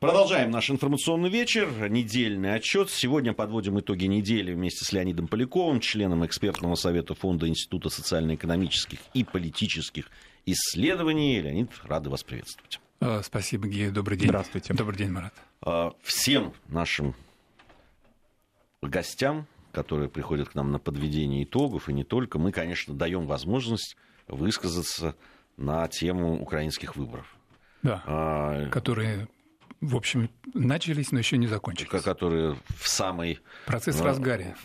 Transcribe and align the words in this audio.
Продолжаем 0.00 0.52
наш 0.52 0.70
информационный 0.70 1.28
вечер, 1.28 1.90
недельный 1.90 2.54
отчет. 2.54 2.88
Сегодня 2.88 3.32
подводим 3.32 3.80
итоги 3.80 4.04
недели 4.04 4.54
вместе 4.54 4.84
с 4.84 4.92
Леонидом 4.92 5.26
Поляковым, 5.26 5.80
членом 5.80 6.24
экспертного 6.24 6.76
совета 6.76 7.16
Фонда 7.16 7.48
Института 7.48 7.88
социально-экономических 7.88 9.00
и 9.12 9.24
политических 9.24 10.08
исследований. 10.46 11.40
Леонид, 11.40 11.70
рады 11.82 12.10
вас 12.10 12.22
приветствовать. 12.22 12.78
А, 13.00 13.22
спасибо, 13.24 13.66
Гея. 13.66 13.90
Добрый 13.90 14.16
день. 14.16 14.28
Здравствуйте. 14.28 14.72
Добрый 14.72 14.96
день, 14.96 15.10
Марат. 15.10 15.34
А, 15.62 15.92
всем 16.02 16.52
нашим 16.68 17.16
гостям, 18.80 19.48
которые 19.72 20.08
приходят 20.08 20.50
к 20.50 20.54
нам 20.54 20.70
на 20.70 20.78
подведение 20.78 21.42
итогов, 21.42 21.88
и 21.88 21.92
не 21.92 22.04
только, 22.04 22.38
мы, 22.38 22.52
конечно, 22.52 22.94
даем 22.94 23.26
возможность 23.26 23.96
высказаться 24.28 25.16
на 25.56 25.88
тему 25.88 26.40
украинских 26.40 26.94
выборов. 26.94 27.34
Да, 27.82 28.04
а, 28.06 28.68
которые 28.70 29.26
в 29.80 29.96
общем, 29.96 30.30
начались, 30.54 31.12
но 31.12 31.18
еще 31.18 31.38
не 31.38 31.46
закончились. 31.46 31.88
Которые 32.02 32.56
в 32.76 32.88
самой... 32.88 33.40
Процесс 33.66 33.96
в 33.96 34.04
разгаре. 34.04 34.56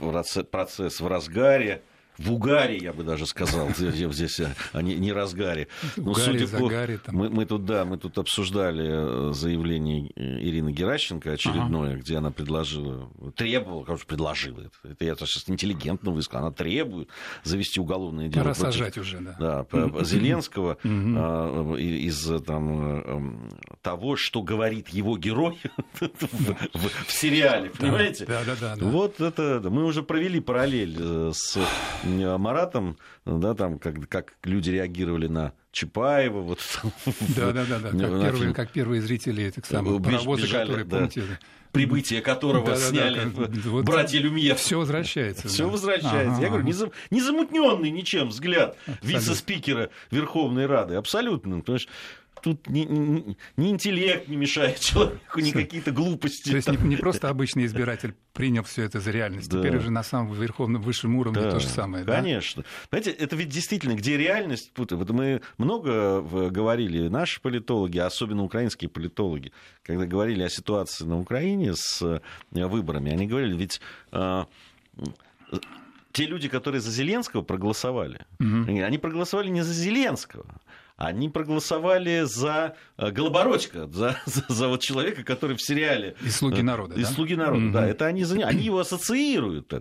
Процесс 0.51 0.99
в 0.99 1.07
разгаре 1.07 1.81
в 2.17 2.31
угаре, 2.31 2.77
я 2.77 2.94
бы 2.94 3.03
даже 3.03 3.26
сказал, 3.26 3.70
здесь, 3.77 4.41
а 4.72 4.81
не, 4.81 4.95
не 4.95 5.12
разгаре. 5.12 5.67
Но 5.98 6.12
Угаре, 6.12 6.48
судя 6.48 6.58
по... 6.58 6.70
там. 7.03 7.16
Мы, 7.16 7.30
мы 7.30 7.45
тут, 7.45 7.66
да, 7.66 7.86
мы 7.86 7.98
тут 7.98 8.17
обсуждали 8.17 9.30
э, 9.30 9.34
заявление 9.34 10.12
Ирины 10.16 10.72
Геращенко 10.72 11.31
очередное, 11.31 11.94
ага. 11.94 11.99
где 11.99 12.17
она 12.17 12.31
предложила, 12.31 13.09
требовала, 13.36 13.84
короче, 13.84 14.05
предложила, 14.05 14.62
это, 14.62 14.72
это 14.84 15.05
я 15.05 15.16
сейчас 15.16 15.49
интеллигентно 15.49 16.12
высказал, 16.12 16.48
она 16.48 16.52
требует 16.52 17.09
завести 17.44 17.80
уголовное 17.80 18.27
дело. 18.27 18.44
Пора 18.44 18.53
сажать 18.55 18.98
уже, 18.98 19.20
да. 19.20 19.66
Да, 19.72 20.03
Зеленского 20.03 20.77
а, 20.84 21.75
из 21.75 22.31
там, 22.45 23.02
эм, 23.02 23.50
того, 23.81 24.16
что 24.16 24.41
говорит 24.41 24.89
его 24.89 25.17
герой 25.17 25.59
в 26.00 27.11
сериале, 27.11 27.70
понимаете? 27.70 28.25
Да, 28.25 28.44
да, 28.45 28.55
да. 28.59 28.86
Вот 28.86 29.20
это, 29.22 29.61
мы 29.70 29.86
уже 29.86 30.03
провели 30.03 30.39
параллель 30.39 30.95
э, 31.00 31.31
с 31.33 31.59
Маратом, 32.03 32.97
да, 33.25 33.53
там, 33.53 33.79
как, 33.79 34.07
как 34.09 34.33
люди 34.43 34.69
реагировали 34.69 35.27
на 35.27 35.53
Чапаева. 35.71 36.41
Вот, 36.41 36.59
да, 37.35 37.51
да, 37.51 37.65
да, 37.65 37.79
да. 37.79 37.89
Как, 37.89 38.21
первые, 38.21 38.53
как 38.53 38.71
первые 38.71 39.01
зрители 39.01 39.43
этих 39.45 39.65
самых 39.65 40.01
бежали, 40.01 40.67
которые, 40.67 40.85
да. 40.85 40.97
помните, 40.97 41.23
прибытие 41.73 42.21
которого 42.21 42.67
да, 42.67 42.75
сняли 42.75 43.29
да, 43.35 43.47
да, 43.47 43.69
вот 43.69 43.83
братья 43.83 44.19
Люмьер. 44.19 44.55
Все 44.55 44.77
возвращается. 44.77 45.47
Все 45.47 45.63
да. 45.65 45.69
возвращается. 45.69 46.33
Ага, 46.33 46.41
Я 46.41 46.49
говорю, 46.49 46.69
ага. 46.69 46.91
не 47.09 47.21
замутненный 47.21 47.89
ничем 47.89 48.29
взгляд 48.29 48.77
вице-спикера 49.01 49.89
Верховной 50.11 50.67
Рады. 50.67 50.95
Абсолютно. 50.95 51.59
Потому 51.59 51.79
что 51.79 51.89
тут 52.44 52.69
ни, 52.69 52.81
ни, 52.81 53.38
ни 53.55 53.69
интеллект 53.69 54.27
не 54.27 54.36
мешает 54.36 54.80
человеку, 54.80 55.39
ни 55.39 55.52
какие-то 55.52 55.91
глупости. 55.91 56.49
То 56.49 56.58
есть 56.58 56.67
не, 56.67 56.77
не 56.89 56.95
просто 56.97 57.30
обычный 57.30 57.66
избиратель 57.66 58.13
принял 58.33 58.63
все 58.63 58.83
это 58.83 58.99
за 58.99 59.11
реальность, 59.11 59.49
да. 59.49 59.59
теперь 59.59 59.77
уже 59.77 59.91
на 59.91 60.03
самом 60.03 60.33
верховном 60.33 60.81
высшем 60.81 61.16
уровне 61.16 61.41
да, 61.41 61.52
то 61.52 61.59
же 61.59 61.67
самое. 61.67 62.03
Конечно. 62.03 62.64
Да? 62.64 62.69
Знаете, 62.89 63.11
это 63.11 63.36
ведь 63.38 63.49
действительно, 63.49 63.95
где 63.95 64.17
реальность, 64.17 64.71
вот 64.75 64.91
мы 64.91 65.41
много 65.58 66.21
говорили, 66.49 67.08
наши 67.08 67.41
политологи, 67.41 67.97
особенно 67.99 68.44
украинские 68.44 68.89
политологи, 68.89 69.53
когда 69.81 70.05
говорили 70.05 70.44
о 70.44 70.49
ситуации 70.49 71.05
на 71.05 71.19
Украине 71.19 71.73
с 71.75 72.02
э, 72.02 72.19
выборами, 72.52 73.11
они 73.11 73.25
говорили, 73.25 73.55
ведь 73.55 73.80
а, 74.11 74.47
те 76.11 76.25
люди, 76.25 76.47
которые 76.47 76.80
за 76.81 76.91
Зеленского 76.91 77.41
проголосовали, 77.41 78.25
угу. 78.39 78.66
они 78.67 78.97
проголосовали 78.97 79.49
не 79.49 79.64
за 79.64 79.73
Зеленского, 79.73 80.45
они 80.95 81.30
проголосовали 81.30 82.23
за 82.25 82.75
э, 82.97 83.11
Голобородько, 83.11 83.88
за, 83.91 84.17
за, 84.25 84.45
за 84.47 84.67
вот 84.67 84.81
человека, 84.81 85.23
который 85.23 85.58
в 85.58 85.61
сериале... 85.61 86.16
И 86.22 86.30
«Слуги 86.30 86.59
э, 86.59 86.63
народа», 86.63 86.95
И 86.95 87.02
да? 87.02 87.08
«Слуги 87.08 87.36
народа», 87.36 87.66
угу. 87.66 87.73
да. 87.73 87.88
Это 87.88 88.05
они, 88.05 88.23
они 88.23 88.63
его 88.63 88.80
ассоциируют. 88.80 89.73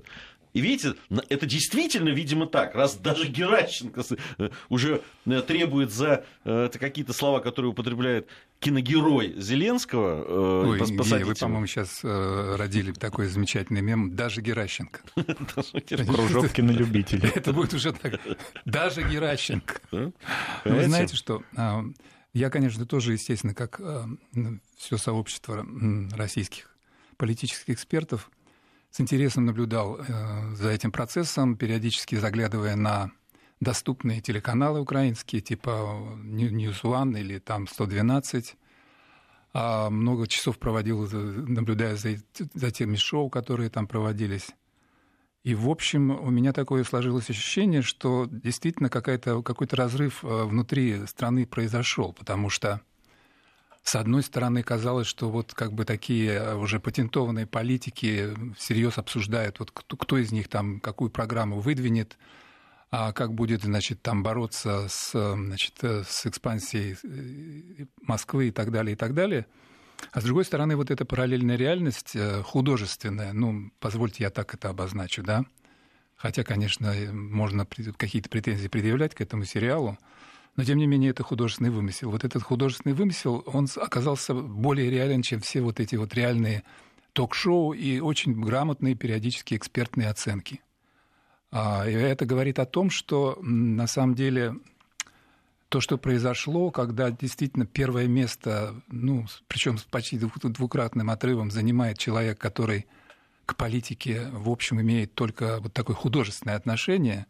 И 0.53 0.61
видите, 0.61 0.95
это 1.29 1.47
действительно, 1.47 2.11
видимо, 2.11 2.47
так. 2.47 2.75
Раз 2.75 2.97
даже 2.97 3.29
Геращенко 3.29 4.03
э, 4.39 4.51
уже 4.69 5.03
требует 5.47 5.91
за 5.93 6.25
какие-то 6.45 7.13
слова, 7.13 7.41
которые 7.41 7.71
употребляет 7.73 8.29
киногерой 8.61 9.35
Зеленского 9.39 10.71
Ой, 10.71 10.79
посадить 10.79 11.27
вы, 11.27 11.35
по-моему, 11.35 11.67
сейчас 11.67 12.01
родили 12.03 12.93
такой 12.93 13.27
замечательный 13.27 13.81
мем 13.81 14.15
«Даже 14.15 14.41
Геращенко». 14.41 15.01
Кружок 16.07 16.51
кинолюбителей. 16.51 17.29
Это 17.35 17.53
будет 17.53 17.75
уже 17.75 17.93
так. 17.93 18.21
Даже 18.65 19.03
Геращенко. 19.03 20.13
Вы 20.65 20.85
знаете, 20.85 21.17
что 21.17 21.43
а, 21.57 21.85
я, 22.33 22.51
конечно, 22.51 22.87
тоже, 22.87 23.13
естественно, 23.13 23.55
как 23.55 23.81
а, 23.81 24.09
все 24.77 24.97
сообщество 24.97 25.67
российских 26.13 26.75
политических 27.17 27.71
экспертов, 27.71 28.31
с 28.93 29.01
интересом 29.01 29.47
наблюдал 29.47 29.97
э, 29.97 30.55
за 30.55 30.69
этим 30.69 30.93
процессом, 30.93 31.57
периодически 31.57 32.17
заглядывая 32.17 32.77
на 32.77 33.11
доступные 33.59 34.21
телеканалы 34.21 34.81
украинские, 34.81 35.41
типа 35.41 35.71
News 36.23 36.83
One 36.83 37.19
или 37.19 37.39
там 37.39 37.67
112. 37.67 38.55
А 39.55 39.89
много 39.91 40.27
часов 40.27 40.59
проводил, 40.59 41.09
наблюдая 41.11 41.97
за, 41.97 42.71
теми 42.71 42.97
шоу, 42.97 43.31
которые 43.31 43.71
там 43.71 43.87
проводились. 43.87 44.51
И, 45.43 45.55
в 45.55 45.69
общем, 45.69 46.11
у 46.11 46.31
меня 46.31 46.53
такое 46.53 46.85
сложилось 46.85 47.31
ощущение, 47.31 47.83
что 47.83 48.27
действительно 48.31 48.91
какой-то 48.91 49.77
разрыв 49.77 50.23
э, 50.23 50.45
внутри 50.45 51.07
страны 51.07 51.47
произошел, 51.47 52.13
потому 52.13 52.51
что, 52.51 52.83
с 53.83 53.95
одной 53.97 54.23
стороны, 54.23 54.63
казалось, 54.63 55.07
что 55.07 55.31
вот 55.31 55.55
как 55.55 55.73
бы 55.73 55.85
такие 55.85 56.33
э, 56.33 56.55
уже 56.55 56.81
патентованные 56.81 57.47
политики 57.47 58.35
всерьез 58.57 58.99
обсуждают, 58.99 59.59
вот 59.59 59.71
кто, 59.73 59.97
кто 59.97 60.19
из 60.19 60.33
них 60.33 60.49
там 60.49 60.81
какую 60.81 61.11
программу 61.11 61.61
выдвинет, 61.61 62.17
а 62.91 63.13
как 63.13 63.35
будет, 63.35 63.63
значит, 63.63 64.03
там 64.03 64.23
бороться 64.23 64.87
с, 64.89 65.13
значит, 65.13 65.75
э, 65.83 66.05
с 66.07 66.27
экспансией 66.27 66.97
Москвы 68.03 68.49
и 68.49 68.51
так 68.51 68.71
далее, 68.71 68.95
и 68.95 68.97
так 68.97 69.15
далее– 69.15 69.47
а 70.11 70.21
с 70.21 70.25
другой 70.25 70.45
стороны, 70.45 70.77
вот 70.77 70.91
эта 70.91 71.05
параллельная 71.05 71.57
реальность 71.57 72.17
э, 72.17 72.43
художественная, 72.43 73.33
ну, 73.33 73.71
позвольте 73.79 74.25
я 74.25 74.31
так 74.31 74.55
это 74.55 74.69
обозначу, 74.69 75.23
да, 75.23 75.45
хотя, 76.17 76.43
конечно, 76.43 76.93
можно 77.13 77.67
какие-то 77.67 78.29
претензии 78.29 78.69
предъявлять 78.69 79.15
к 79.15 79.21
этому 79.21 79.45
сериалу, 79.45 79.99
но, 80.57 80.65
тем 80.65 80.79
не 80.79 80.87
менее, 80.87 81.11
это 81.11 81.23
художественный 81.23 81.71
вымысел. 81.71 82.11
Вот 82.11 82.25
этот 82.25 82.43
художественный 82.43 82.95
вымысел, 82.95 83.43
он 83.47 83.69
оказался 83.77 84.35
более 84.35 84.91
реален, 84.91 85.23
чем 85.23 85.41
все 85.41 85.63
вот 85.63 85.81
эти 85.81 85.97
вот 85.97 86.15
реальные 86.15 86.63
ток-шоу 87.15 87.73
и 87.73 88.01
очень 88.01 88.39
грамотные 88.39 88.95
периодические 88.95 89.59
экспертные 89.59 90.09
оценки. 90.09 90.61
А, 91.51 91.87
и 91.87 91.93
это 91.93 92.27
говорит 92.27 92.59
о 92.59 92.67
том, 92.67 92.91
что 92.91 93.39
на 93.41 93.87
самом 93.87 94.15
деле 94.15 94.57
то, 95.69 95.81
что 95.81 95.97
произошло, 95.97 96.71
когда 96.71 97.11
действительно 97.11 97.65
первое 97.65 98.07
место, 98.07 98.75
ну, 98.89 99.27
причем 99.47 99.79
с 99.79 99.85
почти 99.85 100.19
двукратным 100.19 101.09
отрывом 101.09 101.51
занимает 101.51 101.97
человек, 101.97 102.39
который 102.39 102.87
к 103.47 103.57
политике, 103.57 104.29
в 104.33 104.51
общем, 104.51 104.81
имеет 104.83 105.15
только 105.15 105.61
вот 105.61 105.73
такое 105.73 105.97
художественное 105.97 106.57
отношение, 106.57 107.27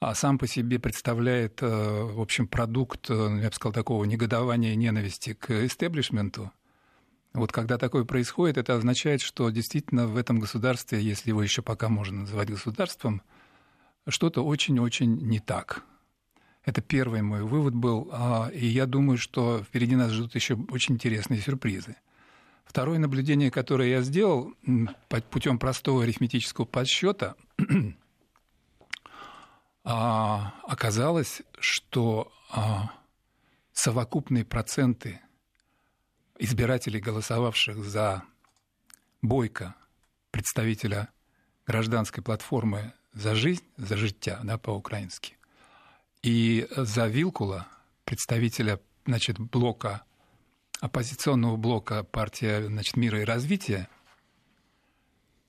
а 0.00 0.14
сам 0.14 0.38
по 0.38 0.46
себе 0.46 0.78
представляет, 0.78 1.62
э, 1.62 1.66
в 1.66 2.20
общем, 2.20 2.46
продукт, 2.46 3.10
э, 3.10 3.40
я 3.42 3.48
бы 3.48 3.54
сказал, 3.54 3.72
такого 3.72 4.04
негодования 4.04 4.72
и 4.72 4.76
ненависти 4.76 5.34
к 5.34 5.50
истеблишменту. 5.64 6.52
Вот 7.32 7.50
когда 7.50 7.78
такое 7.78 8.04
происходит, 8.04 8.58
это 8.58 8.76
означает, 8.76 9.20
что 9.20 9.50
действительно 9.50 10.06
в 10.06 10.16
этом 10.16 10.38
государстве, 10.38 11.00
если 11.00 11.30
его 11.30 11.42
еще 11.42 11.62
пока 11.62 11.88
можно 11.88 12.20
называть 12.20 12.50
государством, 12.50 13.22
что-то 14.06 14.44
очень-очень 14.44 15.16
не 15.16 15.40
так. 15.40 15.82
Это 16.64 16.80
первый 16.80 17.22
мой 17.22 17.42
вывод 17.42 17.74
был. 17.74 18.08
А, 18.12 18.50
и 18.54 18.66
я 18.66 18.86
думаю, 18.86 19.18
что 19.18 19.62
впереди 19.62 19.96
нас 19.96 20.12
ждут 20.12 20.34
еще 20.34 20.54
очень 20.70 20.94
интересные 20.94 21.40
сюрпризы. 21.40 21.96
Второе 22.64 22.98
наблюдение, 22.98 23.50
которое 23.50 23.90
я 23.90 24.02
сделал 24.02 24.54
путем 25.30 25.58
простого 25.58 26.04
арифметического 26.04 26.64
подсчета, 26.64 27.34
а, 29.84 30.54
оказалось, 30.64 31.42
что 31.60 32.32
а, 32.50 32.90
совокупные 33.72 34.44
проценты 34.44 35.20
избирателей, 36.38 37.00
голосовавших 37.00 37.84
за 37.84 38.24
Бойко, 39.20 39.74
представителя 40.30 41.08
гражданской 41.66 42.22
платформы 42.22 42.92
«За 43.12 43.34
жизнь», 43.34 43.64
«За 43.76 43.96
життя», 43.96 44.40
да, 44.42 44.58
по-украински, 44.58 45.36
и 46.22 46.66
за 46.76 47.06
Вилкула, 47.06 47.68
представителя 48.04 48.80
значит, 49.06 49.38
блока, 49.38 50.02
оппозиционного 50.80 51.56
блока 51.56 52.04
партия 52.04 52.66
значит, 52.66 52.96
мира 52.96 53.20
и 53.20 53.24
развития, 53.24 53.88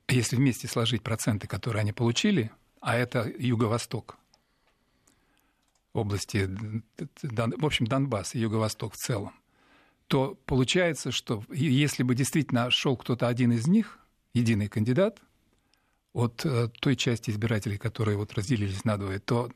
если 0.08 0.36
вместе 0.36 0.68
сложить 0.68 1.02
проценты, 1.02 1.48
которые 1.48 1.82
они 1.82 1.94
получили, 1.94 2.52
а 2.82 2.96
это 2.96 3.28
Юго-Восток, 3.40 4.18
области, 5.98 6.50
в 7.22 7.66
общем, 7.66 7.88
Донбасс 7.88 8.36
Юго-Восток 8.36 8.94
в 8.94 8.98
целом, 8.98 9.34
то 10.08 10.38
получается, 10.46 11.12
что 11.12 11.44
если 11.50 12.04
бы 12.04 12.16
действительно 12.16 12.70
шел 12.70 12.96
кто-то 12.96 13.28
один 13.28 13.52
из 13.52 13.68
них, 13.68 14.00
единый 14.34 14.68
кандидат, 14.68 15.20
от 16.14 16.46
э, 16.46 16.70
той 16.80 16.96
части 16.96 17.30
избирателей, 17.30 17.78
которые 17.78 18.18
вот 18.18 18.34
разделились 18.34 18.86
на 18.86 18.98
двое, 18.98 19.20
то 19.20 19.50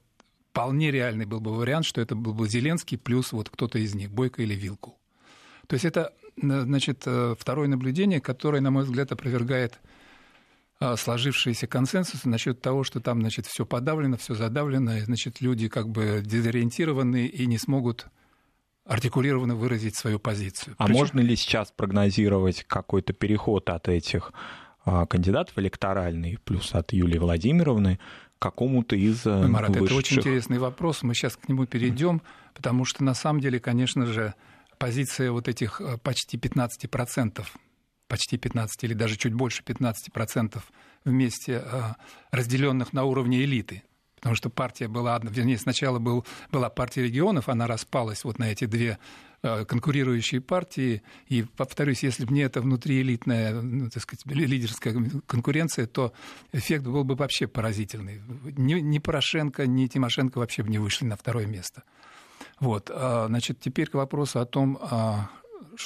вполне 0.52 0.92
реальный 0.92 1.26
был 1.26 1.40
бы 1.40 1.56
вариант, 1.56 1.86
что 1.86 2.02
это 2.02 2.16
был 2.16 2.34
бы 2.34 2.50
Зеленский 2.50 2.98
плюс 2.98 3.32
вот 3.32 3.50
кто-то 3.50 3.80
из 3.80 3.96
них, 3.96 4.12
Бойко 4.12 4.42
или 4.42 4.56
Вилкул. 4.56 4.98
То 5.68 5.76
есть 5.76 5.86
это, 5.86 6.14
значит, 6.36 7.04
э, 7.06 7.36
второе 7.40 7.68
наблюдение, 7.68 8.20
которое, 8.20 8.60
на 8.60 8.72
мой 8.72 8.84
взгляд, 8.84 9.12
опровергает 9.12 9.76
э, 9.76 9.99
сложившиеся 10.80 11.68
консенсусы 11.68 12.30
насчет 12.30 12.62
того, 12.62 12.84
что 12.84 13.00
там, 13.02 13.20
значит, 13.22 13.46
все 13.46 13.66
подавлено, 13.66 14.18
все 14.18 14.34
задавлено, 14.34 14.98
и, 14.98 15.02
значит, 15.02 15.42
люди 15.42 15.68
как 15.68 15.90
бы 15.90 16.22
дезориентированы 16.26 17.26
и 17.26 17.46
не 17.46 17.58
смогут 17.58 18.08
артикулированно 18.86 19.56
выразить 19.56 19.96
свою 19.96 20.20
позицию. 20.20 20.76
А 20.78 20.86
Причем... 20.86 21.00
можно 21.00 21.20
ли 21.20 21.36
сейчас 21.36 21.72
прогнозировать 21.72 22.64
какой-то 22.64 23.14
переход 23.14 23.70
от 23.70 23.88
этих 23.88 24.34
а, 24.84 25.06
кандидатов 25.06 25.58
электоральный, 25.60 26.40
плюс 26.44 26.74
от 26.74 26.92
Юлии 26.92 27.20
Владимировны, 27.20 28.00
какому-то 28.40 28.96
из 28.96 29.28
Ой, 29.28 29.48
Марат, 29.48 29.70
высших... 29.72 29.86
это 29.86 29.96
очень 29.96 30.18
интересный 30.18 30.58
вопрос, 30.58 31.04
мы 31.04 31.14
сейчас 31.14 31.36
к 31.36 31.48
нему 31.50 31.66
перейдем, 31.66 32.22
потому 32.56 32.86
что 32.86 33.04
на 33.04 33.14
самом 33.14 33.42
деле, 33.42 33.60
конечно 33.60 34.06
же, 34.06 34.34
позиция 34.78 35.32
вот 35.32 35.48
этих 35.48 35.82
э, 35.82 35.98
почти 35.98 36.38
15%, 36.38 37.46
почти 38.10 38.38
15 38.38 38.84
или 38.84 38.94
даже 38.94 39.16
чуть 39.16 39.34
больше 39.34 39.64
15% 39.64 40.62
вместе 41.06 41.64
э, 41.64 41.82
разделенных 42.32 42.92
на 42.92 43.06
уровне 43.06 43.44
элиты, 43.44 43.84
потому 44.16 44.36
что 44.36 44.50
партия 44.50 44.90
была, 44.90 45.18
вернее, 45.24 45.58
сначала 45.58 46.00
был, 46.00 46.26
была 46.52 46.70
партия 46.70 47.04
регионов, 47.04 47.48
она 47.48 47.68
распалась 47.68 48.26
вот 48.26 48.38
на 48.38 48.52
эти 48.52 48.66
две 48.66 49.00
Э, 49.42 49.64
конкурирующие 49.64 50.42
партии. 50.42 51.02
И, 51.28 51.44
повторюсь, 51.44 52.04
если 52.04 52.26
бы 52.26 52.34
не 52.34 52.42
эта 52.42 52.60
внутриэлитная, 52.60 53.62
ну, 53.62 53.90
так 53.90 54.04
сказать, 54.04 54.26
лидерская 54.26 54.94
конкуренция, 55.28 55.88
то 55.88 56.12
эффект 56.52 56.84
был 56.84 57.06
бы 57.06 57.16
вообще 57.16 57.48
поразительный. 57.48 58.22
Ни, 58.58 58.74
ни 58.82 59.00
Порошенко, 59.00 59.66
ни 59.66 59.88
Тимошенко 59.88 60.40
вообще 60.40 60.64
бы 60.64 60.70
не 60.70 60.78
вышли 60.78 61.06
на 61.06 61.16
второе 61.16 61.46
место. 61.46 61.84
Вот. 62.60 62.92
А, 62.94 63.28
значит, 63.28 63.62
теперь 63.62 63.88
к 63.88 63.94
вопросу 63.94 64.42
о 64.42 64.46
том, 64.46 64.78
а, 64.82 65.30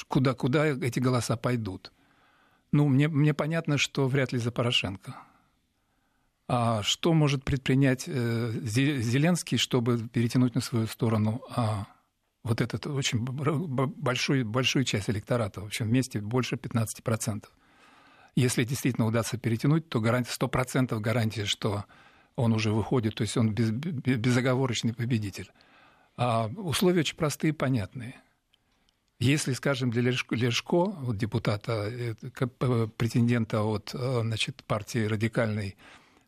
куда, 0.07 0.33
куда 0.33 0.65
эти 0.65 0.99
голоса 0.99 1.37
пойдут. 1.37 1.91
Ну, 2.73 2.87
мне, 2.87 3.07
мне 3.07 3.35
понятно, 3.35 3.77
что 3.77 4.07
вряд 4.07 4.33
ли 4.33 4.39
за 4.39 4.51
Порошенко. 4.51 5.15
А 6.47 6.81
что 6.81 7.13
может 7.13 7.45
предпринять 7.45 8.05
э, 8.07 8.51
Зеленский, 8.63 9.57
чтобы 9.57 10.09
перетянуть 10.09 10.55
на 10.55 10.61
свою 10.61 10.87
сторону 10.87 11.43
а, 11.55 11.85
вот 12.43 12.61
этот 12.61 12.87
очень 12.87 13.19
большую, 13.19 14.45
большую 14.45 14.85
часть 14.85 15.07
электората, 15.07 15.61
в 15.61 15.65
общем, 15.65 15.85
вместе 15.85 16.19
больше 16.19 16.55
15%. 16.55 17.45
Если 18.35 18.63
действительно 18.63 19.05
удастся 19.05 19.37
перетянуть, 19.37 19.87
то 19.87 20.01
гарантия, 20.01 20.31
100% 20.31 20.99
гарантия, 20.99 21.45
что 21.45 21.85
он 22.35 22.53
уже 22.53 22.71
выходит, 22.71 23.13
то 23.13 23.21
есть 23.21 23.37
он 23.37 23.53
без, 23.53 23.69
безоговорочный 23.69 24.95
победитель. 24.95 25.51
А 26.17 26.47
условия 26.47 27.01
очень 27.01 27.17
простые 27.17 27.49
и 27.49 27.55
понятные. 27.55 28.15
Если, 29.23 29.53
скажем, 29.53 29.89
для 29.89 30.01
Лешко, 30.01 30.83
вот 30.83 31.15
депутата, 31.15 31.89
претендента 32.97 33.63
от 33.63 33.91
э, 33.93 34.19
значит, 34.21 34.65
партии 34.65 35.05
радикальной, 35.05 35.77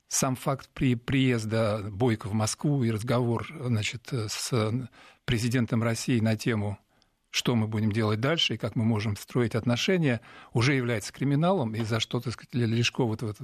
сам 0.07 0.37
факт 0.37 0.69
при 0.73 0.95
приезда 0.95 1.83
Бойко 1.91 2.27
в 2.27 2.33
Москву 2.33 2.85
и 2.85 2.91
разговор 2.91 3.47
значит, 3.59 4.13
с 4.13 4.87
президентом 5.25 5.83
России 5.83 6.19
на 6.21 6.37
тему 6.37 6.79
что 7.31 7.53
мы 7.53 7.67
будем 7.67 7.91
делать 7.91 8.21
дальше 8.21 8.53
и 8.53 8.57
как 8.57 8.77
мы 8.77 8.85
можем 8.85 9.17
строить 9.17 9.55
отношения, 9.55 10.21
уже 10.53 10.73
является 10.73 11.11
криминалом, 11.11 11.75
и 11.75 11.83
за 11.83 11.99
что, 11.99 12.21
так 12.21 12.31
сказать, 12.31 12.53
Лешко 12.53 13.03
вот 13.03 13.21
в, 13.21 13.39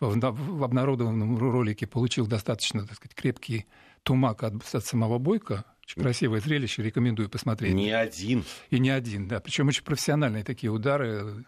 в 0.00 0.64
обнародованном 0.64 1.38
ролике 1.38 1.86
получил 1.86 2.26
достаточно, 2.26 2.84
так 2.84 2.96
сказать, 2.96 3.14
крепкий 3.14 3.66
тумак 4.02 4.42
от, 4.42 4.54
от 4.74 4.84
самого 4.84 5.18
Бойко. 5.18 5.64
Очень 5.86 6.02
красивое 6.02 6.40
зрелище, 6.40 6.82
рекомендую 6.82 7.28
посмотреть. 7.28 7.72
Не 7.74 7.92
один. 7.92 8.44
И 8.70 8.80
не 8.80 8.90
один, 8.90 9.28
да. 9.28 9.38
Причем 9.38 9.68
очень 9.68 9.84
профессиональные 9.84 10.42
такие 10.42 10.70
удары. 10.70 11.44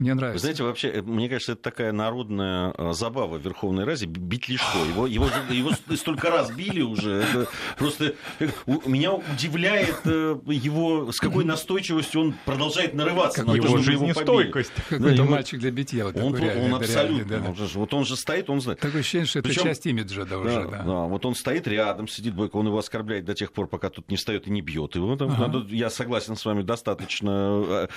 Мне 0.00 0.14
нравится. 0.14 0.34
Вы 0.34 0.38
знаете, 0.38 0.62
вообще, 0.62 0.88
э, 0.90 1.02
мне 1.02 1.28
кажется, 1.28 1.52
это 1.52 1.62
такая 1.62 1.90
народная 1.90 2.72
э, 2.78 2.92
забава 2.92 3.36
в 3.36 3.42
Верховной 3.42 3.82
Раде 3.82 4.06
бить 4.06 4.48
Лешко. 4.48 4.78
Его, 4.88 5.08
его, 5.08 5.26
его 5.50 5.72
столько 5.96 6.30
раз 6.30 6.52
били 6.52 6.82
уже. 6.82 7.22
Это 7.22 7.48
просто 7.76 8.14
э, 8.38 8.48
меня 8.86 9.14
удивляет 9.14 10.06
его, 10.06 11.10
с 11.10 11.18
какой 11.18 11.44
настойчивостью 11.44 12.20
он 12.20 12.34
продолжает 12.44 12.94
нарываться. 12.94 13.40
Как 13.40 13.48
на 13.48 13.56
его 13.56 13.78
жизнестойкость. 13.78 14.70
Какой-то 14.88 15.24
да, 15.24 15.24
мальчик 15.24 15.58
для 15.58 15.72
битья. 15.72 16.04
Вот 16.04 16.16
он, 16.16 16.36
реальный, 16.36 16.66
он 16.66 16.74
абсолютно. 16.76 17.30
Реальный, 17.30 17.56
да, 17.56 17.64
да. 17.64 17.66
Вот 17.74 17.92
он 17.92 18.04
же 18.04 18.16
стоит, 18.16 18.48
он 18.50 18.60
знает. 18.60 18.78
Такое 18.78 19.00
ощущение, 19.00 19.26
что 19.26 19.42
Причем, 19.42 19.62
это 19.62 19.70
часть 19.70 19.86
имиджа 19.86 20.24
да, 20.24 20.38
уже. 20.38 20.68
Да, 20.68 20.82
да. 20.84 20.94
вот 21.06 21.26
он 21.26 21.34
стоит 21.34 21.66
рядом, 21.66 22.06
сидит 22.06 22.34
Бойко, 22.34 22.54
он 22.54 22.68
его 22.68 22.78
оскорбляет 22.78 23.24
до 23.24 23.34
тех 23.34 23.52
пор, 23.52 23.66
пока 23.66 23.90
тут 23.90 24.08
не 24.12 24.16
встает 24.16 24.46
и 24.46 24.50
не 24.50 24.62
бьет 24.62 24.94
его. 24.94 25.16
Там, 25.16 25.32
ага. 25.32 25.48
надо, 25.48 25.74
я 25.74 25.90
согласен 25.90 26.36
с 26.36 26.44
вами, 26.44 26.62
достаточно 26.62 27.88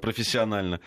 профессионально. 0.00 0.78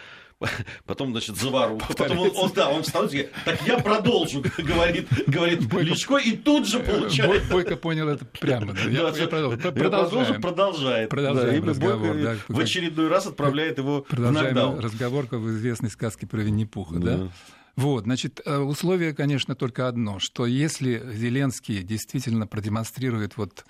потом, 0.86 1.12
значит, 1.12 1.38
заваруха, 1.38 1.94
потом 1.94 2.20
он, 2.20 2.32
он, 2.36 2.52
да, 2.54 2.70
он 2.70 2.84
говорит, 2.84 3.32
так 3.46 3.62
я 3.68 3.80
продолжу, 3.80 4.44
говорит, 4.58 5.08
говорит 5.28 5.68
Бойко, 5.68 5.90
Личко, 5.90 6.18
и 6.18 6.32
тут 6.36 6.68
же 6.68 6.80
получает. 6.80 7.50
Бойко 7.50 7.76
понял 7.76 8.08
это 8.08 8.26
прямо. 8.26 8.74
Да, 8.74 8.82
я, 8.82 9.10
я, 9.10 9.28
продолжу, 9.28 9.58
продолжу, 9.58 10.34
продолжает. 10.42 11.10
Продолжаем 11.10 11.62
да, 11.62 11.70
разговор. 11.70 12.16
Да, 12.16 12.36
в 12.48 12.60
очередной 12.60 13.08
раз 13.08 13.28
отправляет 13.28 13.78
его 13.78 14.02
Продолжаем 14.02 14.46
в 14.46 14.56
нокдаун. 14.56 14.80
разговор, 14.80 15.28
в 15.30 15.50
известной 15.52 15.90
сказке 15.90 16.28
про 16.28 16.42
Винни-Пуха, 16.42 16.96
да? 16.96 17.18
да? 17.18 17.28
Вот, 17.76 18.04
значит, 18.04 18.40
э, 18.46 18.58
условие, 18.58 19.14
конечно, 19.14 19.56
только 19.56 19.88
одно, 19.88 20.20
что 20.20 20.46
если 20.46 21.02
Зеленский 21.14 21.82
действительно 21.82 22.46
продемонстрирует 22.46 23.36
вот 23.36 23.66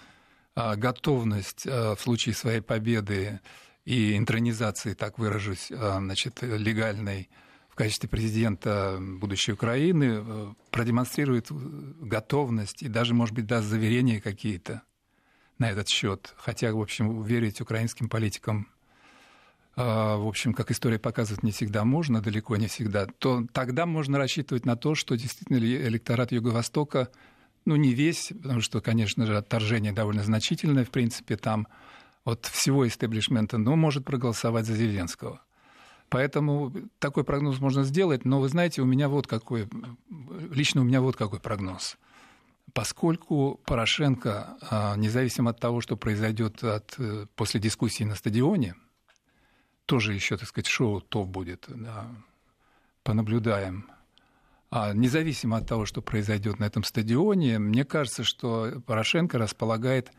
а, 0.56 0.76
готовность 0.76 1.66
а, 1.66 1.96
в 1.96 2.02
случае 2.02 2.36
своей 2.36 2.62
победы 2.62 3.40
и 3.86 4.18
интронизации, 4.18 4.94
так 4.94 5.20
выражусь, 5.20 5.72
а, 5.72 6.00
значит, 6.00 6.42
легальной 6.42 7.30
в 7.70 7.76
качестве 7.76 8.08
президента 8.08 9.00
будущей 9.00 9.54
Украины 9.54 10.24
э, 10.24 10.54
продемонстрирует 10.70 11.48
готовность 11.50 12.84
и 12.84 12.88
даже, 12.88 13.16
может 13.16 13.34
быть, 13.34 13.48
даст 13.48 13.68
заверения 13.68 14.22
какие-то 14.22 14.84
на 15.58 15.72
этот 15.72 15.90
счет. 15.90 16.36
Хотя, 16.38 16.72
в 16.72 16.80
общем, 16.80 17.24
верить 17.24 17.62
украинским 17.62 18.10
политикам, 18.10 18.68
в 19.76 20.28
общем, 20.28 20.54
как 20.54 20.70
история 20.70 21.00
показывает, 21.00 21.42
не 21.42 21.52
всегда 21.52 21.84
можно, 21.84 22.22
далеко 22.22 22.58
не 22.58 22.68
всегда, 22.68 23.08
то 23.18 23.44
тогда 23.54 23.88
можно 23.88 24.20
рассчитывать 24.20 24.66
на 24.68 24.76
то, 24.76 24.94
что 24.94 25.16
действительно 25.16 25.58
электорат 25.58 26.32
Юго-Востока, 26.32 27.10
ну, 27.66 27.76
не 27.76 27.94
весь, 27.94 28.34
потому 28.44 28.62
что, 28.62 28.82
конечно 28.82 29.26
же, 29.26 29.36
отторжение 29.36 29.92
довольно 29.92 30.24
значительное, 30.24 30.86
в 30.86 30.92
принципе, 30.92 31.38
там 31.38 31.68
от 32.26 32.46
всего 32.46 32.88
истеблишмента, 32.88 33.58
но 33.58 33.76
может 33.76 34.06
проголосовать 34.06 34.66
за 34.66 34.76
Зеленского. 34.76 35.42
Поэтому 36.10 36.72
такой 37.00 37.24
прогноз 37.24 37.60
можно 37.60 37.84
сделать, 37.84 38.24
но 38.24 38.40
вы 38.40 38.48
знаете, 38.50 38.82
у 38.82 38.86
меня 38.86 39.10
вот 39.10 39.28
какой, 39.28 39.68
лично 40.52 40.82
у 40.82 40.84
меня 40.84 41.02
вот 41.02 41.16
какой 41.16 41.40
прогноз. 41.40 41.98
Поскольку 42.74 43.60
Порошенко, 43.66 44.58
а, 44.70 44.96
независимо 44.96 45.52
от 45.52 45.60
того, 45.60 45.82
что 45.82 45.98
произойдет 45.98 46.64
от, 46.64 46.96
э, 46.98 47.28
после 47.36 47.60
дискуссии 47.60 48.04
на 48.04 48.16
стадионе, 48.16 48.76
тоже 49.86 50.14
еще, 50.14 50.38
так 50.38 50.48
сказать, 50.48 50.68
шоу 50.68 51.02
то 51.02 51.26
будет, 51.26 51.66
да, 51.68 52.08
понаблюдаем. 53.04 53.90
А 54.70 54.94
независимо 54.94 55.58
от 55.58 55.68
того, 55.68 55.86
что 55.86 56.02
произойдет 56.02 56.60
на 56.60 56.64
этом 56.66 56.84
стадионе, 56.84 57.60
мне 57.60 57.86
кажется, 57.86 58.24
что 58.24 58.82
Порошенко 58.88 59.38
располагает 59.38 60.12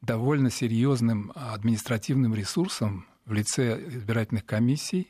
довольно 0.00 0.50
серьезным 0.50 1.32
административным 1.34 2.34
ресурсом 2.34 3.06
в 3.24 3.32
лице 3.32 3.82
избирательных 3.88 4.46
комиссий, 4.46 5.08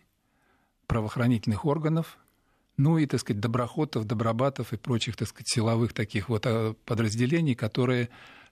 правоохранительных 0.87 1.65
органов, 1.65 2.19
ну 2.77 2.97
и, 2.97 3.07
так 3.07 3.21
сказать, 3.21 3.41
доброхотов, 3.41 4.07
добробатов 4.07 4.73
и 4.73 4.77
прочих, 4.77 5.17
так 5.17 5.29
сказать, 5.29 5.49
силовых 5.49 5.93
таких 5.93 6.29
вот 6.29 6.47
а, 6.47 6.75
подразделений, 6.85 7.55
которые, 7.55 8.09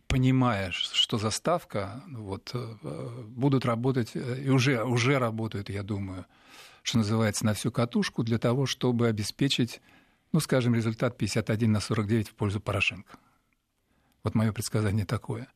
понимая, 0.09 0.73
что 0.73 1.17
заставка, 1.17 2.03
вот, 2.09 2.51
э, 2.53 3.25
будут 3.29 3.65
работать, 3.65 4.11
э, 4.15 4.43
и 4.43 4.51
уже, 4.51 4.85
уже 4.85 5.19
работают, 5.19 5.71
я 5.71 5.83
думаю, 5.83 6.27
что 6.83 6.99
называется, 6.99 7.47
на 7.47 7.55
всю 7.55 7.71
катушку 7.71 8.25
для 8.25 8.39
того, 8.39 8.67
чтобы 8.67 9.07
обеспечить, 9.07 9.81
ну, 10.33 10.41
скажем, 10.41 10.75
результат 10.75 11.17
51 11.17 11.73
на 11.73 11.81
49 11.81 12.29
в 12.29 12.35
пользу 12.35 12.61
Порошенко. 12.61 13.19
Вот 14.25 14.35
мое 14.35 14.53
предсказание 14.53 15.07
такое– 15.07 15.49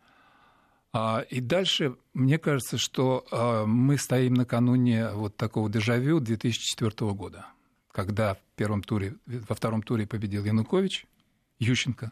и 0.92 1.40
дальше, 1.40 1.96
мне 2.14 2.38
кажется, 2.38 2.76
что 2.76 3.24
а, 3.30 3.64
мы 3.64 3.96
стоим 3.96 4.34
накануне 4.34 5.10
вот 5.10 5.36
такого 5.36 5.70
дежавю 5.70 6.18
2004 6.18 7.12
года, 7.12 7.46
когда 7.92 8.34
в 8.34 8.40
первом 8.56 8.82
туре, 8.82 9.14
во 9.26 9.54
втором 9.54 9.82
туре 9.82 10.06
победил 10.06 10.44
Янукович, 10.44 11.06
Ющенко, 11.60 12.10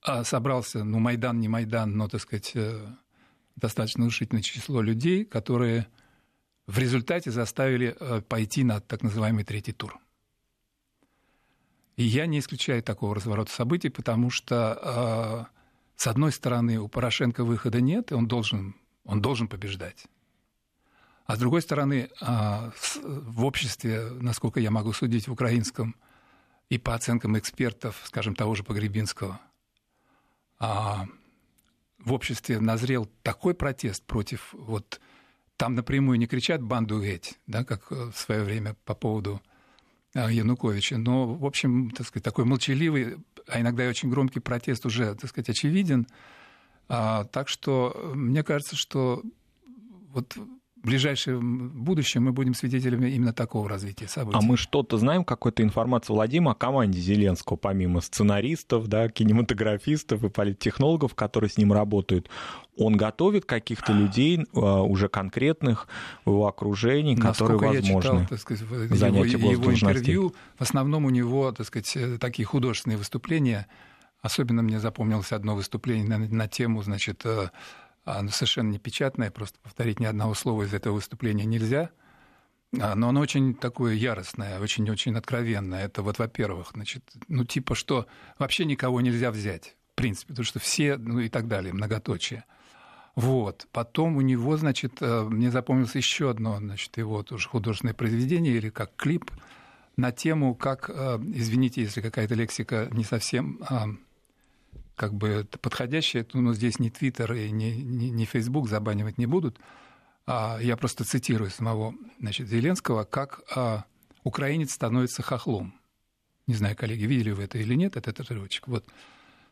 а 0.00 0.24
собрался, 0.24 0.82
ну, 0.82 0.98
Майдан, 0.98 1.40
не 1.40 1.48
Майдан, 1.48 1.94
но, 1.96 2.08
так 2.08 2.22
сказать, 2.22 2.52
э, 2.54 2.86
достаточно 3.56 4.02
внушительное 4.02 4.42
число 4.42 4.80
людей, 4.80 5.24
которые 5.24 5.86
в 6.66 6.78
результате 6.78 7.30
заставили 7.30 7.96
пойти 8.28 8.64
на 8.64 8.80
так 8.80 9.02
называемый 9.02 9.44
третий 9.44 9.72
тур. 9.72 9.98
И 11.96 12.04
я 12.04 12.26
не 12.26 12.38
исключаю 12.38 12.82
такого 12.82 13.14
разворота 13.14 13.52
событий, 13.52 13.90
потому 13.90 14.30
что, 14.30 15.50
с 15.96 16.06
одной 16.06 16.32
стороны, 16.32 16.78
у 16.78 16.88
Порошенко 16.88 17.44
выхода 17.44 17.80
нет, 17.80 18.12
и 18.12 18.14
он 18.14 18.26
должен, 18.26 18.74
он 19.04 19.20
должен 19.20 19.48
побеждать. 19.48 20.06
А 21.26 21.36
с 21.36 21.38
другой 21.38 21.62
стороны, 21.62 22.10
в 22.20 23.44
обществе, 23.44 24.10
насколько 24.20 24.60
я 24.60 24.70
могу 24.70 24.92
судить, 24.92 25.28
в 25.28 25.32
украинском, 25.32 25.94
и 26.68 26.78
по 26.78 26.94
оценкам 26.94 27.38
экспертов, 27.38 28.00
скажем, 28.04 28.34
того 28.34 28.54
же 28.54 28.64
Погребинского, 28.64 29.40
в 30.58 32.12
обществе 32.12 32.60
назрел 32.60 33.08
такой 33.22 33.54
протест 33.54 34.04
против 34.04 34.52
вот 34.52 35.00
там 35.56 35.74
напрямую 35.74 36.18
не 36.18 36.26
кричат 36.26 36.62
банду 36.62 37.00
геть, 37.00 37.38
да, 37.46 37.64
как 37.64 37.90
в 37.90 38.14
свое 38.14 38.42
время 38.42 38.74
по 38.84 38.94
поводу 38.94 39.40
а, 40.14 40.30
Януковича, 40.30 40.98
но, 40.98 41.34
в 41.34 41.44
общем, 41.44 41.90
так 41.90 42.06
сказать, 42.06 42.24
такой 42.24 42.44
молчаливый, 42.44 43.18
а 43.46 43.60
иногда 43.60 43.84
и 43.84 43.88
очень 43.88 44.10
громкий 44.10 44.40
протест 44.40 44.86
уже, 44.86 45.14
так 45.14 45.30
сказать, 45.30 45.50
очевиден. 45.50 46.06
А, 46.88 47.24
так 47.24 47.48
что 47.48 48.12
мне 48.14 48.42
кажется, 48.42 48.76
что 48.76 49.22
вот 50.10 50.36
ближайшем 50.82 51.70
будущем 51.70 52.24
мы 52.24 52.32
будем 52.32 52.54
свидетелями 52.54 53.10
именно 53.10 53.32
такого 53.32 53.68
развития 53.68 54.08
событий. 54.08 54.38
А 54.38 54.42
мы 54.42 54.56
что-то 54.56 54.98
знаем, 54.98 55.24
какую-то 55.24 55.62
информацию 55.62 56.16
владим 56.16 56.48
о 56.48 56.54
команде 56.54 57.00
Зеленского, 57.00 57.56
помимо 57.56 58.00
сценаристов, 58.00 58.88
да, 58.88 59.08
кинематографистов 59.08 60.24
и 60.24 60.28
политтехнологов, 60.28 61.14
которые 61.14 61.50
с 61.50 61.56
ним 61.56 61.72
работают? 61.72 62.28
Он 62.76 62.96
готовит 62.96 63.44
каких-то 63.44 63.92
людей 63.92 64.46
а, 64.54 64.82
уже 64.82 65.08
конкретных 65.08 65.86
в 66.24 66.30
его 66.30 66.46
окружении, 66.46 67.14
которые, 67.14 67.60
Насколько 67.60 67.64
возможно, 67.64 67.94
я 67.94 68.02
читал, 68.02 68.26
так 68.28 68.38
сказать, 68.40 68.62
его, 68.62 69.50
его 69.50 69.72
интервью, 69.72 70.34
в 70.58 70.62
основном 70.62 71.04
у 71.04 71.10
него, 71.10 71.52
так 71.52 71.66
сказать, 71.66 72.18
такие 72.18 72.46
художественные 72.46 72.98
выступления. 72.98 73.66
Особенно 74.20 74.62
мне 74.62 74.78
запомнилось 74.78 75.32
одно 75.32 75.56
выступление 75.56 76.08
на, 76.08 76.18
на 76.18 76.46
тему, 76.46 76.80
значит, 76.82 77.22
э, 77.24 77.50
оно 78.04 78.30
совершенно 78.30 78.70
не 78.70 78.78
печатное, 78.78 79.30
просто 79.30 79.58
повторить 79.60 80.00
ни 80.00 80.04
одного 80.04 80.34
слова 80.34 80.64
из 80.64 80.74
этого 80.74 80.94
выступления 80.94 81.44
нельзя. 81.44 81.90
А, 82.80 82.94
но 82.94 83.10
оно 83.10 83.20
очень 83.20 83.54
такое 83.54 83.94
яростное, 83.94 84.58
очень-очень 84.58 85.16
откровенное. 85.16 85.84
Это 85.84 86.02
вот, 86.02 86.18
во-первых, 86.18 86.70
значит, 86.74 87.04
ну 87.28 87.44
типа, 87.44 87.74
что 87.74 88.06
вообще 88.38 88.64
никого 88.64 89.00
нельзя 89.00 89.30
взять, 89.30 89.76
в 89.92 89.94
принципе, 89.96 90.28
потому 90.28 90.44
что 90.44 90.58
все, 90.58 90.96
ну 90.96 91.20
и 91.20 91.28
так 91.28 91.48
далее, 91.48 91.72
многоточие. 91.72 92.44
Вот. 93.14 93.66
Потом 93.72 94.16
у 94.16 94.22
него, 94.22 94.56
значит, 94.56 95.02
э, 95.02 95.22
мне 95.24 95.50
запомнилось 95.50 95.94
еще 95.94 96.30
одно, 96.30 96.56
значит, 96.56 96.96
его 96.96 97.22
тоже 97.22 97.46
художественное 97.46 97.94
произведение 97.94 98.54
или 98.54 98.70
как 98.70 98.96
клип 98.96 99.30
на 99.96 100.12
тему, 100.12 100.54
как, 100.54 100.88
э, 100.88 101.18
извините, 101.34 101.82
если 101.82 102.00
какая-то 102.00 102.34
лексика 102.34 102.88
не 102.90 103.04
совсем 103.04 103.60
а, 103.68 103.84
как 104.96 105.14
бы 105.14 105.46
подходящее. 105.60 106.26
Ну, 106.32 106.52
здесь 106.54 106.78
не 106.78 106.90
Твиттер 106.90 107.32
и 107.34 107.50
не, 107.50 107.76
не, 107.76 108.10
не 108.10 108.24
Facebook 108.24 108.68
забанивать 108.68 109.18
не 109.18 109.26
будут. 109.26 109.58
А 110.26 110.58
я 110.60 110.76
просто 110.76 111.04
цитирую 111.04 111.50
самого 111.50 111.94
значит, 112.20 112.48
Зеленского, 112.48 113.04
как 113.04 113.42
а, 113.54 113.84
украинец 114.22 114.72
становится 114.72 115.22
хохлом. 115.22 115.74
Не 116.46 116.54
знаю, 116.54 116.76
коллеги, 116.76 117.04
видели 117.04 117.30
вы 117.30 117.44
это 117.44 117.58
или 117.58 117.74
нет, 117.74 117.96
этот 117.96 118.20
отрывочек. 118.20 118.68
Вот. 118.68 118.84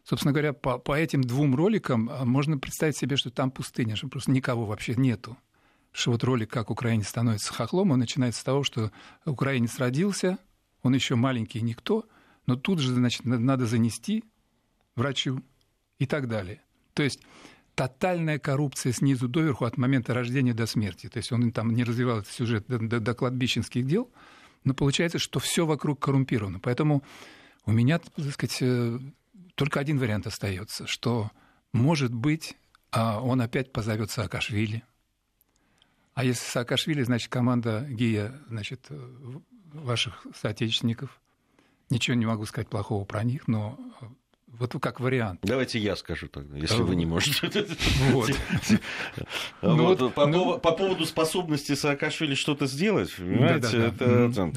Собственно 0.05 0.33
говоря, 0.33 0.53
по, 0.53 0.79
по 0.79 0.97
этим 0.97 1.23
двум 1.23 1.55
роликам 1.55 2.09
а, 2.11 2.25
можно 2.25 2.59
представить 2.59 2.97
себе, 2.97 3.17
что 3.17 3.31
там 3.31 3.51
пустыня, 3.51 3.97
что 3.97 4.09
просто 4.09 4.31
никого 4.31 4.67
вообще 4.67 4.95
нету. 4.95 5.37
Что 5.93 6.13
вот 6.13 6.23
ролик 6.23 6.51
«Как 6.51 6.71
украинец 6.71 7.09
становится 7.09 7.53
хохлом», 7.53 7.91
он 7.91 7.99
начинается 7.99 8.41
с 8.41 8.45
того, 8.45 8.63
что 8.63 8.93
украинец 9.25 9.79
родился, 9.79 10.39
он 10.83 10.95
еще 10.95 11.17
маленький 11.17 11.61
никто, 11.63 12.07
но 12.47 12.55
тут 12.55 12.79
же, 12.79 12.95
значит, 12.95 13.25
надо 13.25 13.67
занести 13.67 14.25
врачу 14.97 15.43
и 15.99 16.07
так 16.07 16.29
далее. 16.29 16.63
То 16.95 17.03
есть 17.03 17.21
тотальная 17.75 18.39
коррупция 18.39 18.93
снизу 18.93 19.29
доверху 19.29 19.65
от 19.65 19.77
момента 19.77 20.15
рождения 20.15 20.55
до 20.55 20.67
смерти. 20.67 21.09
То 21.09 21.19
есть 21.19 21.33
он 21.33 21.53
там 21.53 21.75
не 21.75 21.85
развивал 21.85 22.19
этот 22.19 22.33
сюжет 22.33 22.67
до, 22.69 22.79
до, 22.79 23.01
до 23.01 23.15
кладбищенских 23.15 23.87
дел, 23.87 24.11
но 24.65 24.75
получается, 24.75 25.19
что 25.19 25.41
все 25.41 25.65
вокруг 25.67 26.01
коррумпировано. 26.01 26.61
Поэтому 26.61 27.03
у 27.65 27.73
меня, 27.73 27.99
так 27.99 28.33
сказать, 28.33 28.59
э, 28.61 28.99
только 29.55 29.81
один 29.81 29.99
вариант 29.99 30.27
остается, 30.27 30.87
что, 30.87 31.31
может 31.73 32.13
быть, 32.13 32.57
а, 32.91 33.21
он 33.21 33.41
опять 33.41 33.73
позовет 33.73 34.11
Саакашвили. 34.11 34.83
А 36.15 36.25
если 36.25 36.45
Саакашвили, 36.45 37.03
значит, 37.03 37.31
команда 37.31 37.87
ГИА, 37.89 38.43
значит, 38.49 38.87
э, 38.91 39.41
ваших 39.73 40.27
соотечественников. 40.35 41.21
Ничего 41.91 42.15
не 42.15 42.27
могу 42.27 42.47
сказать 42.47 42.69
плохого 42.69 43.05
про 43.05 43.25
них, 43.25 43.49
но 43.49 43.79
вот 44.59 44.75
как 44.81 45.01
вариант. 45.01 45.41
Давайте 45.43 45.79
я 45.79 45.97
скажу 45.97 46.29
тогда, 46.29 46.57
если 46.57 46.83
вы 46.83 46.97
не 46.97 47.07
можете. 47.07 47.51
Вот. 48.11 48.31
Ну 49.63 50.59
по 50.59 50.73
поводу 50.73 51.07
способности 51.07 51.75
Саакашвили 51.75 52.35
что-то 52.35 52.67
сделать, 52.67 53.15
понимаете, 53.17 53.87
это... 53.87 54.57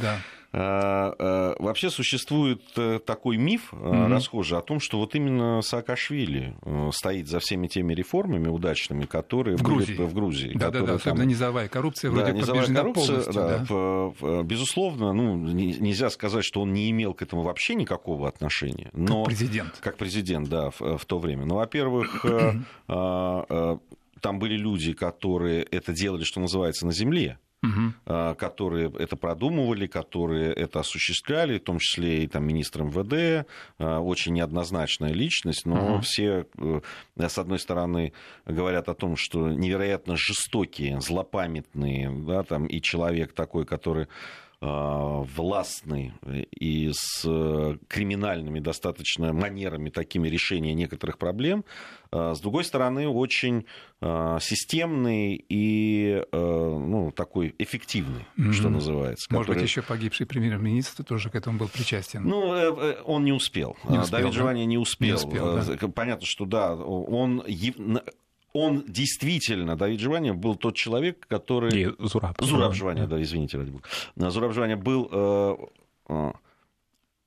А, 0.56 1.16
а, 1.18 1.56
вообще 1.58 1.90
существует 1.90 2.62
э, 2.78 3.00
такой 3.04 3.38
миф 3.38 3.74
mm 3.74 4.04
расхожий 4.14 4.58
о 4.58 4.62
том, 4.62 4.80
что 4.80 5.00
вот 5.00 5.16
именно 5.16 5.62
Саакашвили 5.64 6.56
э, 6.62 6.90
стоит 6.94 7.28
за 7.28 7.40
всеми 7.40 7.68
теми 7.68 7.96
реформами 7.96 8.50
удачными, 8.50 9.06
которые 9.06 9.58
в 9.58 9.64
Грузии. 9.64 9.96
В 9.96 10.14
Грузии 10.14 10.52
да, 10.54 10.70
да, 10.70 10.82
да, 10.82 10.94
особенно 10.96 11.24
низовая 11.24 11.68
коррупция 11.68 12.12
вроде 12.12 12.34
да, 12.34 12.38
низовая 12.38 12.68
коррупция, 12.68 13.24
да, 13.34 13.66
да. 13.68 14.44
Безусловно, 14.44 15.14
ну, 15.14 15.36
нельзя 15.38 16.12
сказать, 16.12 16.46
что 16.46 16.62
он 16.62 16.72
не 16.72 16.92
имел 16.92 17.16
к 17.16 17.24
этому 17.24 17.42
вообще 17.42 17.74
никакого 17.74 18.28
отношения. 18.28 18.92
Но, 18.94 19.24
как 19.24 19.26
президент. 19.26 19.78
Как 19.80 19.98
президент, 19.98 20.50
да, 20.50 20.70
в, 20.70 20.98
в 20.98 21.06
то 21.06 21.18
время. 21.18 21.46
Ну, 21.46 21.56
во-первых, 21.56 22.24
э, 22.26 23.78
там 24.20 24.40
были 24.40 24.56
люди, 24.56 24.94
которые 24.94 25.64
это 25.64 25.94
делали, 25.94 26.24
что 26.24 26.40
называется, 26.40 26.86
на 26.86 26.94
земле 26.94 27.40
угу. 27.64 28.36
которые 28.36 28.92
это 29.00 29.16
продумывали, 29.16 29.88
которые 29.88 30.54
это 30.54 30.82
осуществляли, 30.82 31.58
в 31.58 31.64
том 31.64 31.80
числе 31.80 32.24
и 32.24 32.28
там, 32.28 32.46
министр 32.46 32.84
МВД, 32.84 33.48
а, 33.80 34.00
очень 34.00 34.34
неоднозначная 34.34 35.14
личность, 35.14 35.66
но 35.66 35.96
угу. 35.96 36.02
все, 36.02 36.46
э, 36.58 36.82
с 37.18 37.38
одной 37.38 37.60
стороны, 37.60 38.14
говорят 38.46 38.90
о 38.90 38.94
том, 38.94 39.16
что 39.16 39.50
невероятно 39.50 40.16
жестокие, 40.18 41.00
злопамятные, 41.02 42.12
да, 42.12 42.44
там, 42.44 42.66
и 42.66 42.82
человек 42.82 43.34
такой, 43.34 43.66
который 43.66 44.08
а, 44.66 45.26
властный 45.36 46.14
и 46.58 46.90
с 46.94 47.26
э, 47.26 47.76
криминальными 47.90 48.62
достаточно 48.62 49.34
манерами 49.34 49.90
такими 49.90 50.30
решения 50.30 50.74
некоторых 50.74 51.18
проблем, 51.18 51.66
а, 52.12 52.34
с 52.34 52.40
другой 52.40 52.64
стороны, 52.64 53.10
очень 53.10 53.66
а, 54.00 54.40
системный 54.40 55.44
и 55.50 56.24
ну, 56.32 57.12
такой 57.12 57.54
эффективный, 57.58 58.26
mm-hmm. 58.38 58.54
что 58.54 58.70
называется. 58.70 59.28
Может 59.34 59.48
который... 59.48 59.64
быть, 59.64 59.70
еще 59.70 59.82
погибший 59.82 60.28
премьер-министр 60.28 61.04
тоже 61.04 61.30
к 61.30 61.36
этому 61.36 61.60
был 61.60 61.68
причастен? 61.68 62.24
Ну, 62.24 62.54
э, 62.54 62.74
э, 62.74 63.02
он 63.04 63.26
не 63.26 63.34
успел. 63.34 63.76
Не 63.90 64.00
успел 64.00 64.20
Давид 64.20 64.32
да? 64.32 64.38
Живани 64.38 64.64
не 64.64 64.78
успел. 64.78 65.08
Не 65.10 65.14
успел 65.16 65.56
да. 65.58 65.88
Понятно, 65.90 66.26
что 66.26 66.46
да, 66.46 66.74
он 66.76 67.44
он 68.54 68.84
действительно, 68.88 69.76
Давид 69.76 70.00
Живани 70.00 70.32
был 70.32 70.56
тот 70.56 70.76
человек, 70.76 71.26
который... 71.28 71.82
И 71.82 71.96
Зураб. 72.00 72.38
Зураб 72.40 72.74
Живани, 72.74 73.06
да. 73.08 73.22
извините, 73.22 73.58
ради 73.58 73.72
бога. 73.72 73.84
Зураб 74.32 74.54
Живани 74.54 74.76
был 74.76 75.10
э, 75.12 75.56
э, 76.10 76.32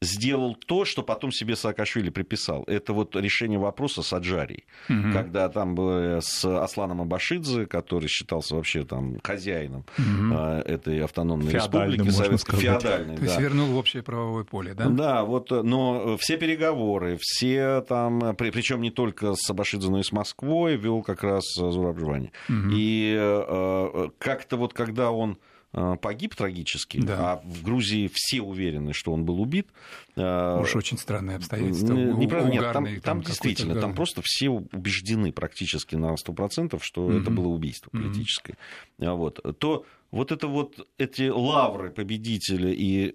сделал 0.03 0.55
то, 0.55 0.85
что 0.85 1.03
потом 1.03 1.33
себе 1.33 1.57
Саакашвили 1.57 2.11
приписал. 2.11 2.65
Это 2.65 2.93
вот 2.93 3.17
решение 3.17 3.59
вопроса 3.59 4.03
с 4.03 4.13
Аджарией. 4.13 4.65
Угу. 4.91 5.13
Когда 5.13 5.49
там 5.49 5.75
было 5.75 6.21
с 6.21 6.45
Асланом 6.45 7.01
Абашидзе, 7.01 7.67
который 7.67 8.09
считался 8.09 8.57
вообще 8.57 8.85
там 8.85 9.19
хозяином 9.23 9.87
угу. 9.97 10.35
этой 10.35 11.03
автономной 11.03 11.53
республики. 11.53 12.11
Советской, 12.11 12.57
феодальной. 12.57 13.17
То 13.17 13.21
да. 13.23 13.27
есть 13.27 13.41
вернул 13.41 13.69
в 13.69 13.77
общее 13.77 14.03
правовое 14.03 14.45
поле, 14.45 14.75
да? 14.75 14.87
Да, 14.89 15.25
вот, 15.25 15.51
но 15.51 16.17
все 16.19 16.37
переговоры, 16.37 17.19
все 17.21 17.81
там, 17.81 18.37
при, 18.37 18.51
причем 18.51 18.83
не 18.83 18.91
только 18.91 19.35
с 19.35 19.49
Абашидзе, 19.51 19.91
но 19.91 20.01
и 20.01 20.03
с 20.03 20.13
Москвой, 20.13 20.77
вел 20.77 21.03
как 21.03 21.23
раз 21.23 21.45
Зурабжвани. 21.55 22.33
Угу. 22.49 22.69
И 22.73 23.15
э, 23.19 24.09
как-то 24.19 24.57
вот 24.57 24.75
когда 24.75 25.11
он 25.11 25.33
Э, 25.35 25.39
погиб 26.01 26.35
трагически, 26.35 27.01
да. 27.01 27.33
а 27.33 27.43
в 27.45 27.63
Грузии 27.63 28.11
все 28.13 28.41
уверены, 28.41 28.93
что 28.93 29.13
он 29.13 29.25
был 29.25 29.41
убит. 29.41 29.69
Э, 30.17 30.61
Уж 30.61 30.77
очень 30.77 30.99
странные 30.99 31.37
обстоятельства. 31.37 31.93
Не, 31.93 32.27
правда, 32.27 32.51
нет, 32.51 32.63
там, 32.73 32.85
там, 32.85 33.01
там 33.01 33.23
действительно, 33.23 33.75
да. 33.75 33.83
там 33.83 33.95
просто 33.95 34.23
все 34.25 34.49
убеждены 34.49 35.33
практически 35.33 35.95
на 35.95 36.15
100%, 36.15 36.79
что 36.83 37.05
угу. 37.05 37.13
это 37.13 37.31
было 37.31 37.49
убийство 37.49 37.91
политическое. 37.91 38.57
Угу. 38.99 39.17
Вот. 39.17 39.59
То 39.59 39.85
вот 40.11 40.33
это 40.33 40.47
вот 40.47 40.89
эти 40.99 41.29
лавры 41.29 41.91
победителя 41.91 42.71
и 42.73 43.15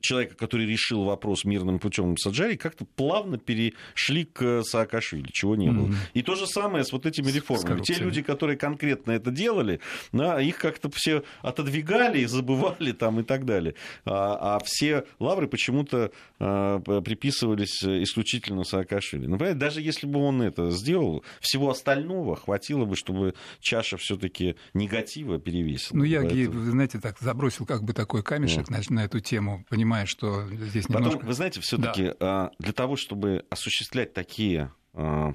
человека, 0.00 0.34
который 0.36 0.66
решил 0.66 1.04
вопрос 1.04 1.44
мирным 1.44 1.78
путем 1.78 2.16
Саджари, 2.16 2.56
как-то 2.56 2.84
плавно 2.84 3.38
перешли 3.38 4.24
к 4.24 4.62
Саакашвили, 4.64 5.28
чего 5.32 5.56
не 5.56 5.70
было. 5.70 5.88
Mm-hmm. 5.88 5.96
И 6.14 6.22
то 6.22 6.34
же 6.34 6.46
самое 6.46 6.84
с 6.84 6.92
вот 6.92 7.06
этими 7.06 7.30
реформами. 7.30 7.82
Те 7.82 7.94
люди, 7.94 8.22
которые 8.22 8.56
конкретно 8.56 9.12
это 9.12 9.30
делали, 9.30 9.80
да, 10.12 10.40
их 10.40 10.58
как-то 10.58 10.90
все 10.92 11.22
отодвигали 11.42 12.20
и 12.20 12.26
забывали 12.26 12.92
там 12.92 13.20
и 13.20 13.22
так 13.22 13.44
далее. 13.44 13.74
А, 14.04 14.56
а 14.56 14.60
все 14.64 15.04
лавры 15.18 15.48
почему-то 15.48 16.12
а, 16.38 16.80
приписывались 16.80 17.82
исключительно 17.84 18.64
Саакашвили. 18.64 19.26
Ну, 19.26 19.36
понимаете, 19.36 19.58
даже 19.58 19.82
если 19.82 20.06
бы 20.06 20.20
он 20.20 20.42
это 20.42 20.70
сделал, 20.70 21.24
всего 21.40 21.70
остального 21.70 22.36
хватило 22.36 22.84
бы, 22.84 22.96
чтобы 22.96 23.34
чаша 23.60 23.96
все-таки 23.96 24.56
негатива 24.74 25.38
перевесила. 25.38 25.98
Ну, 25.98 26.04
я, 26.04 26.19
Поэтому... 26.28 26.60
вы 26.60 26.70
знаете, 26.70 27.00
так 27.00 27.18
забросил 27.18 27.66
как 27.66 27.82
бы 27.82 27.92
такой 27.92 28.22
камешек 28.22 28.68
mm. 28.68 28.72
на, 28.90 28.94
на 28.96 29.04
эту 29.04 29.20
тему, 29.20 29.64
понимая, 29.68 30.06
что 30.06 30.46
здесь 30.48 30.88
немножко... 30.88 31.18
Потом, 31.18 31.26
вы 31.28 31.34
знаете, 31.34 31.60
все-таки 31.60 32.14
да. 32.18 32.50
для 32.58 32.72
того, 32.72 32.96
чтобы 32.96 33.44
осуществлять 33.50 34.12
такие 34.12 34.72
а, 34.92 35.34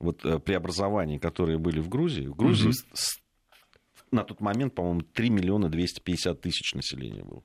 вот 0.00 0.24
э, 0.24 0.38
преобразования, 0.38 1.18
которые 1.18 1.58
были 1.58 1.80
в 1.80 1.88
Грузии, 1.88 2.26
в 2.26 2.34
Грузии 2.34 2.70
mm-hmm. 2.70 3.20
на 4.12 4.24
тот 4.24 4.40
момент, 4.40 4.74
по-моему, 4.74 5.02
3 5.02 5.30
миллиона 5.30 5.68
250 5.68 6.40
тысяч 6.40 6.74
населения 6.74 7.24
было. 7.24 7.42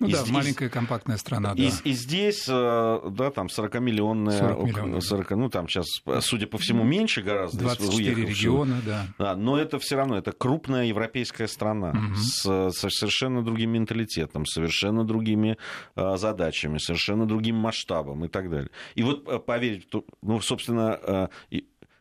Ну 0.00 0.06
и 0.08 0.12
да, 0.12 0.18
здесь, 0.18 0.32
маленькая 0.32 0.68
компактная 0.68 1.16
страна, 1.16 1.54
да. 1.54 1.62
И, 1.62 1.70
и 1.84 1.92
здесь, 1.92 2.46
э, 2.48 3.00
да, 3.10 3.30
там 3.30 3.46
40-миллионная, 3.48 4.38
40 4.38 4.64
миллионов. 4.64 5.04
40, 5.04 5.30
ну 5.30 5.48
там 5.50 5.68
сейчас, 5.68 5.86
судя 6.20 6.46
по 6.46 6.58
всему, 6.58 6.84
меньше 6.84 7.22
гораздо. 7.22 7.58
24 7.58 8.24
региона, 8.24 8.80
да. 8.86 9.06
да. 9.18 9.36
Но 9.36 9.58
это 9.58 9.78
все 9.78 9.96
равно, 9.96 10.16
это 10.16 10.32
крупная 10.32 10.84
европейская 10.86 11.48
страна 11.48 11.90
угу. 11.90 12.14
с, 12.16 12.70
с 12.70 12.90
совершенно 12.90 13.42
другим 13.42 13.70
менталитетом, 13.72 14.46
совершенно 14.46 15.04
другими 15.04 15.58
э, 15.96 16.16
задачами, 16.16 16.78
совершенно 16.78 17.26
другим 17.26 17.56
масштабом 17.56 18.24
и 18.24 18.28
так 18.28 18.50
далее. 18.50 18.70
И 18.94 19.02
вот 19.02 19.28
э, 19.28 19.38
поверить, 19.38 19.88
ну, 20.22 20.40
собственно, 20.40 21.28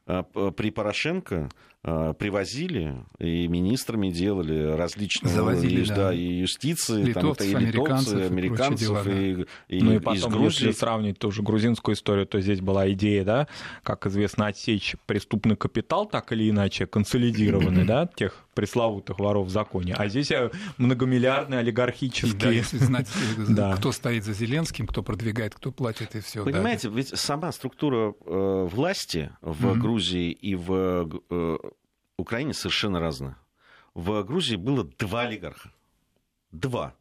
при 0.05 0.71
Порошенко 0.71 1.49
Э, 1.76 1.76
привозили, 1.87 2.95
и 3.19 3.47
министрами 3.47 4.09
делали 4.09 4.75
различные 4.75 5.33
Завозили, 5.33 5.83
и, 5.83 5.87
да. 5.87 6.13
и 6.13 6.39
юстиции, 6.39 7.01
литовцев, 7.03 7.51
там, 7.51 7.63
это 7.63 7.69
и 7.69 7.71
литовцев, 7.71 8.31
американцев, 8.31 9.05
американцев 9.05 9.07
и, 9.07 9.75
и, 9.75 9.77
и, 9.77 9.81
ну 9.83 9.93
и 9.93 9.99
потом, 9.99 10.15
из 10.15 10.25
Грузии. 10.25 10.67
если 10.67 10.71
сравнить 10.71 11.19
ту 11.19 11.31
же 11.31 11.43
грузинскую 11.43 11.95
историю, 11.95 12.25
то 12.25 12.41
здесь 12.41 12.59
была 12.59 12.91
идея, 12.91 13.23
да, 13.23 13.47
как 13.83 14.05
известно, 14.07 14.47
отсечь 14.47 14.95
преступный 15.05 15.55
капитал, 15.55 16.05
так 16.05 16.31
или 16.33 16.49
иначе, 16.49 16.87
консолидированный, 16.87 17.85
да, 17.85 18.09
тех 18.13 18.46
пресловутых 18.57 19.19
воров 19.19 19.45
в 19.45 19.49
законе. 19.51 19.93
А 19.95 20.07
здесь 20.07 20.31
э, 20.31 20.49
многомиллиардные 20.79 21.59
олигархические... 21.59 22.41
Да, 22.41 22.49
если 22.49 22.79
знать, 22.79 23.07
да. 23.49 23.75
кто 23.75 23.91
стоит 23.91 24.23
за 24.23 24.33
Зеленским, 24.33 24.87
кто 24.87 25.03
продвигает, 25.03 25.53
кто 25.53 25.71
платит 25.71 26.15
и 26.15 26.21
все. 26.21 26.43
Понимаете, 26.43 26.89
да. 26.89 26.95
ведь 26.95 27.09
сама 27.09 27.51
структура 27.51 28.15
э, 28.25 28.67
власти 28.71 29.29
в 29.41 29.67
mm-hmm. 29.67 29.77
Грузии 29.77 30.31
и 30.31 30.55
в 30.55 31.07
э, 31.29 31.57
Украине 32.17 32.55
совершенно 32.55 32.99
разная. 32.99 33.37
В 33.93 34.23
Грузии 34.23 34.55
было 34.55 34.83
два 34.97 35.21
олигарха. 35.21 35.71
Два. 36.51 36.95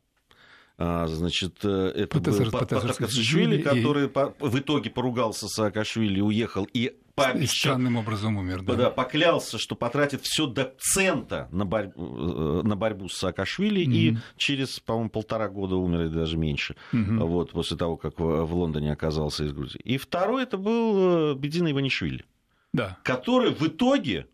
А, 0.77 1.07
значит, 1.07 1.65
э, 1.65 1.93
это 1.97 2.19
Патасар, 2.19 2.51
был 2.51 2.59
Патасашвили, 2.59 3.63
который 3.63 4.09
и... 4.09 4.11
в 4.41 4.59
итоге 4.59 4.91
поругался 4.91 5.49
с 5.49 5.55
Саакашвили, 5.55 6.21
уехал 6.21 6.69
и 6.75 6.95
пообещал, 7.17 7.73
странным 7.73 7.97
образом 7.97 8.37
умер. 8.37 8.63
Да. 8.63 8.75
да, 8.75 8.91
поклялся, 8.91 9.59
что 9.59 9.75
потратит 9.75 10.23
все 10.23 10.47
до 10.47 10.75
цента 10.79 11.49
на, 11.51 11.65
борь... 11.65 11.91
Э, 11.97 12.61
на 12.63 12.77
борьбу 12.77 13.09
с 13.09 13.17
Саакашвили, 13.17 13.85
mm-hmm. 13.85 13.93
и 13.93 14.19
через, 14.37 14.79
по-моему, 14.81 15.11
полтора 15.11 15.49
года 15.49 15.77
умер, 15.77 16.03
или 16.03 16.09
даже 16.09 16.37
меньше, 16.37 16.77
mm-hmm. 16.93 17.25
вот, 17.27 17.53
после 17.53 17.77
того, 17.77 17.97
как 17.97 18.19
в 18.19 18.55
Лондоне 18.55 18.93
оказался 18.93 19.45
из 19.45 19.53
Грузии. 19.53 19.81
И 19.83 19.97
второй 19.97 20.45
это 20.45 20.59
был 20.59 21.33
э, 21.33 21.35
Бедина 21.35 21.73
Иванишвили, 21.73 22.25
да. 22.73 22.99
который 23.03 23.53
в 23.53 23.63
итоге 23.63 24.29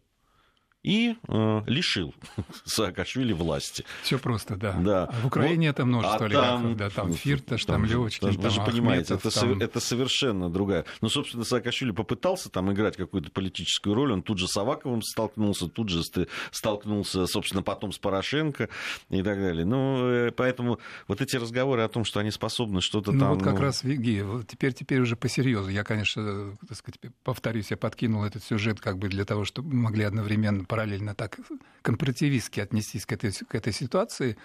и 0.83 1.17
э, 1.29 1.63
лишил 1.67 2.15
Саакашвили 2.65 3.33
власти. 3.33 3.85
Все 4.03 4.19
просто, 4.19 4.57
да. 4.57 4.73
да. 4.73 5.05
А 5.05 5.13
в 5.23 5.27
Украине 5.27 5.69
вот, 5.69 5.75
это 5.75 5.85
множество 5.85 6.19
а 6.19 6.25
олигархов, 6.25 6.63
там, 6.63 6.77
да, 6.77 6.91
там 6.91 7.13
Фирташ, 7.13 7.65
там, 7.65 7.83
там 7.83 7.85
Левочкин, 7.85 8.35
там, 8.35 8.43
Вы 8.43 8.51
же 8.51 8.61
понимаете, 8.65 9.15
это, 9.15 9.31
там... 9.31 9.61
это 9.61 9.81
совершенно 9.81 10.51
другая. 10.51 10.85
Ну, 11.01 11.09
собственно, 11.09 11.45
Саакашвили 11.45 11.93
попытался 11.93 12.51
там 12.51 12.73
играть 12.73 12.97
какую-то 12.97 13.31
политическую 13.31 13.95
роль, 13.95 14.13
он 14.13 14.23
тут 14.23 14.39
же 14.39 14.49
с 14.49 14.57
Аваковым 14.57 15.03
столкнулся, 15.03 15.69
тут 15.69 15.89
же 15.89 16.03
столкнулся, 16.51 17.27
собственно, 17.27 17.63
потом 17.63 17.93
с 17.93 17.99
Порошенко 17.99 18.69
и 19.11 19.23
так 19.23 19.39
далее. 19.39 19.65
Ну, 19.65 20.09
э, 20.09 20.31
поэтому 20.33 20.81
вот 21.07 21.21
эти 21.21 21.37
разговоры 21.37 21.83
о 21.83 21.89
том, 21.89 22.05
что 22.05 22.19
они 22.21 22.31
способны 22.31 22.81
что-то 22.81 23.13
ну, 23.13 23.21
там... 23.21 23.29
Ну, 23.29 23.35
вот 23.37 23.45
как 23.45 23.55
ну... 23.55 23.61
раз, 23.61 23.85
Виги, 23.85 24.25
теперь, 24.49 24.73
теперь 24.73 25.01
уже 25.01 25.15
по 25.15 25.29
серьезу. 25.29 25.69
Я, 25.69 25.85
конечно, 25.85 26.57
так 26.69 26.77
сказать, 26.77 27.01
повторюсь, 27.23 27.71
я 27.71 27.77
подкинул 27.77 28.25
этот 28.25 28.43
сюжет 28.43 28.81
как 28.81 28.99
бы 28.99 29.09
для 29.09 29.25
того, 29.25 29.45
чтобы 29.45 29.75
могли 29.75 30.05
одновременно 30.05 30.65
параллельно 30.73 31.15
так 31.15 31.39
компаративистски 31.83 32.61
отнестись 32.61 33.05
к 33.05 33.13
этой, 33.13 33.31
к 33.31 33.55
этой 33.55 33.75
ситуации. 33.75 34.39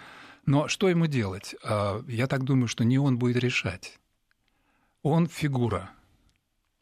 Но 0.46 0.68
что 0.68 0.90
ему 0.90 1.08
делать? 1.08 1.56
А, 1.64 2.04
я 2.06 2.28
так 2.28 2.44
думаю, 2.44 2.68
что 2.68 2.84
не 2.84 3.00
он 3.00 3.18
будет 3.18 3.38
решать. 3.38 3.98
Он 5.04 5.28
фигура, 5.28 5.90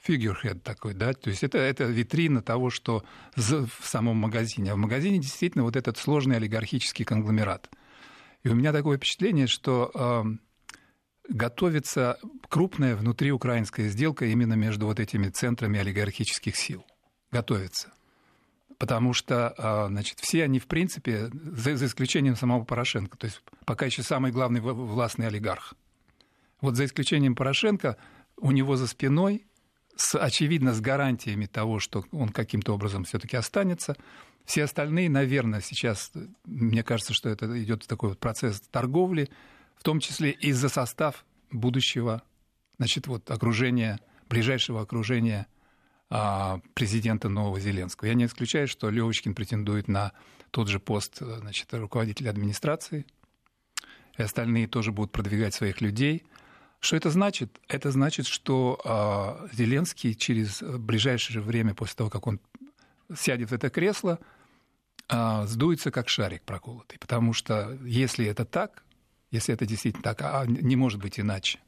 figurehead 0.04 0.62
такой, 0.62 0.96
да, 0.96 1.14
то 1.14 1.30
есть 1.30 1.44
это, 1.44 1.60
это 1.60 1.84
витрина 1.84 2.42
того, 2.42 2.72
что 2.72 3.06
в 3.36 3.70
самом 3.84 4.18
магазине. 4.18 4.72
А 4.72 4.76
в 4.76 4.80
магазине 4.80 5.20
действительно 5.20 5.64
вот 5.64 5.76
этот 5.76 6.00
сложный 6.00 6.38
олигархический 6.38 7.06
конгломерат. 7.06 7.70
И 8.42 8.50
у 8.50 8.56
меня 8.56 8.74
такое 8.74 8.98
впечатление, 8.98 9.46
что 9.46 9.92
э, 9.94 10.24
готовится 11.30 12.18
крупная 12.50 12.96
внутриукраинская 12.96 13.90
сделка 13.90 14.26
именно 14.26 14.56
между 14.56 14.88
вот 14.88 15.00
этими 15.00 15.30
центрами 15.30 15.80
олигархических 15.80 16.56
сил. 16.56 16.84
Готовится 17.32 17.92
потому 18.78 19.14
что 19.14 19.54
а, 19.58 19.88
значит, 19.88 20.20
все 20.20 20.44
они, 20.44 20.60
в 20.60 20.68
принципе, 20.68 21.30
за, 21.32 21.78
за 21.78 21.86
исключением 21.86 22.36
самого 22.36 22.64
Порошенко, 22.64 23.18
то 23.18 23.26
есть 23.26 23.42
пока 23.66 23.86
еще 23.86 24.04
самый 24.04 24.32
главный 24.32 24.62
властный 24.62 25.28
олигарх. 25.28 25.74
Вот 26.62 26.76
за 26.76 26.86
исключением 26.86 27.36
Порошенко, 27.36 27.98
у 28.38 28.52
него 28.52 28.76
за 28.76 28.88
спиной, 28.88 29.46
с, 29.96 30.18
очевидно, 30.18 30.74
с 30.74 30.82
гарантиями 30.82 31.46
того, 31.46 31.80
что 31.80 32.06
он 32.12 32.30
каким-то 32.30 32.74
образом 32.74 33.06
все-таки 33.06 33.38
останется, 33.38 33.96
все 34.46 34.64
остальные, 34.64 35.10
наверное, 35.10 35.62
сейчас, 35.62 36.12
мне 36.46 36.84
кажется, 36.84 37.14
что 37.14 37.30
это 37.30 37.62
идет 37.62 37.88
такой 37.88 38.10
вот 38.10 38.20
процесс 38.20 38.62
торговли, 38.72 39.30
в 39.76 39.84
том 39.84 40.00
числе 40.00 40.32
и 40.32 40.52
за 40.52 40.70
состав 40.70 41.26
будущего, 41.52 42.24
значит, 42.78 43.08
вот 43.08 43.30
окружения, 43.32 44.00
ближайшего 44.30 44.82
окружения 44.82 45.48
президента 46.08 47.30
нового 47.30 47.60
Зеленского. 47.60 48.08
Я 48.08 48.14
не 48.14 48.26
исключаю, 48.26 48.68
что 48.68 48.90
Левочкин 48.90 49.34
претендует 49.34 49.88
на 49.88 50.12
тот 50.52 50.68
же 50.68 50.80
пост 50.80 51.18
значит, 51.20 51.74
руководителя 51.74 52.30
администрации, 52.30 53.06
и 54.18 54.22
остальные 54.22 54.68
тоже 54.68 54.92
будут 54.92 55.12
продвигать 55.12 55.54
своих 55.54 55.82
людей. 55.82 56.24
Что 56.80 56.96
это 56.96 57.10
значит? 57.10 57.60
Это 57.68 57.92
значит, 57.92 58.28
что 58.28 58.80
а, 58.86 59.48
Зеленский 59.52 60.14
через 60.14 60.62
ближайшее 60.62 61.42
время, 61.42 61.74
после 61.74 61.96
того, 61.96 62.10
как 62.10 62.28
он 62.28 62.40
сядет 63.14 63.50
в 63.50 63.54
это 63.54 63.70
кресло, 63.70 64.20
а, 65.08 65.46
сдуется 65.48 65.92
как 65.92 66.10
шарик 66.10 66.44
проколотый. 66.44 67.00
Потому 67.00 67.34
что 67.34 67.78
если 67.84 68.26
это 68.26 68.46
так, 68.46 68.84
если 69.32 69.54
это 69.54 69.66
действительно 69.66 70.04
так, 70.04 70.22
а 70.22 70.46
не 70.46 70.76
может 70.76 71.02
быть 71.02 71.20
иначе, 71.20 71.60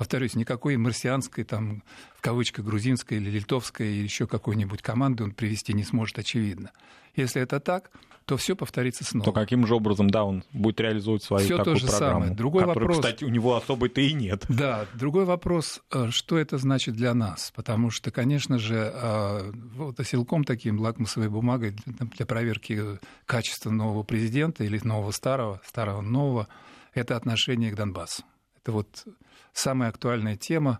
повторюсь, 0.00 0.34
никакой 0.34 0.78
марсианской, 0.78 1.44
там, 1.44 1.82
в 2.16 2.22
кавычках, 2.22 2.64
грузинской 2.64 3.18
или 3.18 3.28
литовской 3.28 3.92
или 3.92 4.02
еще 4.02 4.26
какой-нибудь 4.26 4.80
команды 4.80 5.24
он 5.24 5.32
привести 5.32 5.74
не 5.74 5.84
сможет, 5.84 6.18
очевидно. 6.18 6.70
Если 7.16 7.42
это 7.42 7.60
так, 7.60 7.90
то 8.24 8.38
все 8.38 8.56
повторится 8.56 9.04
снова. 9.04 9.26
То 9.26 9.32
каким 9.32 9.66
же 9.66 9.74
образом, 9.74 10.08
да, 10.08 10.24
он 10.24 10.42
будет 10.54 10.80
реализовывать 10.80 11.22
свою 11.22 11.44
всё 11.44 11.58
такую 11.58 11.74
то 11.76 11.80
же 11.80 11.86
программу, 11.86 12.12
самое. 12.14 12.34
Другой 12.34 12.62
которой, 12.62 12.78
вопрос, 12.78 12.96
кстати, 12.96 13.24
у 13.24 13.28
него 13.28 13.56
особой-то 13.56 14.00
и 14.00 14.14
нет. 14.14 14.46
Да, 14.48 14.86
другой 14.94 15.26
вопрос, 15.26 15.82
э, 15.92 16.08
что 16.10 16.38
это 16.38 16.56
значит 16.56 16.94
для 16.96 17.12
нас? 17.12 17.52
Потому 17.54 17.90
что, 17.90 18.10
конечно 18.10 18.58
же, 18.58 18.90
э, 18.94 19.52
вот 19.76 20.00
оселком 20.00 20.44
таким 20.44 20.80
лакмусовой 20.80 21.28
бумагой 21.28 21.76
для 22.16 22.24
проверки 22.24 22.98
качества 23.26 23.68
нового 23.68 24.02
президента 24.02 24.64
или 24.64 24.80
нового 24.82 25.10
старого, 25.10 25.60
старого 25.66 26.00
нового, 26.00 26.48
это 26.94 27.16
отношение 27.16 27.70
к 27.70 27.74
Донбассу. 27.74 28.22
Это 28.70 28.76
вот 28.76 29.04
самая 29.52 29.88
актуальная 29.88 30.36
тема. 30.36 30.78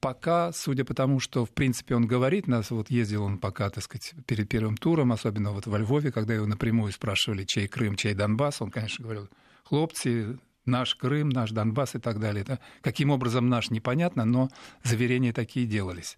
Пока, 0.00 0.52
судя 0.52 0.86
по 0.86 0.94
тому, 0.94 1.20
что, 1.20 1.44
в 1.44 1.50
принципе, 1.50 1.94
он 1.94 2.06
говорит, 2.06 2.46
нас 2.46 2.70
вот 2.70 2.90
ездил 2.90 3.24
он 3.24 3.36
пока, 3.36 3.68
так 3.68 3.84
сказать, 3.84 4.14
перед 4.26 4.48
первым 4.48 4.78
туром, 4.78 5.12
особенно 5.12 5.50
вот 5.50 5.66
во 5.66 5.76
Львове, 5.76 6.10
когда 6.10 6.32
его 6.32 6.46
напрямую 6.46 6.90
спрашивали, 6.92 7.44
чей 7.44 7.68
Крым, 7.68 7.96
чей 7.96 8.14
Донбасс, 8.14 8.62
он, 8.62 8.70
конечно, 8.70 9.02
говорил, 9.02 9.28
хлопцы, 9.64 10.38
наш 10.64 10.94
Крым, 10.94 11.28
наш 11.28 11.50
Донбасс 11.50 11.94
и 11.94 11.98
так 11.98 12.18
далее. 12.18 12.40
Это 12.40 12.58
каким 12.80 13.10
образом 13.10 13.50
наш, 13.50 13.68
непонятно, 13.68 14.24
но 14.24 14.48
заверения 14.82 15.34
такие 15.34 15.66
делались. 15.66 16.16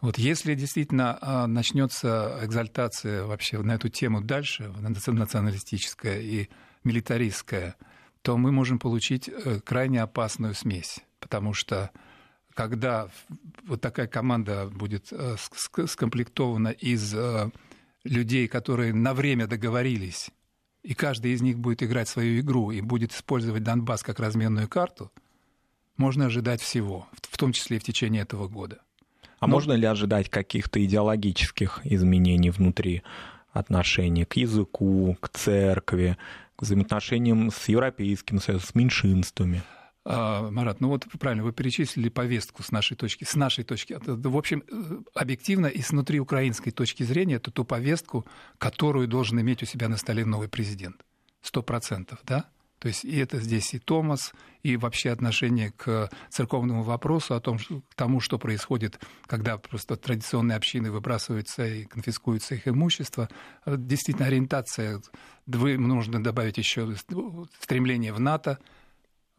Вот 0.00 0.16
если 0.16 0.54
действительно 0.54 1.18
а, 1.20 1.48
начнется 1.48 2.38
экзальтация 2.42 3.24
вообще 3.24 3.60
на 3.60 3.72
эту 3.72 3.88
тему 3.88 4.20
дальше, 4.20 4.72
националистическая, 5.08 6.20
и 6.20 6.48
милитаристское, 6.84 7.74
то 8.22 8.36
мы 8.36 8.52
можем 8.52 8.78
получить 8.78 9.28
э, 9.28 9.60
крайне 9.60 10.02
опасную 10.02 10.54
смесь, 10.54 11.00
потому 11.20 11.54
что 11.54 11.90
когда 12.54 13.08
вот 13.66 13.80
такая 13.80 14.06
команда 14.06 14.66
будет 14.66 15.12
э, 15.12 15.36
скомплектована 15.86 16.68
из 16.68 17.14
э, 17.14 17.50
людей, 18.04 18.48
которые 18.48 18.92
на 18.92 19.14
время 19.14 19.46
договорились, 19.46 20.30
и 20.82 20.94
каждый 20.94 21.32
из 21.32 21.42
них 21.42 21.58
будет 21.58 21.82
играть 21.82 22.08
свою 22.08 22.40
игру 22.40 22.70
и 22.70 22.80
будет 22.80 23.12
использовать 23.12 23.62
Донбасс 23.62 24.02
как 24.02 24.18
разменную 24.18 24.68
карту, 24.68 25.10
можно 25.96 26.26
ожидать 26.26 26.62
всего, 26.62 27.06
в 27.22 27.36
том 27.36 27.52
числе 27.52 27.76
и 27.76 27.80
в 27.80 27.84
течение 27.84 28.22
этого 28.22 28.48
года. 28.48 28.80
А 29.38 29.46
Но... 29.46 29.52
можно 29.52 29.72
ли 29.72 29.86
ожидать 29.86 30.28
каких-то 30.28 30.82
идеологических 30.84 31.80
изменений 31.84 32.50
внутри 32.50 33.02
отношений 33.52 34.24
к 34.24 34.34
языку, 34.36 35.16
к 35.20 35.28
церкви, 35.30 36.16
взаимоотношениям 36.62 37.50
с 37.50 37.68
Европейским 37.68 38.40
Союзом, 38.40 38.66
с 38.66 38.74
меньшинствами? 38.74 39.62
А, 40.04 40.50
Марат, 40.50 40.80
ну 40.80 40.88
вот 40.88 41.06
правильно, 41.18 41.44
вы 41.44 41.52
перечислили 41.52 42.08
повестку 42.08 42.62
с 42.62 42.70
нашей 42.70 42.96
точки, 42.96 43.24
с 43.24 43.34
нашей 43.34 43.64
точки. 43.64 43.98
В 44.00 44.36
общем, 44.36 44.64
э, 44.70 45.00
объективно 45.14 45.66
и 45.66 45.82
снутри 45.82 46.20
украинской 46.20 46.70
точки 46.70 47.02
зрения 47.02 47.34
это 47.34 47.50
ту 47.50 47.64
повестку, 47.64 48.26
которую 48.58 49.08
должен 49.08 49.40
иметь 49.40 49.62
у 49.62 49.66
себя 49.66 49.88
на 49.88 49.98
столе 49.98 50.24
новый 50.24 50.48
президент. 50.48 51.04
Сто 51.42 51.62
процентов, 51.62 52.18
да? 52.24 52.46
То 52.80 52.88
есть 52.88 53.04
и 53.04 53.16
это 53.18 53.38
здесь 53.38 53.74
и 53.74 53.78
Томас, 53.78 54.32
и 54.62 54.76
вообще 54.76 55.10
отношение 55.10 55.70
к 55.70 56.10
церковному 56.30 56.82
вопросу, 56.82 57.34
о 57.34 57.40
том, 57.40 57.58
к 57.58 57.94
тому, 57.94 58.20
что 58.20 58.38
происходит, 58.38 58.98
когда 59.26 59.58
просто 59.58 59.96
традиционные 59.96 60.56
общины 60.56 60.90
выбрасываются 60.90 61.66
и 61.66 61.84
конфискуется 61.84 62.54
их 62.54 62.66
имущество. 62.66 63.28
Действительно, 63.66 64.26
ориентация, 64.26 65.00
нужно 65.46 66.24
добавить 66.24 66.56
еще 66.56 66.94
стремление 67.60 68.14
в 68.14 68.20
НАТО, 68.20 68.58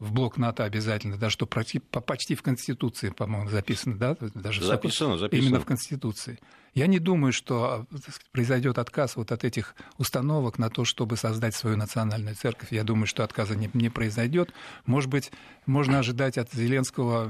в 0.02 0.12
блок 0.12 0.36
НАТО 0.36 0.64
обязательно, 0.64 1.16
да, 1.16 1.30
что 1.30 1.46
почти, 1.46 1.78
почти 1.78 2.34
в 2.34 2.42
Конституции, 2.42 3.10
по-моему, 3.10 3.48
записано, 3.48 3.96
да, 3.96 4.16
даже 4.34 4.64
записано, 4.64 5.16
записано. 5.16 5.46
именно 5.46 5.60
в 5.60 5.64
Конституции. 5.64 6.40
Я 6.74 6.88
не 6.88 6.98
думаю, 6.98 7.32
что 7.32 7.86
произойдет 8.32 8.78
отказ 8.78 9.14
вот 9.14 9.30
от 9.30 9.44
этих 9.44 9.76
установок 9.98 10.58
на 10.58 10.70
то, 10.70 10.84
чтобы 10.84 11.16
создать 11.16 11.54
свою 11.54 11.76
национальную 11.76 12.34
церковь. 12.34 12.72
Я 12.72 12.82
думаю, 12.82 13.06
что 13.06 13.22
отказа 13.22 13.54
не, 13.54 13.70
не 13.74 13.90
произойдет. 13.90 14.52
Может 14.86 15.08
быть, 15.08 15.30
можно 15.66 16.00
ожидать 16.00 16.36
от 16.36 16.52
Зеленского 16.52 17.28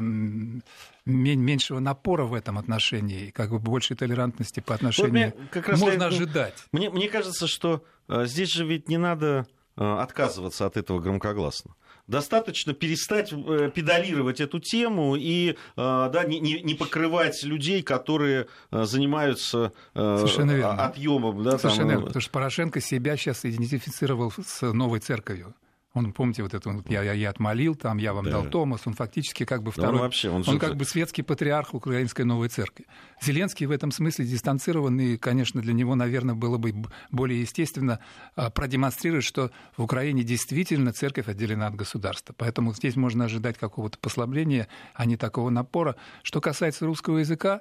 меньшего 1.05 1.79
напора 1.79 2.25
в 2.25 2.33
этом 2.33 2.57
отношении, 2.57 3.31
как 3.31 3.51
бы 3.51 3.59
большей 3.59 3.97
толерантности 3.97 4.61
по 4.61 4.75
отношению. 4.75 5.35
Вот 5.37 5.51
как 5.51 5.69
раз 5.69 5.81
можно 5.81 6.05
я, 6.05 6.09
ожидать. 6.09 6.55
Мне, 6.73 6.89
мне 6.89 7.09
кажется, 7.09 7.47
что 7.47 7.85
э, 8.09 8.25
здесь 8.25 8.51
же 8.51 8.65
ведь 8.65 8.89
не 8.89 8.97
надо 8.97 9.47
э, 9.77 9.85
отказываться 9.85 10.65
от 10.65 10.79
этого 10.79 11.01
громкогласно 11.01 11.75
достаточно 12.13 12.75
перестать 12.75 13.33
э, 13.33 13.71
педалировать 13.75 14.41
эту 14.41 14.61
тему 14.61 15.17
и 15.17 15.51
э, 15.51 15.55
да, 15.77 16.25
не, 16.25 16.39
не 16.39 16.75
покрывать 16.75 17.43
людей, 17.43 17.83
которые 17.83 18.47
э, 18.71 18.85
занимаются 18.85 19.73
отъемом. 19.95 21.43
Да, 21.43 21.59
Совершенно 21.59 21.79
там... 21.79 21.89
верно, 21.89 22.07
потому 22.07 22.21
что 22.21 22.31
Порошенко 22.31 22.81
себя 22.81 23.17
сейчас 23.17 23.45
идентифицировал 23.45 24.31
с 24.31 24.61
новой 24.73 25.01
церковью. 25.01 25.55
Он, 25.95 26.13
помните, 26.15 26.43
вот 26.43 26.55
это, 26.55 26.71
вот, 26.71 26.91
я, 26.91 27.03
я, 27.03 27.13
я 27.13 27.31
отмолил, 27.31 27.75
там, 27.75 27.99
я 27.99 28.15
вам 28.15 28.25
да. 28.25 28.31
дал 28.31 28.45
Томас, 28.47 28.87
он 28.87 28.95
фактически 28.95 29.45
как 29.45 29.63
бы 29.63 29.73
второй, 29.73 29.97
он, 29.97 30.01
вообще, 30.01 30.31
он, 30.31 30.43
он 30.47 30.59
как 30.59 30.77
бы 30.77 30.87
светский 30.87 31.23
патриарх 31.23 31.75
Украинской 31.75 32.23
Новой 32.23 32.49
Церкви. 32.49 32.87
Зеленский 33.21 33.67
в 33.67 33.71
этом 33.71 33.93
смысле 33.93 34.25
дистанцирован, 34.25 34.99
и, 34.99 35.19
конечно, 35.19 35.61
для 35.61 35.75
него, 35.75 35.95
наверное, 35.95 36.35
было 36.35 36.57
бы 36.57 36.75
более 37.11 37.43
естественно 37.43 37.99
а, 38.37 38.49
продемонстрировать, 38.49 39.25
что 39.25 39.51
в 39.77 39.83
Украине 39.83 40.23
действительно 40.23 40.95
церковь 40.95 41.29
отделена 41.29 41.67
от 41.67 41.75
государства. 41.75 42.35
Поэтому 42.39 42.73
здесь 42.73 42.97
можно 42.97 43.27
ожидать 43.27 43.59
какого-то 43.59 43.99
послабления, 43.99 44.69
а 44.95 45.05
не 45.05 45.19
такого 45.19 45.51
напора. 45.51 45.97
Что 46.23 46.41
касается 46.41 46.87
русского 46.87 47.19
языка, 47.19 47.61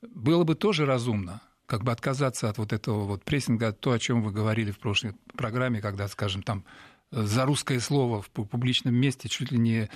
было 0.00 0.44
бы 0.44 0.54
тоже 0.54 0.86
разумно 0.86 1.42
как 1.66 1.82
бы 1.82 1.90
отказаться 1.92 2.48
от 2.48 2.58
вот 2.58 2.72
этого 2.72 3.04
вот 3.04 3.24
прессинга, 3.24 3.72
то, 3.72 3.90
о 3.90 3.98
чем 3.98 4.22
вы 4.22 4.30
говорили 4.30 4.70
в 4.70 4.78
прошлой 4.78 5.14
программе, 5.36 5.80
когда, 5.80 6.06
скажем, 6.06 6.42
там 6.42 6.64
за 7.12 7.44
русское 7.44 7.78
слово 7.78 8.20
в 8.20 8.30
публичном 8.30 8.94
месте 8.94 9.28
чуть 9.28 9.52
ли 9.52 9.58
не 9.58 9.88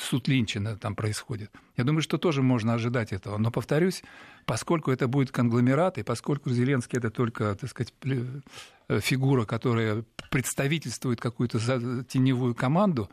суд 0.00 0.28
Линчина 0.28 0.76
там 0.76 0.94
происходит. 0.94 1.50
Я 1.76 1.84
думаю, 1.84 2.02
что 2.02 2.16
тоже 2.16 2.42
можно 2.42 2.74
ожидать 2.74 3.12
этого. 3.12 3.36
Но, 3.36 3.50
повторюсь, 3.50 4.02
поскольку 4.46 4.90
это 4.90 5.06
будет 5.06 5.30
конгломерат, 5.30 5.98
и 5.98 6.02
поскольку 6.02 6.50
Зеленский 6.50 6.98
это 6.98 7.10
только, 7.10 7.54
так 7.54 7.68
сказать, 7.68 7.92
э, 8.04 9.00
фигура, 9.00 9.44
которая 9.44 10.04
представительствует 10.30 11.20
какую-то 11.20 11.58
теневую 12.04 12.54
команду, 12.54 13.10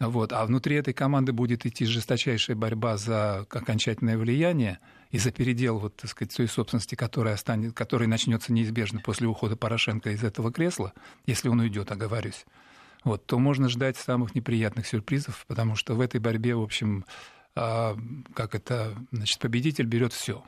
вот, 0.00 0.32
а 0.32 0.46
внутри 0.46 0.76
этой 0.76 0.94
команды 0.94 1.32
будет 1.32 1.66
идти 1.66 1.84
жесточайшая 1.84 2.56
борьба 2.56 2.96
за 2.96 3.40
окончательное 3.50 4.16
влияние 4.16 4.78
и 5.10 5.18
за 5.18 5.32
передел 5.32 5.78
вот, 5.78 5.96
так 5.96 6.10
сказать, 6.10 6.34
той 6.34 6.46
собственности, 6.46 6.94
которая, 6.94 7.34
останет, 7.34 7.74
которая 7.74 8.08
начнется 8.08 8.52
неизбежно 8.52 9.00
после 9.00 9.26
ухода 9.26 9.56
Порошенко 9.56 10.10
из 10.10 10.22
этого 10.22 10.52
кресла, 10.52 10.92
если 11.26 11.48
он 11.48 11.60
уйдет, 11.60 11.90
оговорюсь 11.90 12.46
вот, 13.04 13.26
то 13.26 13.38
можно 13.38 13.68
ждать 13.68 13.96
самых 13.96 14.34
неприятных 14.34 14.86
сюрпризов, 14.86 15.44
потому 15.46 15.76
что 15.76 15.94
в 15.94 16.00
этой 16.00 16.20
борьбе, 16.20 16.54
в 16.54 16.62
общем, 16.62 17.04
а, 17.54 17.96
как 18.34 18.54
это, 18.54 18.94
значит, 19.12 19.38
победитель 19.40 19.86
берет 19.86 20.12
все. 20.12 20.44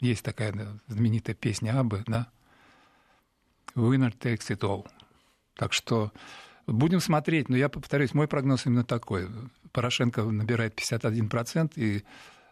Есть 0.00 0.24
такая 0.24 0.80
знаменитая 0.86 1.34
песня 1.34 1.78
Абы, 1.78 2.04
да? 2.06 2.28
Winner 3.74 4.16
takes 4.16 4.48
it 4.48 4.60
all. 4.60 4.86
Так 5.54 5.72
что 5.72 6.12
будем 6.66 7.00
смотреть, 7.00 7.48
но 7.48 7.56
я 7.56 7.68
повторюсь, 7.68 8.14
мой 8.14 8.28
прогноз 8.28 8.66
именно 8.66 8.84
такой. 8.84 9.28
Порошенко 9.72 10.22
набирает 10.24 10.74
51%, 10.74 11.72
и 11.76 12.04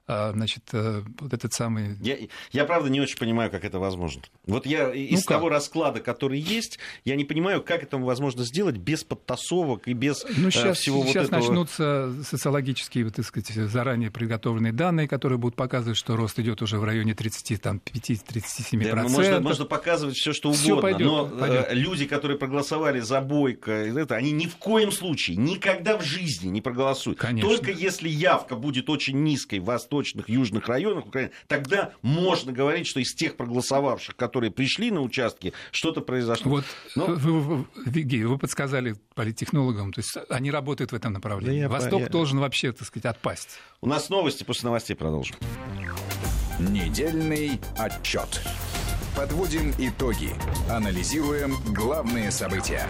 значит, 0.09 0.65
э, 0.73 1.03
вот 1.21 1.33
этот 1.35 1.53
самый... 1.53 1.97
Я, 2.01 2.17
я, 2.53 2.65
правда, 2.65 2.89
не 2.89 3.01
очень 3.01 3.19
понимаю, 3.19 3.51
как 3.51 3.65
это 3.65 3.79
возможно. 3.79 4.23
Вот 4.47 4.65
я 4.65 4.91
из 4.93 5.27
ну, 5.27 5.35
того 5.35 5.49
расклада, 5.51 6.01
который 6.01 6.41
есть, 6.41 6.79
я 7.05 7.15
не 7.15 7.25
понимаю, 7.25 7.63
как 7.63 7.83
это 7.83 7.99
возможно 7.99 8.45
сделать 8.45 8.77
без 8.77 9.05
подтасовок 9.05 9.87
и 9.87 9.93
без 9.93 10.25
ну, 10.37 10.51
сейчас, 10.51 10.81
сейчас 10.81 10.95
вот 10.95 11.15
этого... 11.15 11.41
начнутся 11.41 12.15
социологические, 12.25 13.05
вот, 13.05 13.17
так 13.17 13.27
сказать, 13.27 13.49
заранее 13.49 14.11
приготовленные 14.11 14.73
данные, 14.73 15.09
которые 15.09 15.39
будут 15.39 15.57
показывать, 15.57 15.99
что 15.99 16.17
рост 16.17 16.39
идет 16.39 16.63
уже 16.63 16.79
в 16.79 16.85
районе 16.85 17.13
35-37%. 17.13 18.95
Да, 18.95 19.03
можно, 19.09 19.41
можно 19.41 19.65
показывать 19.67 20.17
все, 20.17 20.33
что 20.33 20.49
угодно, 20.49 20.65
всё 20.65 20.81
пойдет, 20.81 21.07
но 21.07 21.27
э, 21.27 21.39
пойдет. 21.39 21.73
люди, 21.73 22.07
которые 22.07 22.39
проголосовали 22.39 23.01
за 23.01 23.21
Бойко, 23.21 23.73
это, 23.73 24.17
они 24.17 24.31
ни 24.33 24.47
в 24.47 24.57
коем 24.57 24.91
случае, 24.91 25.37
никогда 25.37 25.99
в 25.99 26.03
жизни 26.03 26.49
не 26.49 26.63
проголосуют. 26.63 27.19
Конечно. 27.19 27.51
Только 27.51 27.73
если 27.73 28.09
явка 28.09 28.57
будет 28.57 28.89
очень 28.89 29.23
низкой, 29.23 29.59
вас 29.59 29.85
восточных, 29.99 30.29
южных 30.29 30.69
районах 30.69 31.07
Украины, 31.07 31.33
тогда 31.47 31.93
можно 32.03 32.53
говорить, 32.53 32.87
что 32.87 33.01
из 33.01 33.15
тех 33.15 33.37
проголосовавших, 33.37 34.17
которые 34.17 34.51
пришли 34.51 34.91
на 34.91 35.01
участки, 35.01 35.53
что-то 35.71 36.01
произошло. 36.01 36.51
Вот 36.51 36.65
Но... 36.95 37.07
вы, 37.07 37.17
вы, 37.41 37.67
вы, 37.87 38.27
вы 38.29 38.39
подсказали 38.39 38.97
политтехнологам, 39.15 39.93
то 39.93 40.01
есть 40.01 40.17
они 40.29 40.51
работают 40.51 40.93
в 40.93 40.95
этом 40.95 41.13
направлении. 41.13 41.63
Да 41.63 41.69
Восток 41.69 42.01
я... 42.01 42.09
должен 42.09 42.39
вообще, 42.39 42.73
так 42.73 42.87
сказать, 42.87 43.07
отпасть. 43.07 43.59
У 43.81 43.87
нас 43.87 44.09
новости, 44.09 44.45
после 44.45 44.67
новостей 44.67 44.95
продолжим. 44.95 45.37
Недельный 46.59 47.61
отчет. 47.77 48.43
Подводим 49.17 49.73
итоги. 49.79 50.31
Анализируем 50.71 51.55
главные 51.75 52.31
события. 52.31 52.87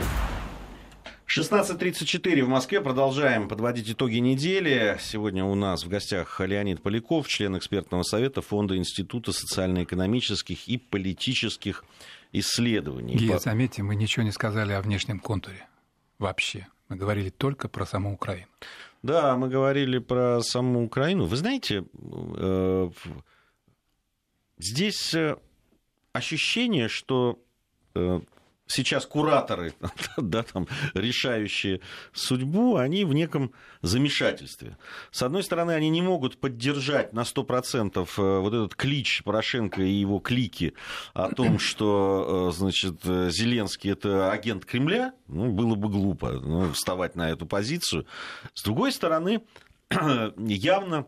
16.34 1.28 2.42
в 2.42 2.48
Москве. 2.48 2.80
Продолжаем 2.80 3.48
подводить 3.48 3.90
итоги 3.90 4.16
недели. 4.16 4.96
Сегодня 4.98 5.44
у 5.44 5.54
нас 5.54 5.84
в 5.84 5.88
гостях 5.88 6.40
Леонид 6.40 6.82
Поляков, 6.82 7.28
член 7.28 7.58
экспертного 7.58 8.02
совета 8.02 8.40
Фонда 8.40 8.78
Института 8.78 9.32
социально-экономических 9.32 10.66
и 10.66 10.78
политических 10.78 11.84
исследований. 12.32 13.14
Гия, 13.14 13.34
По... 13.34 13.38
заметьте, 13.40 13.82
мы 13.82 13.94
ничего 13.94 14.24
не 14.24 14.32
сказали 14.32 14.72
о 14.72 14.80
внешнем 14.80 15.20
контуре. 15.20 15.68
Вообще. 16.18 16.66
Мы 16.88 16.96
говорили 16.96 17.28
только 17.28 17.68
про 17.68 17.84
саму 17.84 18.14
Украину. 18.14 18.48
Да, 19.02 19.36
мы 19.36 19.50
говорили 19.50 19.98
про 19.98 20.40
саму 20.40 20.82
Украину. 20.82 21.26
Вы 21.26 21.36
знаете, 21.36 21.84
э, 22.36 22.90
здесь 24.56 25.12
э, 25.12 25.36
ощущение, 26.14 26.88
что 26.88 27.38
э, 27.94 28.20
сейчас 28.68 29.06
кураторы, 29.06 29.74
да, 30.16 30.44
там, 30.44 30.68
решающие 30.94 31.80
судьбу, 32.12 32.76
они 32.76 33.04
в 33.04 33.12
неком 33.12 33.52
замешательстве. 33.82 34.76
С 35.10 35.22
одной 35.22 35.42
стороны, 35.42 35.72
они 35.72 35.88
не 35.88 36.02
могут 36.02 36.38
поддержать 36.38 37.12
на 37.12 37.22
100% 37.22 38.08
э, 38.16 38.38
вот 38.38 38.54
этот 38.54 38.74
клич 38.76 39.22
Порошенко 39.24 39.82
и 39.82 39.90
его 39.90 40.20
клики 40.20 40.74
о 41.14 41.34
том, 41.34 41.58
что, 41.58 42.50
э, 42.50 42.56
значит, 42.56 43.02
Зеленский 43.02 43.90
это 43.90 44.30
агент 44.30 44.64
Кремля, 44.64 45.12
ну, 45.26 45.50
было 45.50 45.74
бы 45.74 45.88
глупо 45.88 46.32
ну, 46.32 46.72
вставать 46.72 47.16
на 47.16 47.30
эту 47.30 47.46
позицию. 47.46 48.06
С 48.54 48.62
другой 48.62 48.92
стороны, 48.92 49.42
явно 50.36 51.06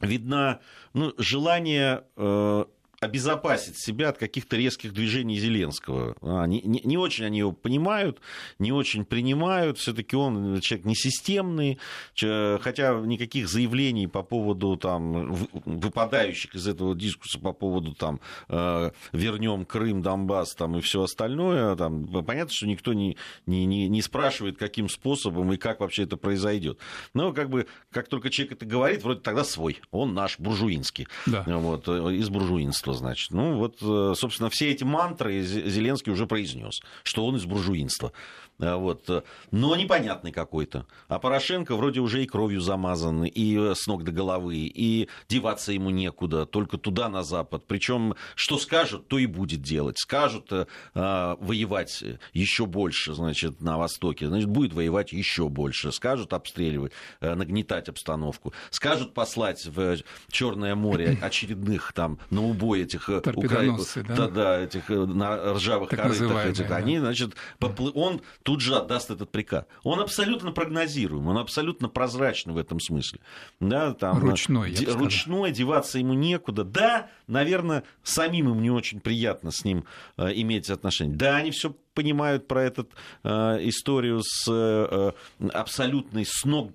видно 0.00 0.60
ну, 0.94 1.12
желание 1.18 2.04
э, 2.16 2.64
обезопасить 3.00 3.78
себя 3.78 4.10
от 4.10 4.18
каких-то 4.18 4.56
резких 4.56 4.92
движений 4.92 5.38
Зеленского. 5.38 6.16
А, 6.20 6.44
не, 6.44 6.60
не, 6.60 6.82
не 6.84 6.98
очень 6.98 7.24
они 7.24 7.38
его 7.38 7.52
понимают, 7.52 8.20
не 8.58 8.72
очень 8.72 9.06
принимают. 9.06 9.78
Все-таки 9.78 10.16
он 10.16 10.60
человек 10.60 10.84
несистемный, 10.84 11.78
хотя 12.14 13.00
никаких 13.00 13.48
заявлений 13.48 14.06
по 14.06 14.22
поводу 14.22 14.76
там, 14.76 15.32
выпадающих 15.64 16.54
из 16.54 16.68
этого 16.68 16.94
дискурса 16.94 17.38
по 17.38 17.54
поводу 17.54 17.94
там, 17.94 18.20
э, 18.50 18.90
вернем 19.12 19.64
Крым, 19.64 20.02
Донбасс 20.02 20.54
там, 20.54 20.76
и 20.76 20.82
все 20.82 21.02
остальное. 21.02 21.74
Там, 21.76 22.06
понятно, 22.24 22.52
что 22.52 22.66
никто 22.66 22.92
не, 22.92 23.16
не, 23.46 23.64
не, 23.64 23.88
не 23.88 24.02
спрашивает, 24.02 24.58
каким 24.58 24.90
способом 24.90 25.50
и 25.54 25.56
как 25.56 25.80
вообще 25.80 26.02
это 26.02 26.18
произойдет. 26.18 26.78
Но 27.14 27.32
как 27.32 27.48
бы, 27.48 27.66
как 27.90 28.08
только 28.08 28.28
человек 28.28 28.58
это 28.58 28.66
говорит, 28.66 29.02
вроде 29.02 29.20
тогда 29.20 29.42
свой, 29.42 29.80
он 29.90 30.12
наш, 30.12 30.38
буржуинский. 30.38 31.08
Да. 31.24 31.44
Вот, 31.46 31.88
э, 31.88 32.14
из 32.16 32.28
буржуинства 32.28 32.89
буржуинства, 32.90 32.92
значит. 32.92 33.30
Ну, 33.30 33.56
вот, 33.56 33.78
э, 33.82 34.14
собственно, 34.16 34.50
все 34.50 34.70
эти 34.70 34.84
мантры 34.84 35.42
Зеленский 35.42 36.12
уже 36.12 36.26
произнес, 36.26 36.80
что 37.02 37.26
он 37.26 37.36
из 37.36 37.44
буржуинства. 37.44 38.12
А, 38.60 38.76
вот. 38.76 39.08
Э, 39.08 39.22
но 39.50 39.74
непонятный 39.76 40.32
какой-то. 40.32 40.86
А 41.08 41.18
Порошенко 41.18 41.76
вроде 41.76 42.00
уже 42.00 42.22
и 42.22 42.26
кровью 42.26 42.60
замазан, 42.60 43.24
и 43.24 43.56
э, 43.56 43.74
с 43.74 43.86
ног 43.86 44.04
до 44.04 44.12
головы, 44.12 44.56
и 44.56 45.08
деваться 45.28 45.72
ему 45.72 45.90
некуда, 45.90 46.46
только 46.46 46.78
туда, 46.78 47.08
на 47.08 47.22
Запад. 47.22 47.64
Причем, 47.66 48.14
что 48.34 48.58
скажут, 48.58 49.08
то 49.08 49.18
и 49.18 49.26
будет 49.26 49.62
делать. 49.62 49.98
Скажут 49.98 50.50
а, 50.94 51.36
воевать 51.40 52.04
еще 52.32 52.66
больше, 52.66 53.14
значит, 53.14 53.60
на 53.60 53.78
Востоке, 53.78 54.26
значит, 54.28 54.48
будет 54.48 54.72
воевать 54.72 55.12
еще 55.12 55.48
больше. 55.48 55.92
Скажут 55.92 56.32
обстреливать, 56.32 56.92
нагнетать 57.20 57.88
обстановку. 57.88 58.52
Скажут 58.70 59.14
послать 59.14 59.64
в 59.66 59.98
Черное 60.30 60.74
море 60.74 61.18
очередных 61.22 61.92
там 61.92 62.18
на 62.30 62.42
убой 62.42 62.82
этих 62.82 63.08
украинцев, 63.08 64.06
да? 64.06 64.14
Да, 64.14 64.28
да, 64.28 64.60
этих 64.60 64.88
на 64.88 65.54
ржавых 65.54 65.90
так 65.90 66.02
корытах. 66.02 66.46
Этих, 66.46 66.68
да. 66.68 66.76
Они, 66.76 66.98
значит, 66.98 67.34
попл... 67.58 67.90
он 67.94 68.20
тут 68.50 68.62
же 68.62 68.74
отдаст 68.74 69.12
этот 69.12 69.30
приказ. 69.30 69.64
Он 69.84 70.00
абсолютно 70.00 70.50
прогнозируем, 70.50 71.28
он 71.28 71.38
абсолютно 71.38 71.88
прозрачный 71.88 72.52
в 72.52 72.56
этом 72.56 72.80
смысле. 72.80 73.20
Да, 73.60 73.94
там, 73.94 74.18
ручной, 74.18 74.72
де, 74.72 74.86
ручной, 74.86 75.52
деваться 75.52 76.00
ему 76.00 76.14
некуда. 76.14 76.64
Да, 76.64 77.08
наверное, 77.28 77.84
самим 78.02 78.50
им 78.50 78.60
не 78.60 78.72
очень 78.72 78.98
приятно 78.98 79.52
с 79.52 79.64
ним 79.64 79.84
э, 80.16 80.32
иметь 80.34 80.68
отношения. 80.68 81.14
Да, 81.14 81.36
они 81.36 81.52
все 81.52 81.76
понимают 81.94 82.48
про 82.48 82.64
эту 82.64 82.88
э, 83.22 83.30
историю 83.68 84.20
с 84.24 84.50
э, 84.50 85.12
абсолютной 85.52 86.26
с 86.26 86.44
ног 86.44 86.72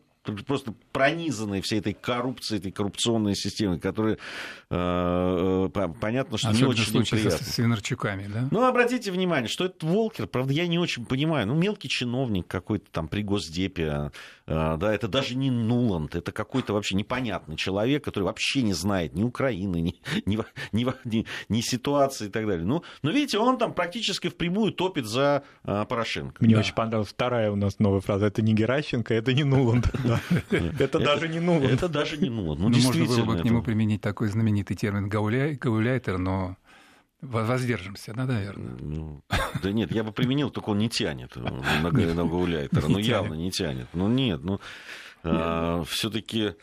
просто 0.47 0.73
пронизанные 0.91 1.61
всей 1.61 1.79
этой 1.79 1.93
коррупцией, 1.93 2.59
этой 2.59 2.71
коррупционной 2.71 3.35
системой, 3.35 3.79
которая 3.79 4.15
э, 4.15 4.17
э 4.64 4.64
понятно, 4.69 6.37
что 6.37 6.49
Особенно 6.49 6.73
не 6.73 6.81
очень 6.81 7.03
в 7.03 7.09
приятно. 7.09 7.45
с 7.45 7.53
Свинарчуками, 7.53 8.27
да? 8.27 8.47
Ну, 8.51 8.65
обратите 8.65 9.11
внимание, 9.11 9.47
что 9.47 9.65
этот 9.65 9.83
Волкер, 9.83 10.27
правда, 10.27 10.53
я 10.53 10.67
не 10.67 10.79
очень 10.79 11.05
понимаю, 11.05 11.47
ну, 11.47 11.53
мелкий 11.53 11.87
чиновник 11.87 12.47
какой-то 12.47 12.85
там 12.91 13.07
при 13.07 13.21
Госдепе, 13.21 14.11
э, 14.47 14.77
да, 14.77 14.93
это 14.93 15.07
даже 15.07 15.35
не 15.35 15.51
Нуланд, 15.51 16.15
это 16.15 16.31
какой-то 16.31 16.73
вообще 16.73 16.95
непонятный 16.95 17.57
человек, 17.57 18.03
который 18.03 18.23
вообще 18.23 18.63
не 18.63 18.73
знает 18.73 19.13
ни 19.13 19.23
Украины, 19.23 19.81
ни, 19.81 19.95
ни, 20.25 20.39
ни, 20.71 20.87
ни, 21.03 21.25
ни 21.49 21.61
ситуации 21.61 22.27
и 22.27 22.29
так 22.29 22.47
далее. 22.47 22.65
Ну, 22.65 22.83
но 23.03 23.11
видите, 23.11 23.37
он 23.37 23.57
там 23.57 23.73
практически 23.73 24.29
впрямую 24.29 24.71
топит 24.71 25.05
за 25.05 25.43
э, 25.63 25.85
Порошенко. 25.87 26.43
Мне 26.43 26.55
да. 26.55 26.61
очень 26.61 26.73
понравилась 26.73 27.09
вторая 27.09 27.51
у 27.51 27.55
нас 27.55 27.77
новая 27.77 28.01
фраза, 28.01 28.25
это 28.25 28.41
не 28.41 28.53
Геращенко, 28.53 29.13
это 29.13 29.33
не 29.33 29.43
Нуланд. 29.43 29.91
Это 30.79 30.99
даже 30.99 31.27
не 31.27 31.39
Нуланд. 31.39 31.71
Это 31.71 31.89
даже 31.89 32.17
не 32.17 32.29
Нуланд. 32.29 32.59
Ну, 32.59 32.69
можно 32.69 33.05
было 33.05 33.25
бы 33.25 33.37
к 33.37 33.43
нему 33.43 33.61
применить 33.61 34.01
такой 34.01 34.27
знаменитый 34.29 34.54
термин 34.63 35.09
гауляйтер, 35.09 36.17
но 36.17 36.57
Воздержимся, 37.21 38.13
да, 38.13 38.25
наверное. 38.25 38.75
Ну, 38.79 39.23
да 39.63 39.71
нет, 39.71 39.91
я 39.91 40.03
бы 40.03 40.11
применил, 40.11 40.51
только 40.51 40.69
он 40.69 40.77
не 40.77 40.89
тянет 40.89 41.35
на, 41.35 41.51
на 41.81 41.91
гауляйтера. 41.91 42.87
Ну, 42.87 42.99
явно 42.99 43.33
не 43.33 43.51
тянет. 43.51 43.87
Ну, 43.93 44.07
нет, 44.07 44.41
ну... 44.43 44.59
А, 45.25 45.83
все-таки 45.85 46.53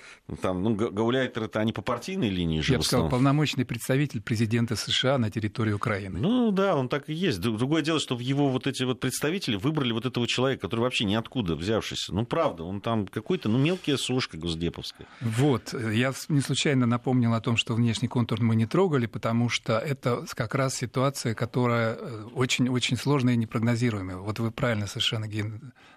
там, 0.40 0.62
ну, 0.62 0.74
гауляйтеры-то 0.74 1.60
они 1.60 1.72
по 1.72 1.82
партийной 1.82 2.30
линии 2.30 2.60
же. 2.60 2.72
Я 2.72 2.78
бы 2.78 2.84
сказал, 2.84 3.08
полномочный 3.08 3.64
представитель 3.64 4.22
президента 4.22 4.76
США 4.76 5.18
на 5.18 5.30
территории 5.30 5.72
Украины. 5.72 6.20
Ну 6.20 6.52
да, 6.52 6.76
он 6.76 6.88
так 6.88 7.08
и 7.08 7.12
есть. 7.12 7.40
Другое 7.40 7.82
дело, 7.82 7.98
что 7.98 8.18
его 8.18 8.48
вот 8.48 8.66
эти 8.66 8.84
вот 8.84 9.00
представители 9.00 9.56
выбрали 9.56 9.92
вот 9.92 10.06
этого 10.06 10.26
человека, 10.26 10.62
который 10.62 10.82
вообще 10.82 11.04
ниоткуда 11.04 11.56
взявшийся. 11.56 12.14
Ну 12.14 12.24
правда, 12.24 12.64
он 12.64 12.80
там 12.80 13.06
какой-то, 13.06 13.48
ну 13.48 13.58
мелкая 13.58 13.96
сушка 13.96 14.36
госдеповская. 14.36 15.06
Вот, 15.20 15.74
я 15.74 16.12
не 16.28 16.40
случайно 16.40 16.86
напомнил 16.86 17.34
о 17.34 17.40
том, 17.40 17.56
что 17.56 17.74
внешний 17.74 18.08
контур 18.08 18.40
мы 18.40 18.54
не 18.54 18.66
трогали, 18.66 19.06
потому 19.06 19.48
что 19.48 19.78
это 19.78 20.24
как 20.34 20.54
раз 20.54 20.76
ситуация, 20.76 21.34
которая 21.34 21.94
очень-очень 22.34 22.96
э, 22.96 23.00
сложная 23.00 23.34
и 23.34 23.36
непрогнозируемая. 23.36 24.18
Вот 24.18 24.38
вы 24.38 24.50
правильно 24.50 24.86
совершенно 24.86 25.26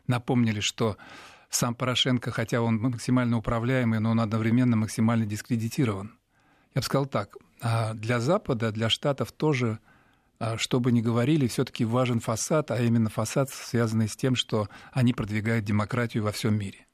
напомнили, 0.07 0.59
что 0.59 0.97
сам 1.55 1.75
Порошенко, 1.75 2.31
хотя 2.31 2.61
он 2.61 2.77
максимально 2.77 3.37
управляемый, 3.37 3.99
но 3.99 4.11
он 4.11 4.19
одновременно 4.19 4.75
максимально 4.75 5.25
дискредитирован. 5.25 6.17
Я 6.73 6.81
бы 6.81 6.85
сказал 6.85 7.05
так, 7.05 7.35
а 7.61 7.93
для 7.93 8.19
Запада, 8.19 8.71
для 8.71 8.89
Штатов 8.89 9.31
тоже, 9.31 9.79
а, 10.39 10.57
что 10.57 10.79
бы 10.79 10.91
ни 10.91 11.01
говорили, 11.01 11.47
все-таки 11.47 11.85
важен 11.85 12.19
фасад, 12.19 12.71
а 12.71 12.81
именно 12.81 13.09
фасад, 13.09 13.49
связанный 13.49 14.09
с 14.09 14.15
тем, 14.15 14.35
что 14.35 14.67
они 14.91 15.13
продвигают 15.13 15.65
демократию 15.65 16.23
во 16.23 16.31
всем 16.31 16.57
мире. 16.57 16.85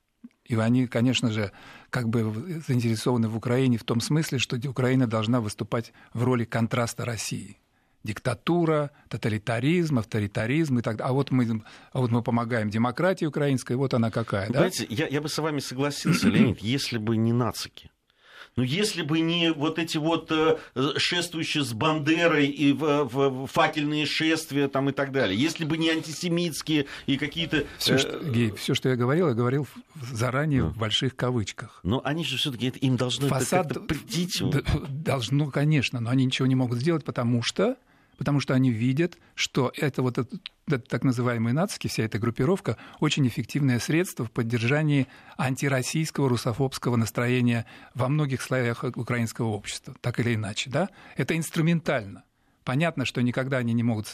И 0.45 0.56
они, 0.56 0.88
конечно 0.88 1.32
же, 1.32 1.52
как 1.89 2.10
бы 2.10 2.62
заинтересованы 2.67 3.30
в 3.30 3.38
Украине 3.38 3.78
в 3.78 3.84
том 3.84 4.02
смысле, 4.02 4.38
что 4.38 4.58
Украина 4.69 5.08
должна 5.08 5.39
выступать 5.39 5.93
в 6.13 6.24
роли 6.24 6.45
контраста 6.45 7.06
России 7.06 7.58
диктатура, 8.04 8.92
тоталитаризм, 9.10 10.00
авторитаризм 10.00 10.80
и 10.80 10.82
так 10.82 10.98
далее. 10.98 11.10
А 11.10 11.14
вот 11.14 11.32
мы, 11.32 11.64
а 11.92 12.00
вот 12.00 12.12
мы 12.12 12.22
помогаем 12.22 12.70
демократии 12.70 13.26
украинской, 13.26 13.76
вот 13.76 13.94
она 13.94 14.12
какая. 14.12 14.48
да? 14.48 14.60
Знаете, 14.60 14.88
я, 14.90 15.08
я 15.08 15.22
бы 15.22 15.30
с 15.30 15.38
вами 15.38 15.60
согласился, 15.60 16.28
Леонид, 16.30 16.60
если 16.60 16.98
бы 16.98 17.18
не 17.18 17.34
нацики. 17.34 17.92
Но 18.58 18.64
если 18.64 19.02
бы 19.02 19.22
не 19.22 19.54
вот 19.54 19.80
эти 19.80 19.98
вот 19.98 20.30
э, 20.30 20.58
шествующие 20.98 21.64
с 21.64 21.72
Бандерой 21.72 22.48
и 22.48 22.74
в, 22.74 23.06
в, 23.06 23.48
факельные 23.48 24.06
шествия 24.06 24.68
там 24.68 24.90
и 24.90 24.92
так 24.92 25.14
далее, 25.14 25.40
если 25.40 25.64
бы 25.64 25.78
не 25.78 25.90
антисемитские 25.90 26.88
и 27.06 27.18
какие-то... 27.18 27.66
Все, 27.78 27.98
что, 27.98 28.18
э, 28.18 28.30
Гей, 28.30 28.52
все, 28.52 28.74
что 28.74 28.90
я 28.90 28.98
говорил, 28.98 29.30
я 29.30 29.34
говорил 29.34 29.68
заранее 30.12 30.64
в 30.64 30.78
больших 30.78 31.16
кавычках. 31.16 31.80
Но 31.84 32.02
они 32.04 32.26
же 32.26 32.36
все-таки 32.36 32.68
им 32.68 32.98
должно 32.98 33.30
Фасад 33.30 33.72
это 33.72 33.80
прийти. 33.80 34.30
Должно, 34.90 35.50
конечно, 35.50 36.02
но 36.02 36.10
они 36.10 36.26
ничего 36.26 36.46
не 36.46 36.56
могут 36.56 36.80
сделать, 36.80 37.06
потому 37.06 37.42
что 37.44 37.78
потому 38.22 38.40
что 38.40 38.54
они 38.54 38.70
видят, 38.70 39.18
что 39.34 39.74
это 39.76 40.04
вот 40.04 40.20
этот, 40.20 40.40
этот 40.68 40.88
так 40.88 41.04
называемый 41.04 41.54
нацики, 41.54 41.88
вся 41.88 42.04
эта 42.04 42.20
группировка, 42.20 42.78
очень 43.00 43.28
эффективное 43.28 43.80
средство 43.80 44.26
в 44.26 44.32
поддержании 44.32 45.08
антироссийского 45.40 46.30
русофобского 46.30 46.98
настроения 46.98 47.66
во 47.96 48.10
многих 48.10 48.44
слоях 48.44 48.84
украинского 48.84 49.48
общества, 49.48 49.96
так 50.02 50.20
или 50.20 50.36
иначе. 50.36 50.70
Да? 50.70 50.90
Это 51.18 51.36
инструментально. 51.36 52.24
Понятно, 52.64 53.06
что 53.06 53.24
никогда 53.24 53.58
они 53.58 53.74
не 53.74 53.82
могут, 53.82 54.06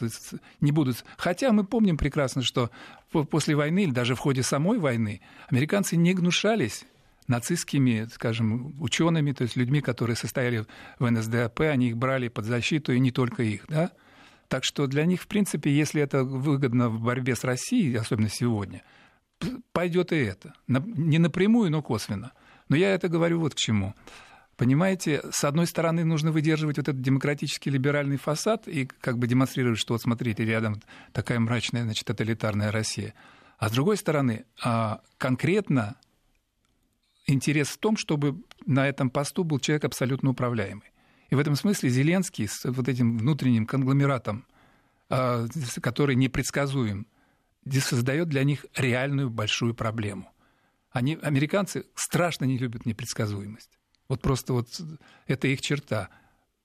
не 0.62 0.72
будут. 0.72 1.04
Хотя 1.18 1.52
мы 1.52 1.66
помним 1.66 1.98
прекрасно, 1.98 2.44
что 2.44 2.72
после 3.12 3.58
войны 3.58 3.84
или 3.84 3.92
даже 3.92 4.16
в 4.16 4.20
ходе 4.20 4.42
самой 4.42 4.80
войны 4.80 5.20
американцы 5.50 5.98
не 5.98 6.14
гнушались 6.14 6.86
нацистскими, 7.28 8.08
скажем, 8.14 8.76
учеными, 8.82 9.32
то 9.32 9.44
есть 9.44 9.56
людьми, 9.56 9.82
которые 9.82 10.16
состояли 10.16 10.66
в 11.00 11.10
НСДАП, 11.10 11.62
они 11.62 11.90
их 11.90 11.98
брали 11.98 12.30
под 12.30 12.46
защиту, 12.46 12.94
и 12.94 13.00
не 13.00 13.12
только 13.12 13.44
их, 13.44 13.66
да. 13.68 13.92
Так 14.48 14.64
что 14.64 14.88
для 14.88 15.06
них, 15.06 15.22
в 15.22 15.28
принципе, 15.28 15.72
если 15.72 16.02
это 16.02 16.24
выгодно 16.24 16.90
в 16.90 17.02
борьбе 17.02 17.36
с 17.36 17.44
Россией, 17.44 17.96
особенно 17.96 18.30
сегодня, 18.30 18.82
пойдет 19.74 20.14
и 20.14 20.18
это. 20.18 20.54
Не 20.68 21.20
напрямую, 21.20 21.70
но 21.70 21.82
косвенно. 21.82 22.32
Но 22.70 22.76
я 22.76 22.94
это 22.94 23.10
говорю 23.10 23.40
вот 23.40 23.56
к 23.56 23.58
чему. 23.58 23.94
Понимаете, 24.56 25.22
с 25.32 25.44
одной 25.44 25.68
стороны, 25.68 26.04
нужно 26.04 26.32
выдерживать 26.32 26.78
вот 26.78 26.88
этот 26.88 27.02
демократический 27.02 27.70
либеральный 27.70 28.18
фасад 28.18 28.68
и 28.68 28.86
как 28.86 29.20
бы 29.20 29.28
демонстрировать, 29.28 29.78
что 29.78 29.94
вот 29.94 30.02
смотрите, 30.02 30.44
рядом 30.46 30.82
такая 31.14 31.40
мрачная, 31.40 31.84
значит, 31.84 32.06
тоталитарная 32.06 32.72
Россия. 32.72 33.14
А 33.60 33.70
с 33.70 33.72
другой 33.72 33.98
стороны, 33.98 34.46
а, 34.64 35.02
конкретно 35.20 35.96
интерес 37.28 37.68
в 37.68 37.78
том, 37.78 37.98
чтобы 37.98 38.42
на 38.66 38.88
этом 38.88 39.10
посту 39.10 39.44
был 39.44 39.60
человек 39.60 39.86
абсолютно 39.86 40.32
управляемый. 40.32 40.92
И 41.30 41.36
в 41.36 41.40
этом 41.40 41.56
смысле 41.56 41.90
Зеленский 41.90 42.48
с 42.48 42.64
вот 42.66 42.88
этим 42.88 43.18
внутренним 43.18 43.66
конгломератом, 43.66 44.46
а, 45.10 45.46
который 45.82 46.16
непредсказуем, 46.16 47.06
создает 47.70 48.30
для 48.30 48.44
них 48.44 48.66
реальную 48.76 49.30
большую 49.30 49.74
проблему. 49.74 50.32
Они, 50.90 51.18
американцы 51.22 51.86
страшно 51.96 52.46
не 52.46 52.58
любят 52.58 52.86
непредсказуемость. 52.86 53.78
Вот 54.08 54.22
просто 54.22 54.54
вот 54.54 54.70
это 55.28 55.48
их 55.50 55.62
черта 55.62 56.10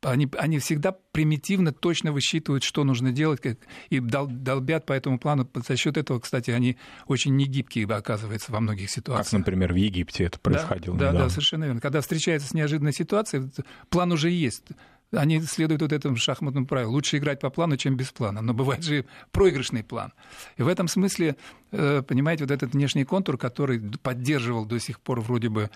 они, 0.02 0.28
они 0.38 0.58
всегда 0.58 0.92
примитивно, 1.12 1.72
точно 1.72 2.12
высчитывают, 2.12 2.64
что 2.64 2.84
нужно 2.84 3.12
делать, 3.12 3.40
как, 3.40 3.58
и 3.90 4.00
дол, 4.00 4.26
долбят 4.26 4.86
по 4.86 4.92
этому 4.92 5.18
плану. 5.18 5.48
За 5.66 5.76
счет 5.76 5.96
этого, 5.96 6.18
кстати, 6.20 6.50
они 6.50 6.76
очень 7.06 7.36
негибкие, 7.36 7.86
оказывается, 7.86 8.52
во 8.52 8.60
многих 8.60 8.90
ситуациях. 8.90 9.30
Как, 9.30 9.38
например, 9.38 9.72
в 9.72 9.76
Египте 9.76 10.24
это 10.24 10.38
происходило. 10.38 10.96
Да, 10.96 11.12
да, 11.12 11.18
да, 11.20 11.28
совершенно 11.28 11.64
верно. 11.64 11.80
Когда 11.80 12.00
встречается 12.00 12.48
с 12.48 12.54
неожиданной 12.54 12.92
ситуацией, 12.92 13.50
план 13.90 14.12
уже 14.12 14.30
есть. 14.30 14.64
они 15.12 15.40
следуют 15.42 15.82
вот 15.82 15.92
этому 15.92 16.16
шахматному 16.16 16.66
правилу. 16.66 16.92
Лучше 16.92 17.18
играть 17.18 17.40
по 17.40 17.50
плану, 17.50 17.76
чем 17.76 17.96
без 17.96 18.10
плана. 18.12 18.40
Но 18.40 18.54
бывает 18.54 18.82
же 18.82 19.04
проигрышный 19.30 19.84
план. 19.84 20.12
И 20.56 20.62
в 20.62 20.68
этом 20.68 20.88
смысле, 20.88 21.36
э, 21.70 22.02
понимаете, 22.02 22.44
вот 22.44 22.50
этот 22.50 22.72
внешний 22.72 23.04
контур, 23.04 23.36
который 23.36 23.80
поддерживал 24.02 24.64
до 24.64 24.78
сих 24.78 25.00
пор 25.00 25.20
вроде 25.20 25.48
бы 25.48 25.70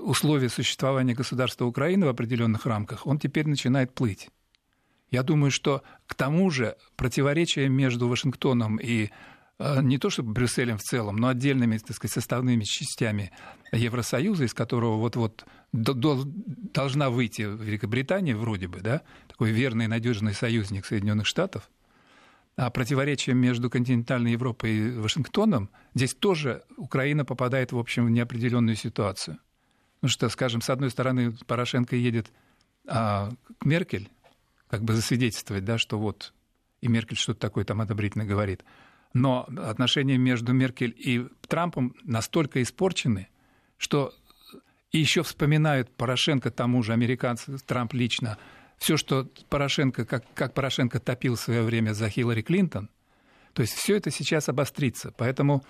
условия 0.00 0.48
существования 0.48 1.14
государства 1.14 1.64
Украины 1.64 2.06
в 2.06 2.08
определенных 2.08 2.66
рамках, 2.66 3.06
он 3.06 3.18
теперь 3.18 3.46
начинает 3.46 3.94
плыть. 3.94 4.28
Я 5.10 5.22
думаю, 5.22 5.50
что 5.50 5.82
к 6.06 6.14
тому 6.14 6.50
же 6.50 6.76
противоречие 6.96 7.68
между 7.68 8.08
Вашингтоном 8.08 8.76
и 8.76 9.10
а, 9.58 9.80
не 9.80 9.98
то 9.98 10.10
чтобы 10.10 10.32
Брюсселем 10.32 10.78
в 10.78 10.82
целом, 10.82 11.16
но 11.16 11.28
отдельными 11.28 11.78
так 11.78 11.96
сказать, 11.96 12.12
составными 12.12 12.64
частями 12.64 13.30
Евросоюза, 13.72 14.44
из 14.44 14.54
которого 14.54 14.96
вот-вот 14.96 15.46
должна 15.72 17.10
выйти 17.10 17.42
Великобритания 17.42 18.34
вроде 18.36 18.68
бы, 18.68 18.80
да, 18.80 19.02
такой 19.28 19.50
верный 19.50 19.86
и 19.86 19.88
надежный 19.88 20.34
союзник 20.34 20.86
Соединенных 20.86 21.26
Штатов, 21.26 21.70
а 22.56 22.70
противоречие 22.70 23.34
между 23.34 23.70
континентальной 23.70 24.32
Европой 24.32 24.76
и 24.76 24.90
Вашингтоном, 24.92 25.70
здесь 25.94 26.14
тоже 26.14 26.64
Украина 26.76 27.24
попадает, 27.24 27.72
в 27.72 27.78
общем, 27.78 28.06
в 28.06 28.10
неопределенную 28.10 28.76
ситуацию. 28.76 29.38
Ну 30.02 30.08
что, 30.08 30.28
скажем, 30.28 30.60
с 30.60 30.70
одной 30.70 30.90
стороны, 30.90 31.32
Порошенко 31.46 31.96
едет 31.96 32.30
а, 32.86 33.30
к 33.58 33.64
Меркель, 33.64 34.10
как 34.68 34.82
бы 34.82 34.94
засвидетельствовать, 34.94 35.64
да, 35.64 35.78
что 35.78 35.98
вот 35.98 36.32
и 36.80 36.88
Меркель 36.88 37.16
что-то 37.16 37.40
такое 37.40 37.64
там 37.64 37.80
одобрительно 37.80 38.24
говорит– 38.24 38.64
но 39.16 39.46
отношения 39.64 40.18
между 40.18 40.52
Меркель 40.52 40.94
и 40.94 41.26
Трампом 41.48 41.94
настолько 42.02 42.62
испорчены, 42.62 43.28
что 43.78 44.12
и 44.92 44.98
еще 44.98 45.22
вспоминают 45.22 45.90
Порошенко 45.96 46.50
тому 46.50 46.82
же 46.82 46.92
американцы, 46.92 47.56
Трамп 47.64 47.94
лично, 47.94 48.36
все, 48.78 48.96
что 48.96 49.28
Порошенко, 49.48 50.04
как, 50.04 50.24
как 50.34 50.54
Порошенко 50.54 51.00
топил 51.00 51.36
в 51.36 51.40
свое 51.40 51.62
время 51.62 51.92
за 51.92 52.08
Хиллари 52.08 52.42
Клинтон, 52.42 52.90
то 53.52 53.62
есть 53.62 53.74
все 53.74 53.96
это 53.96 54.10
сейчас 54.10 54.48
обострится. 54.48 55.12
Поэтому 55.16 55.64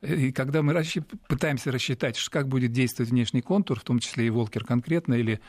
э, 0.00 0.14
и 0.14 0.32
когда 0.32 0.62
мы 0.62 0.72
расщ... 0.72 0.98
пытаемся 1.28 1.72
рассчитать, 1.72 2.18
как 2.30 2.48
будет 2.48 2.72
действовать 2.72 3.10
внешний 3.10 3.42
контур, 3.42 3.80
в 3.80 3.84
том 3.84 3.98
числе 3.98 4.26
и 4.26 4.30
Волкер 4.30 4.64
конкретно, 4.64 5.14
или 5.14 5.40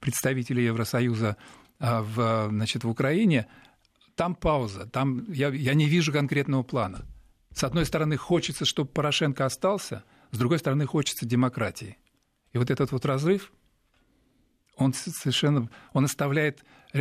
представители 0.00 0.62
Евросоюза 0.62 1.36
а, 1.78 2.02
в, 2.02 2.48
значит, 2.50 2.82
в 2.82 2.88
Украине, 2.88 3.46
там 4.16 4.34
пауза, 4.34 4.86
там 4.86 5.30
я, 5.30 5.50
я 5.50 5.74
не 5.74 5.86
вижу 5.86 6.12
конкретного 6.12 6.64
плана. 6.64 7.06
С 7.54 7.64
одной 7.64 7.86
стороны, 7.86 8.16
хочется, 8.16 8.64
чтобы 8.64 8.90
Порошенко 8.90 9.44
остался, 9.44 10.04
с 10.32 10.38
другой 10.38 10.58
стороны, 10.58 10.86
хочется 10.86 11.26
демократии. 11.26 11.96
И 12.52 12.58
вот 12.58 12.70
этот 12.70 12.90
вот 12.92 13.04
разрыв, 13.06 13.52
он 14.80 14.94
совершенно, 14.94 15.68
он 15.92 16.04
оставляет 16.04 16.64
э, 16.92 17.00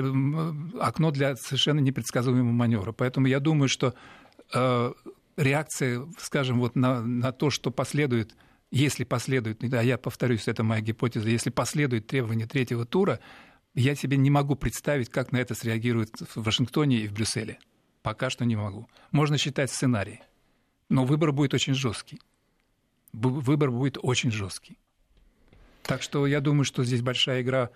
окно 0.79 1.11
для 1.11 1.35
совершенно 1.35 1.79
непредсказуемого 1.79 2.51
маневра. 2.51 2.91
Поэтому 2.91 3.27
я 3.27 3.39
думаю, 3.39 3.69
что 3.69 3.93
э, 4.53 4.93
реакция, 5.37 6.05
скажем, 6.19 6.59
вот 6.59 6.75
на, 6.75 7.01
на 7.01 7.31
то, 7.31 7.49
что 7.49 7.71
последует, 7.71 8.35
если 8.69 9.03
последует, 9.03 9.63
а 9.73 9.81
я 9.81 9.97
повторюсь, 9.97 10.47
это 10.47 10.63
моя 10.63 10.81
гипотеза, 10.81 11.29
если 11.29 11.49
последует 11.49 12.07
требование 12.07 12.47
третьего 12.47 12.85
тура, 12.85 13.19
я 13.73 13.95
себе 13.95 14.17
не 14.17 14.29
могу 14.29 14.55
представить, 14.55 15.09
как 15.09 15.31
на 15.31 15.37
это 15.37 15.55
среагируют 15.55 16.09
в 16.35 16.43
Вашингтоне 16.43 16.97
и 16.97 17.07
в 17.07 17.13
Брюсселе. 17.13 17.59
Пока 18.01 18.29
что 18.29 18.45
не 18.45 18.55
могу. 18.55 18.89
Можно 19.11 19.37
считать 19.37 19.71
сценарий. 19.71 20.21
Но 20.89 21.05
выбор 21.05 21.31
будет 21.31 21.53
очень 21.53 21.73
жесткий. 21.73 22.19
Выбор 23.13 23.71
будет 23.71 23.97
очень 24.01 24.31
жесткий. 24.31 24.77
Так 25.89 26.03
что 26.03 26.27
я 26.27 26.39
думаю, 26.39 26.65
что 26.65 26.83
здесь 26.83 27.01
большая 27.01 27.41
игра 27.41 27.71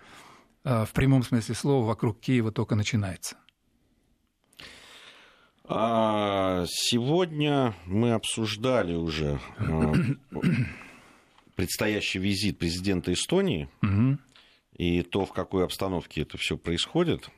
а, 0.62 0.84
в 0.84 0.92
прямом 0.92 1.24
смысле 1.24 1.56
слова 1.56 1.84
вокруг 1.84 2.20
Киева 2.20 2.52
только 2.52 2.76
начинается. 2.76 3.36
А, 5.64 6.64
сегодня 6.68 7.74
мы 7.86 8.12
обсуждали 8.12 8.94
уже 8.94 9.40
а, 9.58 9.92
предстоящий 11.56 12.20
визит 12.20 12.56
президента 12.56 13.12
Эстонии. 13.12 13.68
Угу 13.82 14.18
и 14.76 15.02
то, 15.02 15.24
в 15.24 15.32
какой 15.32 15.64
обстановке 15.64 16.22
это 16.22 16.36
все 16.36 16.56
происходит. 16.56 17.28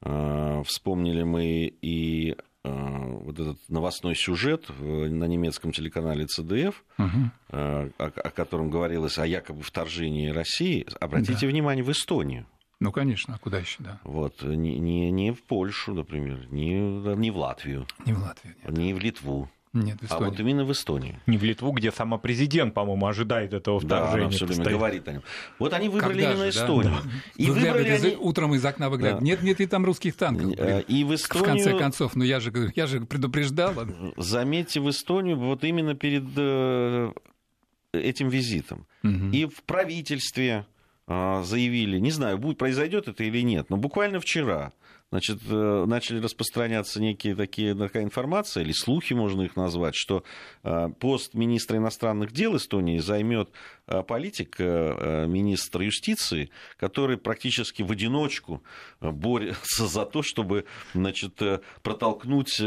Вспомнили 0.00 1.22
мы 1.22 1.66
и 1.82 2.34
вот 2.64 3.38
этот 3.38 3.58
новостной 3.68 4.14
сюжет 4.14 4.68
на 4.78 5.24
немецком 5.24 5.72
телеканале 5.72 6.26
ЦДФ, 6.26 6.84
угу. 6.98 7.30
о, 7.50 7.90
о 7.98 8.30
котором 8.30 8.70
говорилось 8.70 9.18
о 9.18 9.26
якобы 9.26 9.62
вторжении 9.62 10.28
России. 10.28 10.86
Обратите 11.00 11.40
да. 11.40 11.46
внимание, 11.48 11.84
в 11.84 11.90
Эстонию. 11.90 12.46
Ну, 12.80 12.90
конечно, 12.90 13.36
а 13.36 13.38
куда 13.38 13.58
еще, 13.58 13.76
да. 13.80 14.00
Вот, 14.02 14.42
не, 14.42 14.78
не, 14.78 15.10
не 15.12 15.32
в 15.32 15.42
Польшу, 15.44 15.94
например, 15.94 16.48
не, 16.50 16.74
не 17.16 17.30
в 17.30 17.36
Латвию. 17.36 17.86
Не 18.04 18.12
в 18.12 18.18
Латвию, 18.18 18.56
нет. 18.64 18.76
Не 18.76 18.92
в 18.92 18.98
Литву. 18.98 19.48
Нет, 19.72 20.00
в 20.00 20.04
Эстонии. 20.04 20.24
А 20.26 20.30
вот 20.30 20.40
именно 20.40 20.64
в 20.64 20.72
Эстонии. 20.72 21.18
Не 21.26 21.38
в 21.38 21.44
Литву, 21.44 21.72
где 21.72 21.90
сама 21.90 22.18
президент, 22.18 22.74
по-моему, 22.74 23.06
ожидает 23.06 23.54
этого 23.54 23.80
вторжения. 23.80 24.16
Да, 24.16 24.22
она 24.24 24.30
все 24.30 24.46
время 24.46 24.70
говорит 24.70 25.08
о 25.08 25.12
нем. 25.12 25.22
Вот 25.58 25.72
они 25.72 25.88
выбрали 25.88 26.12
Когда 26.12 26.32
именно 26.32 26.52
же, 26.52 26.58
Эстонию. 26.58 26.92
Да? 26.92 27.10
И 27.36 27.50
выбрали 27.50 27.88
они... 27.88 28.16
Утром 28.16 28.54
из 28.54 28.64
окна 28.64 28.90
выглядывают. 28.90 29.20
Да. 29.20 29.26
Нет, 29.26 29.42
нет 29.42 29.60
ли 29.60 29.66
там 29.66 29.84
русских 29.86 30.16
танков? 30.16 30.52
Э, 30.58 30.82
и 30.82 31.04
в 31.04 31.14
Эстонию... 31.14 31.44
В 31.44 31.48
конце 31.48 31.78
концов, 31.78 32.14
ну 32.14 32.24
я 32.24 32.40
же, 32.40 32.52
я 32.76 32.86
же 32.86 33.00
предупреждал. 33.00 33.72
Заметьте, 34.18 34.80
в 34.80 34.90
Эстонию 34.90 35.38
вот 35.38 35.64
именно 35.64 35.94
перед 35.94 36.24
э, 36.36 37.12
этим 37.92 38.28
визитом. 38.28 38.86
Угу. 39.02 39.30
И 39.32 39.46
в 39.46 39.62
правительстве 39.62 40.66
а, 41.06 41.42
заявили, 41.42 41.98
не 41.98 42.10
знаю, 42.10 42.38
будет, 42.38 42.58
произойдет 42.58 43.08
это 43.08 43.24
или 43.24 43.42
нет, 43.42 43.70
но 43.70 43.76
буквально 43.76 44.20
вчера 44.20 44.72
значит, 45.12 45.40
э, 45.46 45.84
начали 45.86 46.20
распространяться 46.20 46.98
некие 47.00 47.36
такие, 47.36 47.74
такая 47.74 48.02
информация, 48.02 48.62
или 48.62 48.72
слухи 48.72 49.12
можно 49.12 49.42
их 49.42 49.56
назвать, 49.56 49.94
что 49.94 50.24
э, 50.64 50.88
пост 50.98 51.34
министра 51.34 51.76
иностранных 51.76 52.32
дел 52.32 52.56
Эстонии 52.56 52.98
займет 52.98 53.50
э, 53.86 54.02
политик, 54.02 54.58
министр 54.58 55.82
юстиции, 55.82 56.48
который 56.78 57.18
практически 57.18 57.82
в 57.82 57.92
одиночку 57.92 58.62
борется 59.00 59.86
за 59.86 60.06
то, 60.06 60.22
чтобы 60.22 60.64
значит, 60.94 61.40
протолкнуть 61.82 62.62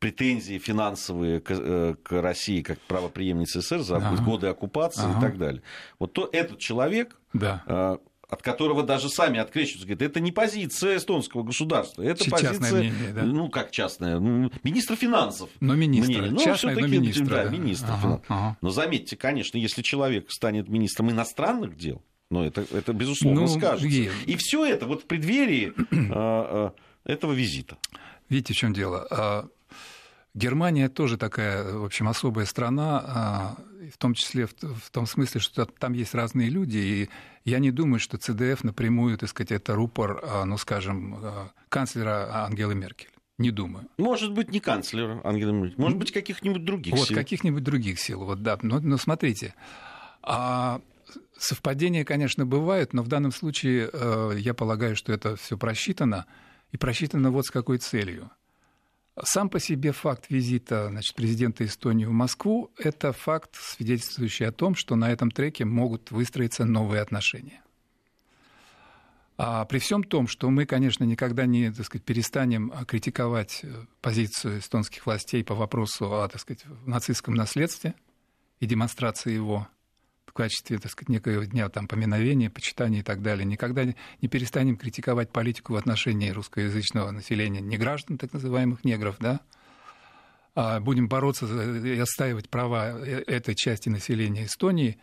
претензии 0.00 0.58
финансовые 0.58 1.40
к, 1.40 1.96
к 2.02 2.20
России 2.20 2.62
как 2.62 2.80
правоприемнице 2.80 3.60
СССР 3.60 3.80
за 3.80 3.96
ага. 3.96 4.22
годы 4.22 4.48
оккупации 4.48 5.04
ага. 5.04 5.18
и 5.18 5.20
так 5.20 5.38
далее. 5.38 5.62
Вот 5.98 6.12
то, 6.12 6.28
этот 6.32 6.58
человек 6.58 7.16
да 7.32 7.98
от 8.28 8.42
которого 8.42 8.82
даже 8.82 9.08
сами 9.08 9.38
открещиваются, 9.38 9.86
говорят, 9.86 10.02
это 10.02 10.20
не 10.20 10.32
позиция 10.32 10.98
эстонского 10.98 11.42
государства, 11.42 12.02
это 12.02 12.24
Частное 12.24 12.50
позиция, 12.50 12.78
мнение, 12.78 13.12
да? 13.14 13.22
ну 13.22 13.48
как 13.48 13.70
частная, 13.70 14.18
ну, 14.18 14.50
министра 14.62 14.96
финансов. 14.96 15.48
Но 15.60 15.74
министра, 15.74 16.12
мнение. 16.12 16.30
ну, 16.32 16.44
частное, 16.44 16.74
но 16.74 16.86
министра. 16.86 17.24
Да, 17.24 17.44
да. 17.44 17.50
министр 17.50 17.86
ага, 17.86 18.00
финансов. 18.00 18.26
Ага. 18.28 18.56
Но 18.60 18.70
заметьте, 18.70 19.16
конечно, 19.16 19.56
если 19.56 19.80
человек 19.80 20.30
станет 20.30 20.68
министром 20.68 21.10
иностранных 21.10 21.76
дел, 21.76 22.02
ну 22.30 22.44
это, 22.44 22.66
это 22.70 22.92
безусловно 22.92 23.42
ну, 23.42 23.48
скажется. 23.48 23.88
И, 23.88 24.10
и 24.26 24.36
все 24.36 24.66
это 24.66 24.86
вот 24.86 25.04
в 25.04 25.06
преддверии 25.06 25.72
а, 26.10 26.74
а, 27.04 27.10
этого 27.10 27.32
визита. 27.32 27.78
Видите, 28.28 28.52
в 28.52 28.56
чем 28.56 28.74
дело? 28.74 29.06
А, 29.10 29.48
Германия 30.34 30.90
тоже 30.90 31.16
такая, 31.16 31.72
в 31.72 31.84
общем, 31.86 32.08
особая 32.08 32.44
страна, 32.44 33.56
в 33.92 33.98
том 33.98 34.14
числе 34.14 34.46
в, 34.46 34.90
том 34.90 35.06
смысле, 35.06 35.40
что 35.40 35.66
там 35.66 35.92
есть 35.92 36.14
разные 36.14 36.48
люди, 36.48 36.76
и 36.76 37.08
я 37.44 37.58
не 37.58 37.70
думаю, 37.70 38.00
что 38.00 38.18
ЦДФ 38.18 38.64
напрямую, 38.64 39.18
так 39.18 39.28
сказать, 39.28 39.52
это 39.52 39.74
рупор, 39.74 40.20
а, 40.22 40.44
ну, 40.44 40.58
скажем, 40.58 41.18
а, 41.22 41.50
канцлера 41.68 42.44
Ангелы 42.44 42.74
Меркель. 42.74 43.10
Не 43.38 43.50
думаю. 43.50 43.86
Может 43.98 44.32
быть, 44.32 44.50
не 44.50 44.60
канцлера 44.60 45.20
Ангелы 45.24 45.52
Меркель, 45.52 45.80
может 45.80 45.98
быть, 45.98 46.12
каких-нибудь 46.12 46.64
других 46.64 46.94
вот, 46.94 47.06
сил. 47.06 47.16
Вот, 47.16 47.22
каких-нибудь 47.22 47.62
других 47.62 48.00
сил, 48.00 48.24
вот, 48.24 48.42
да. 48.42 48.58
Но, 48.62 48.80
но 48.80 48.96
смотрите, 48.96 49.54
а 50.22 50.80
совпадения, 51.38 52.04
конечно, 52.04 52.44
бывают, 52.44 52.92
но 52.92 53.02
в 53.02 53.08
данном 53.08 53.32
случае 53.32 53.90
э, 53.92 54.32
я 54.38 54.54
полагаю, 54.54 54.96
что 54.96 55.12
это 55.12 55.36
все 55.36 55.56
просчитано, 55.56 56.26
и 56.72 56.76
просчитано 56.76 57.30
вот 57.30 57.46
с 57.46 57.50
какой 57.50 57.78
целью. 57.78 58.30
Сам 59.24 59.48
по 59.48 59.58
себе 59.58 59.92
факт 59.92 60.26
визита 60.28 60.88
значит, 60.88 61.14
президента 61.14 61.64
Эстонии 61.64 62.04
в 62.04 62.12
Москву– 62.12 62.70
это 62.78 63.12
факт, 63.12 63.56
свидетельствующий 63.56 64.46
о 64.46 64.52
том, 64.52 64.74
что 64.74 64.96
на 64.96 65.10
этом 65.10 65.30
треке 65.30 65.64
могут 65.64 66.10
выстроиться 66.10 66.64
новые 66.64 67.02
отношения. 67.02 67.62
А 69.36 69.64
при 69.66 69.78
всем 69.78 70.02
том, 70.02 70.26
что 70.26 70.50
мы, 70.50 70.66
конечно, 70.66 71.04
никогда 71.04 71.46
не 71.46 71.70
так 71.70 71.86
сказать, 71.86 72.04
перестанем 72.04 72.72
критиковать 72.86 73.60
э, 73.62 73.86
позицию 74.00 74.58
эстонских 74.58 75.06
властей 75.06 75.44
по 75.44 75.54
вопросу 75.54 76.12
о 76.12 76.28
так 76.28 76.40
сказать, 76.40 76.64
нацистском 76.86 77.34
наследстве 77.34 77.94
и 78.58 78.66
демонстрации 78.66 79.32
его 79.32 79.68
качестве, 80.38 80.78
так 80.78 80.92
сказать, 80.92 81.08
некого 81.08 81.44
дня 81.46 81.68
там, 81.68 81.88
поминовения, 81.88 82.48
почитания 82.48 83.00
и 83.00 83.02
так 83.02 83.22
далее. 83.22 83.44
Никогда 83.44 83.84
не 83.84 84.28
перестанем 84.28 84.76
критиковать 84.76 85.30
политику 85.30 85.72
в 85.72 85.76
отношении 85.76 86.30
русскоязычного 86.30 87.10
населения, 87.10 87.60
не 87.60 87.76
граждан, 87.76 88.18
так 88.18 88.32
называемых 88.32 88.84
негров, 88.84 89.16
да, 89.18 89.40
а 90.54 90.78
будем 90.78 91.08
бороться 91.08 91.46
и 91.46 91.98
отстаивать 91.98 92.48
права 92.48 92.90
э, 92.90 93.24
этой 93.26 93.56
части 93.56 93.88
населения 93.88 94.44
Эстонии, 94.44 94.98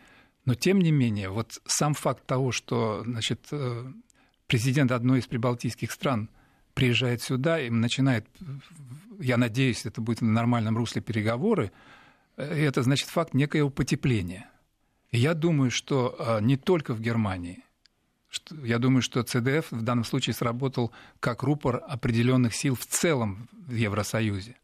Но 0.46 0.56
тем 0.56 0.80
не 0.80 0.92
менее, 0.92 1.30
вот 1.30 1.60
сам 1.66 1.94
факт 1.94 2.26
того, 2.26 2.52
что 2.54 3.04
значит, 3.04 3.40
э, 3.52 3.92
президент 4.48 4.92
одной 4.92 5.20
из 5.20 5.28
прибалтийских 5.28 5.92
стран 5.92 6.30
приезжает 6.74 7.22
сюда 7.22 7.60
и 7.60 7.70
начинает, 7.70 8.26
я 9.20 9.38
надеюсь, 9.38 9.86
это 9.86 10.00
будет 10.02 10.22
в 10.22 10.24
нормальном 10.24 10.78
русле 10.78 11.02
переговоры, 11.02 11.72
э, 12.38 12.68
это 12.68 12.84
значит 12.84 13.10
факт 13.10 13.34
некоего 13.34 13.70
потепления. 13.70 14.50
Я 15.12 15.34
думаю, 15.34 15.72
что 15.72 16.16
э, 16.18 16.42
не 16.42 16.58
только 16.58 16.94
в 16.94 17.02
Германии, 17.02 17.64
я 18.64 18.80
думаю, 18.80 19.02
что 19.02 19.24
ЦДФ 19.24 19.72
в 19.72 19.82
данном 19.82 20.04
случае 20.04 20.34
сработал 20.34 20.92
как 21.20 21.44
рупор 21.44 21.82
определенных 21.88 22.54
сил 22.54 22.76
в 22.76 22.86
целом 22.86 23.48
в 23.52 23.74
Евросоюзе, 23.74 24.58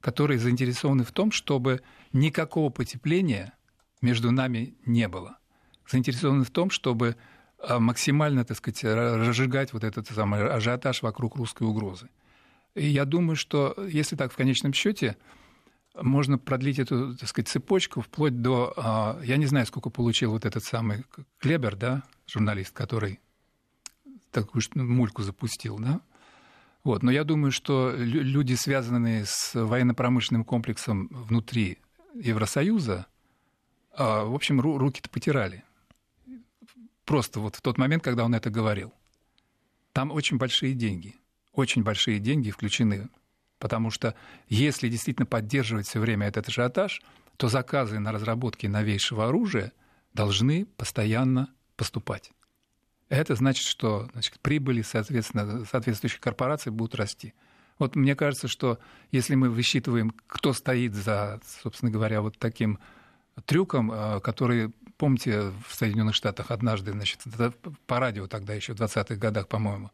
которые 0.00 0.38
заинтересованы 0.38 1.04
в 1.04 1.12
том, 1.12 1.32
чтобы 1.32 1.80
никакого 2.12 2.70
потепления 2.70 3.54
между 4.02 4.30
нами 4.30 4.74
не 4.84 5.08
было. 5.08 5.38
Заинтересованы 5.88 6.44
в 6.44 6.50
том, 6.50 6.70
чтобы 6.70 7.16
а, 7.58 7.78
максимально, 7.80 8.44
так 8.44 8.58
сказать, 8.58 8.84
разжигать 8.84 9.72
вот 9.72 9.84
этот 9.84 10.08
самый 10.08 10.46
ажиотаж 10.46 11.02
вокруг 11.02 11.36
русской 11.36 11.64
угрозы. 11.64 12.08
И 12.74 12.86
я 12.86 13.04
думаю, 13.04 13.36
что 13.36 13.74
если 13.88 14.16
так 14.16 14.32
в 14.32 14.36
конечном 14.36 14.72
счете 14.72 15.16
можно 15.94 16.38
продлить 16.38 16.78
эту, 16.78 17.16
так 17.16 17.28
сказать, 17.28 17.48
цепочку 17.48 18.00
вплоть 18.00 18.40
до, 18.40 18.72
а, 18.76 19.20
я 19.22 19.36
не 19.36 19.46
знаю, 19.46 19.66
сколько 19.66 19.90
получил 19.90 20.32
вот 20.32 20.44
этот 20.44 20.64
самый 20.64 21.04
Клебер, 21.38 21.76
да, 21.76 22.02
журналист, 22.26 22.72
который 22.72 23.20
такую 24.30 24.62
мульку 24.74 25.22
запустил, 25.22 25.78
да, 25.78 26.00
вот. 26.84 27.02
Но 27.02 27.10
я 27.10 27.24
думаю, 27.24 27.50
что 27.50 27.94
люди, 27.96 28.54
связанные 28.54 29.24
с 29.24 29.52
военно-промышленным 29.54 30.44
комплексом 30.44 31.08
внутри 31.10 31.78
Евросоюза, 32.14 33.06
а, 33.96 34.24
в 34.24 34.34
общем, 34.34 34.60
руки-то 34.60 35.08
потирали. 35.08 35.64
Просто 37.04 37.40
вот 37.40 37.56
в 37.56 37.62
тот 37.62 37.78
момент, 37.78 38.02
когда 38.02 38.24
он 38.24 38.34
это 38.34 38.50
говорил. 38.50 38.92
Там 39.92 40.10
очень 40.10 40.36
большие 40.36 40.74
деньги. 40.74 41.14
Очень 41.52 41.82
большие 41.82 42.18
деньги 42.18 42.50
включены. 42.50 43.08
Потому 43.58 43.90
что 43.90 44.14
если 44.48 44.88
действительно 44.88 45.26
поддерживать 45.26 45.86
все 45.86 46.00
время 46.00 46.28
этот 46.28 46.48
ажиотаж, 46.48 47.00
то 47.36 47.48
заказы 47.48 47.98
на 47.98 48.12
разработки 48.12 48.66
новейшего 48.66 49.28
оружия 49.28 49.72
должны 50.12 50.66
постоянно 50.66 51.52
поступать. 51.76 52.32
Это 53.08 53.34
значит, 53.34 53.66
что 53.66 54.08
значит, 54.12 54.40
прибыли, 54.40 54.82
соответственно, 54.82 55.64
соответствующих 55.64 56.20
корпораций 56.20 56.72
будут 56.72 56.94
расти. 56.94 57.34
Вот 57.78 57.96
мне 57.96 58.14
кажется, 58.14 58.48
что 58.48 58.78
если 59.10 59.34
мы 59.34 59.50
высчитываем, 59.50 60.14
кто 60.26 60.52
стоит 60.52 60.94
за, 60.94 61.40
собственно 61.62 61.90
говоря, 61.90 62.22
вот 62.22 62.38
таким 62.38 62.78
трюком, 63.46 63.90
э, 63.92 64.20
который, 64.20 64.70
помните, 64.96 65.52
в 65.66 65.74
Соединенных 65.74 66.14
Штатах 66.14 66.50
однажды, 66.50 66.92
значит, 66.92 67.20
по 67.86 67.98
радио 67.98 68.28
тогда 68.28 68.54
еще 68.54 68.74
в 68.74 68.80
20-х 68.80 69.16
годах, 69.16 69.48
по-моему, 69.48 69.90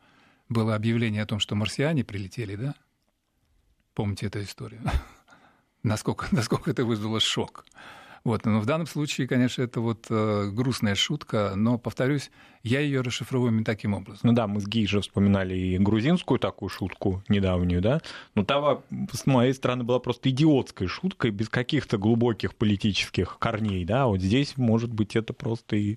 было 0.48 0.74
объявление 0.74 1.22
о 1.22 1.26
том, 1.26 1.40
что 1.40 1.54
марсиане 1.54 2.04
прилетели, 2.04 2.56
да? 2.56 2.74
Помните 3.95 4.26
эту 4.26 4.43
историю? 4.43 4.80
насколько, 5.82 6.26
насколько 6.30 6.70
это 6.70 6.84
вызвало 6.84 7.20
шок. 7.20 7.64
Вот, 8.22 8.45
но 8.45 8.61
в 8.61 8.66
данном 8.66 8.86
случае, 8.86 9.26
конечно, 9.26 9.62
это 9.62 9.80
вот 9.80 10.05
э, 10.11 10.51
грустная 10.53 10.95
шутка, 10.95 11.55
но, 11.57 11.78
повторюсь, 11.78 12.30
я 12.62 12.80
ее 12.80 13.01
расшифровываю 13.01 13.51
именно 13.51 13.64
таким 13.64 13.95
образом. 13.95 14.20
Ну 14.24 14.32
да, 14.34 14.47
мы 14.47 14.61
с 14.61 14.66
Гей 14.66 14.86
же 14.86 15.01
вспоминали 15.01 15.57
и 15.57 15.78
грузинскую 15.78 16.38
такую 16.38 16.68
шутку 16.68 17.22
недавнюю, 17.30 17.80
да, 17.80 18.03
но 18.34 18.45
та 18.45 18.82
с 19.14 19.24
моей 19.24 19.55
стороны 19.55 19.84
была 19.84 20.01
просто 20.01 20.28
идиотской 20.28 20.86
шуткой, 20.86 21.30
без 21.30 21.49
каких-то 21.49 21.97
глубоких 21.97 22.55
политических 22.57 23.38
корней, 23.38 23.86
да, 23.86 24.07
вот 24.07 24.20
здесь, 24.20 24.59
может 24.59 24.93
быть, 24.93 25.16
это 25.16 25.32
просто 25.32 25.76
и 25.76 25.97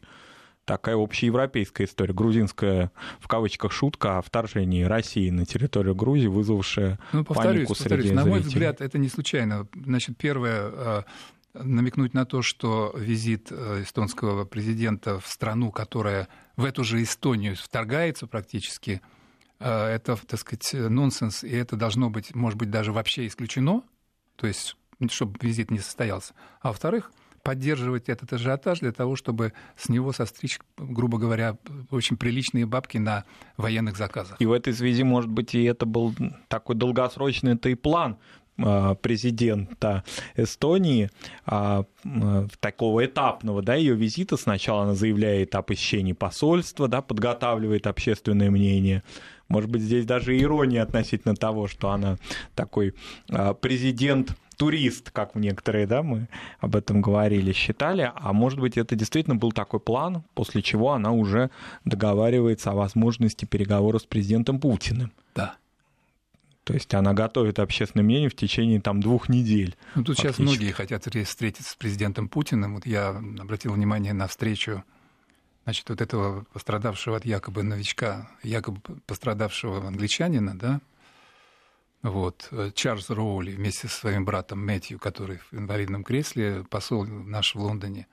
такая 0.65 0.95
общеевропейская 0.95 1.87
история, 1.87 2.13
грузинская, 2.13 2.91
в 3.19 3.27
кавычках, 3.27 3.71
шутка 3.71 4.17
о 4.17 4.21
вторжении 4.21 4.83
России 4.83 5.29
на 5.29 5.45
территорию 5.45 5.95
Грузии, 5.95 6.27
вызвавшая 6.27 6.99
ну, 7.11 7.23
повторюсь, 7.23 7.67
панику 7.67 7.73
повторюсь, 7.73 8.05
среди 8.05 8.15
На 8.15 8.25
мой 8.25 8.39
взгляд, 8.39 8.81
это 8.81 8.97
не 8.97 9.09
случайно. 9.09 9.67
Значит, 9.75 10.17
первое, 10.17 10.71
э, 10.71 11.03
намекнуть 11.53 12.13
на 12.13 12.25
то, 12.25 12.41
что 12.41 12.93
визит 12.97 13.47
э, 13.51 13.83
эстонского 13.83 14.45
президента 14.45 15.19
в 15.19 15.27
страну, 15.27 15.71
которая 15.71 16.27
в 16.55 16.65
эту 16.65 16.83
же 16.83 17.01
Эстонию 17.03 17.55
вторгается 17.55 18.27
практически, 18.27 19.01
э, 19.59 19.85
это, 19.87 20.15
так 20.15 20.39
сказать, 20.39 20.73
нонсенс, 20.73 21.43
и 21.43 21.51
это 21.51 21.75
должно 21.75 22.09
быть, 22.09 22.33
может 22.33 22.57
быть, 22.57 22.69
даже 22.69 22.91
вообще 22.91 23.27
исключено, 23.27 23.83
то 24.35 24.47
есть, 24.47 24.75
чтобы 25.09 25.37
визит 25.41 25.71
не 25.71 25.79
состоялся. 25.79 26.33
А 26.61 26.69
во-вторых, 26.69 27.11
поддерживать 27.43 28.09
этот 28.09 28.33
ажиотаж 28.33 28.79
для 28.79 28.91
того, 28.91 29.15
чтобы 29.15 29.53
с 29.77 29.89
него 29.89 30.13
состричь, 30.13 30.59
грубо 30.77 31.17
говоря, 31.17 31.57
очень 31.91 32.17
приличные 32.17 32.65
бабки 32.65 32.97
на 32.97 33.25
военных 33.57 33.97
заказах. 33.97 34.37
И 34.39 34.45
в 34.45 34.51
этой 34.51 34.73
связи, 34.73 35.03
может 35.03 35.29
быть, 35.29 35.53
и 35.53 35.63
это 35.63 35.85
был 35.85 36.15
такой 36.47 36.75
долгосрочный 36.75 37.53
это 37.53 37.69
и 37.69 37.75
план 37.75 38.17
а, 38.57 38.95
президента 38.95 40.03
Эстонии 40.35 41.09
а, 41.45 41.85
такого 42.59 43.05
этапного 43.05 43.61
да, 43.61 43.75
ее 43.75 43.95
визита. 43.95 44.37
Сначала 44.37 44.83
она 44.83 44.93
заявляет 44.95 45.55
о 45.55 45.63
посещении 45.63 46.13
посольства, 46.13 46.87
да, 46.87 47.01
подготавливает 47.01 47.87
общественное 47.87 48.51
мнение. 48.51 49.03
Может 49.49 49.69
быть, 49.69 49.81
здесь 49.81 50.05
даже 50.05 50.39
ирония 50.39 50.83
относительно 50.83 51.35
того, 51.35 51.67
что 51.67 51.91
она 51.91 52.17
такой 52.55 52.95
а, 53.29 53.53
президент 53.53 54.35
турист, 54.57 55.11
как 55.11 55.35
некоторые, 55.35 55.87
да, 55.87 56.03
мы 56.03 56.27
об 56.59 56.75
этом 56.75 57.01
говорили, 57.01 57.51
считали, 57.51 58.11
а 58.13 58.33
может 58.33 58.59
быть, 58.59 58.77
это 58.77 58.95
действительно 58.95 59.35
был 59.35 59.51
такой 59.51 59.79
план, 59.79 60.23
после 60.33 60.61
чего 60.61 60.93
она 60.93 61.11
уже 61.11 61.49
договаривается 61.85 62.71
о 62.71 62.75
возможности 62.75 63.45
переговоров 63.45 64.03
с 64.03 64.05
президентом 64.05 64.59
Путиным. 64.59 65.11
Да. 65.35 65.57
То 66.63 66.73
есть 66.73 66.93
она 66.93 67.13
готовит 67.13 67.59
общественное 67.59 68.05
мнение 68.05 68.29
в 68.29 68.35
течение 68.35 68.79
там, 68.79 69.01
двух 69.01 69.27
недель. 69.27 69.75
Ну, 69.95 70.03
тут 70.03 70.17
фактически. 70.17 70.41
сейчас 70.41 70.57
многие 70.57 70.71
хотят 70.71 71.03
встретиться 71.03 71.71
с 71.71 71.75
президентом 71.75 72.29
Путиным. 72.29 72.75
Вот 72.75 72.85
я 72.85 73.09
обратил 73.09 73.73
внимание 73.73 74.13
на 74.13 74.27
встречу 74.27 74.83
значит, 75.63 75.89
вот 75.89 76.01
этого 76.01 76.45
пострадавшего 76.53 77.17
от 77.17 77.25
якобы 77.25 77.63
новичка, 77.63 78.29
якобы 78.43 78.81
пострадавшего 79.05 79.87
англичанина, 79.87 80.57
да, 80.57 80.81
вот, 82.03 82.51
Чарльз 82.75 83.09
Роули 83.09 83.51
вместе 83.51 83.87
со 83.87 83.95
своим 83.95 84.25
братом 84.25 84.65
Мэтью, 84.65 84.99
который 84.99 85.37
в 85.37 85.53
инвалидном 85.53 86.03
кресле, 86.03 86.65
посол 86.69 87.05
наш 87.05 87.55
в 87.55 87.59
Лондоне, 87.59 88.07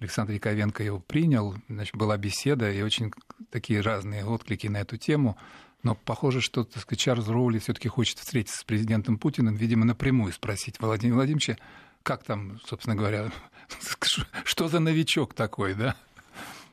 Александр 0.00 0.32
Яковенко 0.32 0.82
его 0.82 0.98
принял, 0.98 1.54
значит, 1.68 1.94
была 1.94 2.16
беседа 2.16 2.70
и 2.72 2.82
очень 2.82 3.12
такие 3.50 3.80
разные 3.80 4.24
отклики 4.24 4.66
на 4.66 4.78
эту 4.78 4.96
тему. 4.96 5.38
Но 5.84 5.94
похоже, 5.94 6.40
что 6.40 6.64
так 6.64 6.82
сказать, 6.82 6.98
Чарльз 6.98 7.28
Роули 7.28 7.60
все-таки 7.60 7.88
хочет 7.88 8.18
встретиться 8.18 8.58
с 8.58 8.64
президентом 8.64 9.16
Путиным, 9.18 9.54
видимо, 9.54 9.84
напрямую 9.84 10.32
спросить 10.32 10.80
Владимира 10.80 11.16
Владимировича, 11.16 11.56
как 12.02 12.24
там, 12.24 12.60
собственно 12.66 12.96
говоря, 12.96 13.30
что 14.44 14.68
за 14.68 14.80
новичок 14.80 15.34
такой, 15.34 15.74
да? 15.74 15.94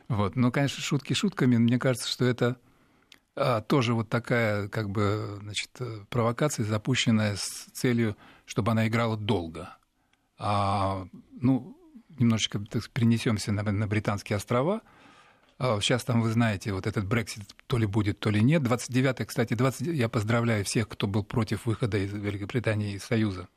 Вот. 0.10 0.36
Но, 0.36 0.52
конечно, 0.52 0.82
шутки 0.82 1.14
шутками. 1.14 1.56
Мне 1.56 1.80
кажется, 1.80 2.10
что 2.10 2.26
это 2.26 2.58
а, 3.36 3.62
тоже 3.62 3.94
вот 3.94 4.10
такая, 4.10 4.68
как 4.68 4.90
бы, 4.90 5.40
значит, 5.42 5.70
провокация, 6.10 6.66
запущенная 6.66 7.38
с 7.38 7.70
целью, 7.72 8.18
чтобы 8.46 8.74
она 8.74 8.88
играла 8.88 9.16
долго. 9.16 9.78
А, 10.38 11.08
ну, 11.40 11.78
немножечко 12.18 12.60
перенесемся 12.94 13.54
на, 13.54 13.64
на 13.64 13.88
Британские 13.88 14.36
острова– 14.36 14.82
Сейчас 15.60 16.04
а, 16.04 16.06
там, 16.06 16.22
вы 16.22 16.32
знаете, 16.32 16.72
вот 16.72 16.88
этот 16.88 17.06
Брексит 17.06 17.44
то 17.68 17.78
ли 17.78 17.86
будет, 17.86 18.20
то 18.20 18.30
ли 18.30 18.42
нет. 18.42 18.64
29 18.64 19.28
кстати, 19.28 19.56
20, 19.56 19.88
я 19.88 20.08
поздравляю 20.08 20.64
всех, 20.64 20.88
кто 20.88 21.06
был 21.06 21.26
против 21.26 21.66
выхода 21.66 21.98
из 21.98 22.14
Великобритании 22.14 22.94
из 22.94 23.04
Союза. 23.04 23.50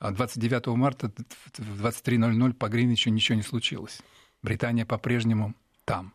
29 0.00 0.66
а 0.66 0.76
марта 0.76 1.10
в 1.56 1.82
23.00 1.82 2.52
по 2.52 2.68
Гринвичу 2.68 3.08
ничего 3.08 3.36
не 3.36 3.42
случилось. 3.42 4.02
Британия 4.42 4.84
по-прежнему 4.84 5.54
там. 5.84 6.12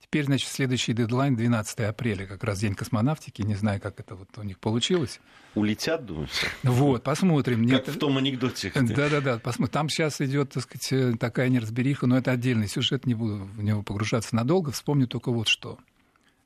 Теперь, 0.00 0.26
значит, 0.26 0.48
следующий 0.48 0.92
дедлайн 0.92 1.34
12 1.34 1.80
апреля, 1.80 2.26
как 2.26 2.44
раз 2.44 2.60
день 2.60 2.74
космонавтики. 2.74 3.42
Не 3.42 3.54
знаю, 3.54 3.80
как 3.80 3.98
это 3.98 4.14
вот 4.14 4.28
у 4.36 4.42
них 4.42 4.60
получилось. 4.60 5.18
Улетят, 5.54 6.06
думаете? 6.06 6.46
Вот, 6.62 7.02
посмотрим. 7.02 7.68
Как 7.68 7.86
Нет... 7.86 7.88
в 7.88 7.98
том 7.98 8.16
анекдоте. 8.18 8.70
Да-да-да, 8.74 9.38
посмотрим. 9.38 9.72
Там 9.72 9.88
сейчас 9.88 10.20
идет, 10.20 10.50
так 10.50 10.62
сказать, 10.62 11.18
такая 11.18 11.48
неразбериха, 11.48 12.06
но 12.06 12.16
это 12.16 12.30
отдельный 12.30 12.68
сюжет, 12.68 13.06
не 13.06 13.14
буду 13.14 13.44
в 13.44 13.62
него 13.62 13.82
погружаться 13.82 14.36
надолго. 14.36 14.70
Вспомню 14.70 15.08
только 15.08 15.32
вот 15.32 15.48
что. 15.48 15.78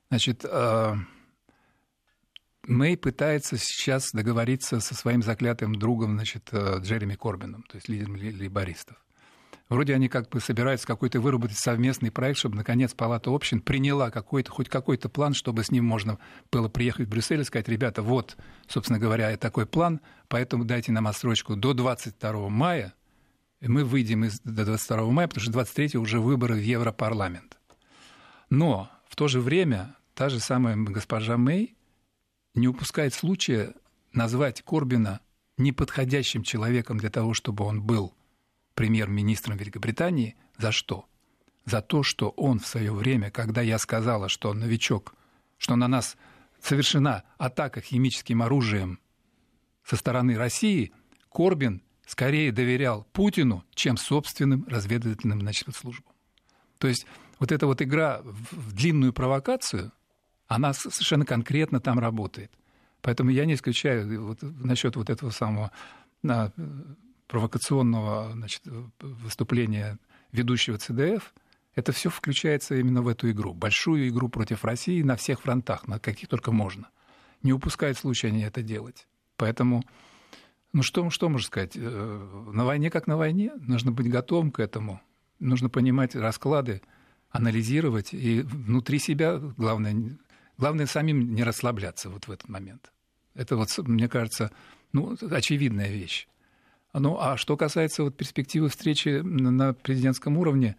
Значит, 0.09 0.45
а, 0.45 0.97
Мэй 2.69 2.97
пытается 2.97 3.57
сейчас 3.57 4.11
договориться 4.11 4.79
со 4.79 4.93
своим 4.93 5.21
заклятым 5.21 5.75
другом, 5.75 6.15
значит, 6.15 6.49
э, 6.51 6.79
Джереми 6.81 7.15
Корбином, 7.15 7.63
то 7.63 7.75
есть 7.77 7.89
лидером 7.89 8.15
лейбористов. 8.15 8.97
Вроде 9.69 9.93
они 9.93 10.09
как 10.09 10.29
бы 10.29 10.39
собираются 10.39 10.87
какой-то 10.87 11.21
выработать 11.21 11.57
совместный 11.57 12.09
проект, 12.09 12.39
чтобы, 12.39 12.55
наконец, 12.55 12.95
Палата 12.95 13.29
общин 13.29 13.61
приняла 13.61 14.09
какой-то, 14.09 14.51
хоть 14.51 14.67
какой-то 14.67 15.09
план, 15.09 15.35
чтобы 15.35 15.63
с 15.63 15.69
ним 15.69 15.85
можно 15.85 16.17
было 16.51 16.69
приехать 16.69 17.05
в 17.05 17.09
Брюссель 17.09 17.41
и 17.41 17.43
сказать, 17.43 17.69
ребята, 17.69 18.01
вот, 18.01 18.35
собственно 18.67 18.97
говоря, 18.97 19.37
такой 19.37 19.67
план, 19.67 20.01
поэтому 20.27 20.65
дайте 20.65 20.91
нам 20.91 21.07
отсрочку 21.07 21.55
до 21.55 21.73
22 21.73 22.49
мая, 22.49 22.95
мы 23.61 23.83
выйдем 23.83 24.25
из, 24.25 24.39
до 24.39 24.65
22 24.65 25.11
мая, 25.11 25.27
потому 25.27 25.43
что 25.43 25.51
23 25.51 25.99
уже 25.99 26.19
выборы 26.19 26.55
в 26.55 26.63
Европарламент. 26.63 27.59
Но 28.49 28.89
в 29.07 29.15
то 29.15 29.27
же 29.27 29.39
время 29.39 29.95
та 30.15 30.29
же 30.29 30.39
самая 30.39 30.75
госпожа 30.77 31.37
Мэй 31.37 31.75
не 32.55 32.67
упускает 32.67 33.13
случая 33.13 33.75
назвать 34.13 34.63
Корбина 34.63 35.19
неподходящим 35.57 36.41
человеком 36.41 36.97
для 36.97 37.11
того, 37.11 37.35
чтобы 37.35 37.65
он 37.65 37.83
был 37.83 38.15
премьер-министром 38.79 39.57
Великобритании. 39.57 40.37
За 40.57 40.71
что? 40.71 41.05
За 41.65 41.81
то, 41.81 42.01
что 42.01 42.29
он 42.29 42.59
в 42.59 42.65
свое 42.65 42.93
время, 42.93 43.29
когда 43.29 43.61
я 43.61 43.77
сказала, 43.77 44.29
что 44.29 44.51
он 44.51 44.59
новичок, 44.59 45.15
что 45.57 45.75
на 45.75 45.89
нас 45.89 46.15
совершена 46.61 47.25
атака 47.37 47.81
химическим 47.81 48.41
оружием 48.41 48.99
со 49.83 49.97
стороны 49.97 50.37
России, 50.37 50.93
Корбин 51.29 51.81
скорее 52.05 52.53
доверял 52.53 53.05
Путину, 53.11 53.65
чем 53.75 53.97
собственным 53.97 54.65
разведывательным 54.65 55.41
значит, 55.41 55.75
службам. 55.75 56.13
То 56.77 56.87
есть 56.87 57.05
вот 57.37 57.51
эта 57.51 57.67
вот 57.67 57.81
игра 57.81 58.21
в 58.23 58.71
длинную 58.71 59.11
провокацию, 59.11 59.91
она 60.47 60.71
совершенно 60.71 61.25
конкретно 61.25 61.81
там 61.81 61.99
работает. 61.99 62.49
Поэтому 63.01 63.29
я 63.29 63.43
не 63.43 63.55
исключаю 63.55 64.25
вот, 64.25 64.37
насчет 64.41 64.95
вот 64.95 65.09
этого 65.09 65.31
самого 65.31 65.71
на, 66.23 66.53
провокационного 67.29 68.31
значит, 68.33 68.63
выступления 68.99 69.99
ведущего 70.31 70.77
ЦДФ, 70.77 71.33
это 71.75 71.91
все 71.91 72.09
включается 72.09 72.75
именно 72.75 73.01
в 73.01 73.07
эту 73.07 73.29
игру. 73.29 73.53
Большую 73.53 74.09
игру 74.09 74.27
против 74.29 74.65
России 74.65 75.01
на 75.03 75.15
всех 75.15 75.41
фронтах, 75.41 75.87
на 75.87 75.99
каких 75.99 76.27
только 76.27 76.51
можно. 76.51 76.89
Не 77.43 77.53
упускают 77.53 77.97
случая 77.97 78.29
они 78.29 78.41
это 78.41 78.63
делать. 78.63 79.07
Поэтому, 79.37 79.83
ну 80.73 80.81
что, 80.81 81.09
что 81.11 81.29
можно 81.29 81.45
сказать? 81.45 81.73
Э, 81.75 82.49
на 82.51 82.65
войне 82.65 82.89
как 82.89 83.05
на 83.05 83.15
войне. 83.15 83.51
Нужно 83.59 83.91
быть 83.91 84.09
готовым 84.09 84.51
к 84.51 84.59
этому. 84.59 84.99
Нужно 85.37 85.69
понимать 85.69 86.15
расклады, 86.15 86.81
анализировать. 87.29 88.11
И 88.11 88.41
внутри 88.41 88.97
себя, 88.97 89.37
главное, 89.37 90.17
главное 90.57 90.87
самим 90.87 91.35
не 91.35 91.43
расслабляться 91.43 92.09
вот 92.09 92.27
в 92.27 92.31
этот 92.31 92.49
момент. 92.49 92.91
Это 93.35 93.55
вот, 93.55 93.69
мне 93.87 94.09
кажется, 94.09 94.51
ну, 94.91 95.15
очевидная 95.29 95.91
вещь. 95.91 96.27
Ну, 96.93 97.17
а 97.19 97.37
что 97.37 97.55
касается 97.55 98.03
вот 98.03 98.17
перспективы 98.17 98.69
встречи 98.69 99.21
на 99.21 99.73
президентском 99.73 100.37
уровне, 100.37 100.75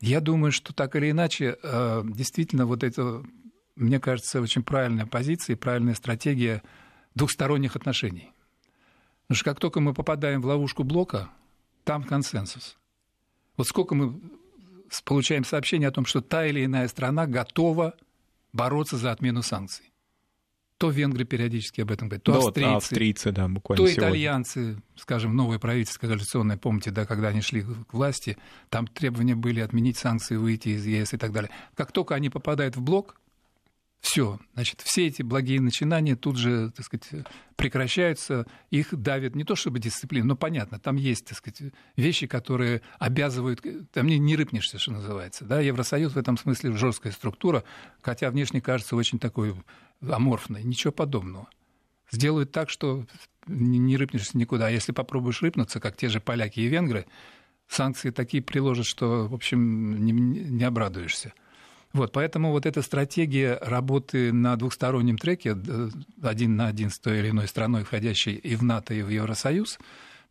я 0.00 0.20
думаю, 0.20 0.52
что 0.52 0.72
так 0.72 0.96
или 0.96 1.10
иначе, 1.10 1.58
э, 1.62 2.02
действительно, 2.04 2.66
вот 2.66 2.82
это, 2.82 3.22
мне 3.76 4.00
кажется, 4.00 4.40
очень 4.40 4.62
правильная 4.62 5.06
позиция 5.06 5.54
и 5.54 5.58
правильная 5.58 5.94
стратегия 5.94 6.62
двухсторонних 7.14 7.76
отношений. 7.76 8.32
Потому 9.22 9.36
что 9.36 9.44
как 9.44 9.60
только 9.60 9.80
мы 9.80 9.94
попадаем 9.94 10.40
в 10.40 10.46
ловушку 10.46 10.82
блока, 10.82 11.30
там 11.84 12.02
консенсус. 12.04 12.78
Вот 13.56 13.66
сколько 13.66 13.94
мы 13.94 14.20
получаем 15.04 15.44
сообщения 15.44 15.88
о 15.88 15.92
том, 15.92 16.06
что 16.06 16.20
та 16.20 16.46
или 16.46 16.64
иная 16.64 16.88
страна 16.88 17.26
готова 17.26 17.94
бороться 18.52 18.96
за 18.96 19.12
отмену 19.12 19.42
санкций. 19.42 19.93
То 20.78 20.90
венгры 20.90 21.24
периодически 21.24 21.82
об 21.82 21.92
этом 21.92 22.08
говорят, 22.08 22.24
то 22.24 22.32
да, 22.32 22.38
австрийцы, 22.38 22.74
австрийцы 22.74 23.32
да, 23.32 23.48
буквально 23.48 23.84
то 23.84 23.90
сегодня. 23.90 24.08
итальянцы, 24.08 24.82
скажем, 24.96 25.36
новое 25.36 25.58
правительство 25.58 26.06
коалиционное, 26.06 26.56
помните, 26.56 26.90
да, 26.90 27.06
когда 27.06 27.28
они 27.28 27.42
шли 27.42 27.62
к 27.62 27.94
власти, 27.94 28.36
там 28.70 28.86
требования 28.88 29.36
были 29.36 29.60
отменить 29.60 29.96
санкции, 29.96 30.36
выйти 30.36 30.70
из 30.70 30.84
ЕС 30.84 31.14
и 31.14 31.16
так 31.16 31.32
далее. 31.32 31.50
Как 31.74 31.92
только 31.92 32.16
они 32.16 32.28
попадают 32.28 32.76
в 32.76 32.82
блок, 32.82 33.16
все, 34.04 34.38
значит, 34.52 34.82
все 34.82 35.06
эти 35.06 35.22
благие 35.22 35.62
начинания 35.62 36.14
тут 36.14 36.36
же, 36.36 36.70
так 36.76 36.84
сказать, 36.84 37.24
прекращаются, 37.56 38.46
их 38.70 38.94
давит 38.94 39.34
не 39.34 39.44
то 39.44 39.56
чтобы 39.56 39.78
дисциплина, 39.78 40.26
но 40.26 40.36
понятно, 40.36 40.78
там 40.78 40.96
есть, 40.96 41.24
так 41.24 41.38
сказать, 41.38 41.72
вещи, 41.96 42.26
которые 42.26 42.82
обязывают, 42.98 43.64
там 43.92 44.06
не, 44.06 44.18
не 44.18 44.36
рыпнешься, 44.36 44.78
что 44.78 44.92
называется, 44.92 45.46
да, 45.46 45.60
Евросоюз 45.60 46.12
в 46.12 46.18
этом 46.18 46.36
смысле 46.36 46.76
жесткая 46.76 47.14
структура, 47.14 47.64
хотя 48.02 48.30
внешне 48.30 48.60
кажется 48.60 48.94
очень 48.94 49.18
такой 49.18 49.56
аморфной, 50.00 50.62
ничего 50.62 50.92
подобного. 50.92 51.48
Сделают 52.10 52.52
так, 52.52 52.70
что 52.70 53.06
не 53.46 53.96
рыпнешься 53.96 54.36
никуда, 54.38 54.68
а 54.68 54.70
если 54.70 54.92
попробуешь 54.92 55.42
рыпнуться, 55.42 55.80
как 55.80 55.96
те 55.96 56.08
же 56.08 56.20
поляки 56.20 56.60
и 56.60 56.66
венгры, 56.66 57.06
санкции 57.68 58.10
такие 58.10 58.42
приложат, 58.42 58.86
что, 58.86 59.26
в 59.26 59.34
общем, 59.34 60.04
не, 60.04 60.12
не 60.12 60.64
обрадуешься. 60.64 61.32
Вот, 61.92 62.10
поэтому 62.10 62.50
вот 62.50 62.66
эта 62.66 62.82
стратегия 62.82 63.56
работы 63.62 64.32
на 64.32 64.56
двухстороннем 64.56 65.16
треке, 65.16 65.56
э, 65.56 65.90
один 66.22 66.56
на 66.56 66.66
один 66.66 66.90
с 66.90 66.98
той 66.98 67.20
или 67.20 67.30
иной 67.30 67.46
страной, 67.46 67.84
входящей 67.84 68.34
и 68.34 68.56
в 68.56 68.64
НАТО, 68.64 68.94
и 68.94 69.02
в 69.02 69.08
Евросоюз, 69.08 69.78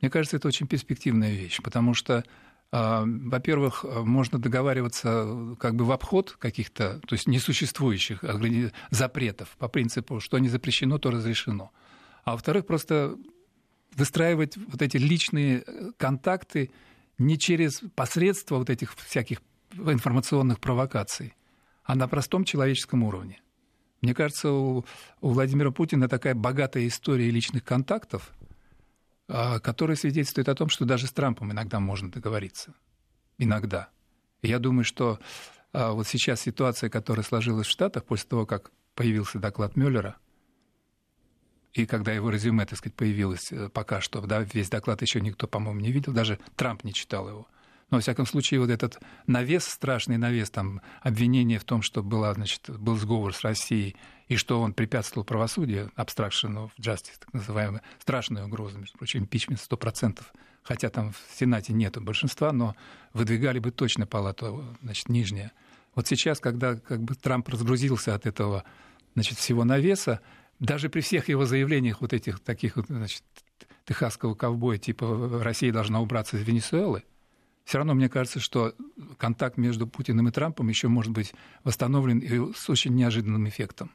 мне 0.02 0.10
кажется, 0.10 0.36
это 0.36 0.50
очень 0.50 0.68
перспективная 0.68 1.32
вещь, 1.32 1.62
потому 1.64 1.94
что 1.94 2.26
во-первых, 2.74 3.84
можно 3.84 4.40
договариваться 4.40 5.56
как 5.60 5.76
бы 5.76 5.86
в 5.86 5.92
обход 5.92 6.32
каких-то, 6.32 7.00
то 7.08 7.14
есть 7.14 7.28
несуществующих 7.28 8.24
запретов 8.90 9.50
по 9.60 9.68
принципу, 9.68 10.20
что 10.20 10.40
не 10.40 10.50
запрещено, 10.50 10.98
то 10.98 11.12
разрешено. 11.12 11.72
А 12.24 12.32
во-вторых, 12.32 12.66
просто 12.66 13.16
выстраивать 13.96 14.58
вот 14.58 14.82
эти 14.82 14.98
личные 14.98 15.64
контакты 15.98 16.72
не 17.20 17.38
через 17.38 17.84
посредство 17.94 18.58
вот 18.58 18.72
этих 18.72 18.96
всяких 18.96 19.44
информационных 19.74 20.60
провокаций, 20.60 21.36
а 21.84 21.94
на 21.94 22.08
простом 22.08 22.44
человеческом 22.44 23.04
уровне. 23.04 23.40
Мне 24.02 24.16
кажется, 24.16 24.52
у 24.52 24.84
Владимира 25.22 25.70
Путина 25.70 26.10
такая 26.10 26.34
богатая 26.34 26.88
история 26.88 27.30
личных 27.30 27.64
контактов, 27.64 28.32
а, 29.28 29.60
которая 29.60 29.96
свидетельствует 29.96 30.50
о 30.50 30.56
том, 30.56 30.70
что 30.70 30.86
даже 30.86 31.08
с 31.08 31.12
Трампом 31.12 31.52
иногда 31.52 31.80
можно 31.80 32.12
договориться. 32.12 32.74
Иногда. 33.38 33.90
Я 34.42 34.60
думаю, 34.60 34.84
что 34.84 35.20
а, 35.72 35.94
вот 35.94 36.08
сейчас 36.08 36.42
ситуация, 36.42 36.90
которая 36.90 37.24
сложилась 37.24 37.68
в 37.68 37.72
Штатах 37.72 38.06
после 38.06 38.30
того, 38.30 38.46
как 38.46 38.72
появился 38.96 39.40
доклад 39.40 39.76
Мюллера, 39.76 40.18
и 41.74 41.88
когда 41.88 42.12
его 42.12 42.30
резюме, 42.30 42.66
так 42.66 42.78
сказать, 42.78 42.96
появилось 42.96 43.52
э, 43.52 43.68
пока 43.70 44.00
что, 44.00 44.22
да, 44.22 44.42
весь 44.42 44.70
доклад 44.70 45.02
еще 45.02 45.20
никто, 45.22 45.48
по-моему, 45.48 45.80
не 45.80 45.92
видел, 45.92 46.14
даже 46.14 46.40
Трамп 46.56 46.84
не 46.84 46.94
читал 46.94 47.28
его. 47.28 47.48
Но, 47.94 47.98
во 47.98 48.02
всяком 48.02 48.26
случае, 48.26 48.60
вот 48.60 48.72
этот 48.72 49.00
навес, 49.28 49.66
страшный 49.66 50.18
навес, 50.18 50.50
там, 50.50 50.82
обвинение 51.04 51.60
в 51.60 51.64
том, 51.64 51.84
что 51.84 52.02
была, 52.02 52.34
значит, 52.34 52.68
был 52.68 52.98
сговор 52.98 53.36
с 53.36 53.42
Россией, 53.42 53.96
и 54.28 54.36
что 54.36 54.60
он 54.62 54.74
препятствовал 54.74 55.24
правосудию, 55.24 55.92
obstruction 55.96 56.56
of 56.56 56.72
justice, 56.80 57.20
так 57.20 57.32
называемая, 57.34 57.84
страшная 58.00 58.46
угроза, 58.46 58.80
между 58.80 58.98
прочим, 58.98 59.20
импичмент 59.20 59.62
100%, 59.62 60.22
хотя 60.64 60.90
там 60.90 61.12
в 61.12 61.38
Сенате 61.38 61.74
нету 61.74 62.02
большинства, 62.02 62.52
но 62.52 62.76
выдвигали 63.14 63.60
бы 63.60 63.70
точно 63.70 64.08
палату, 64.08 64.76
значит, 64.82 65.08
нижняя. 65.08 65.52
Вот 65.94 66.08
сейчас, 66.08 66.40
когда 66.40 66.76
как 66.76 67.04
бы 67.04 67.14
Трамп 67.14 67.48
разгрузился 67.50 68.16
от 68.16 68.26
этого, 68.26 68.64
значит, 69.14 69.38
всего 69.38 69.66
навеса, 69.66 70.20
даже 70.58 70.90
при 70.90 71.02
всех 71.02 71.30
его 71.30 71.46
заявлениях 71.46 72.02
вот 72.02 72.12
этих 72.12 72.40
таких, 72.40 72.76
значит, 72.88 73.22
техасского 73.86 74.34
ковбоя, 74.34 74.80
типа 74.80 75.42
«Россия 75.44 75.72
должна 75.72 76.02
убраться 76.02 76.38
из 76.38 76.42
Венесуэлы», 76.42 77.04
все 77.64 77.78
равно 77.78 77.94
мне 77.94 78.10
кажется, 78.10 78.40
что 78.40 78.74
контакт 79.18 79.58
между 79.58 79.88
Путиным 79.88 80.28
и 80.28 80.32
Трампом 80.32 80.70
еще 80.70 80.88
может 80.88 81.12
быть 81.12 81.34
восстановлен 81.64 82.20
и 82.20 82.54
с 82.54 82.70
очень 82.70 82.94
неожиданным 82.94 83.48
эффектом. 83.48 83.92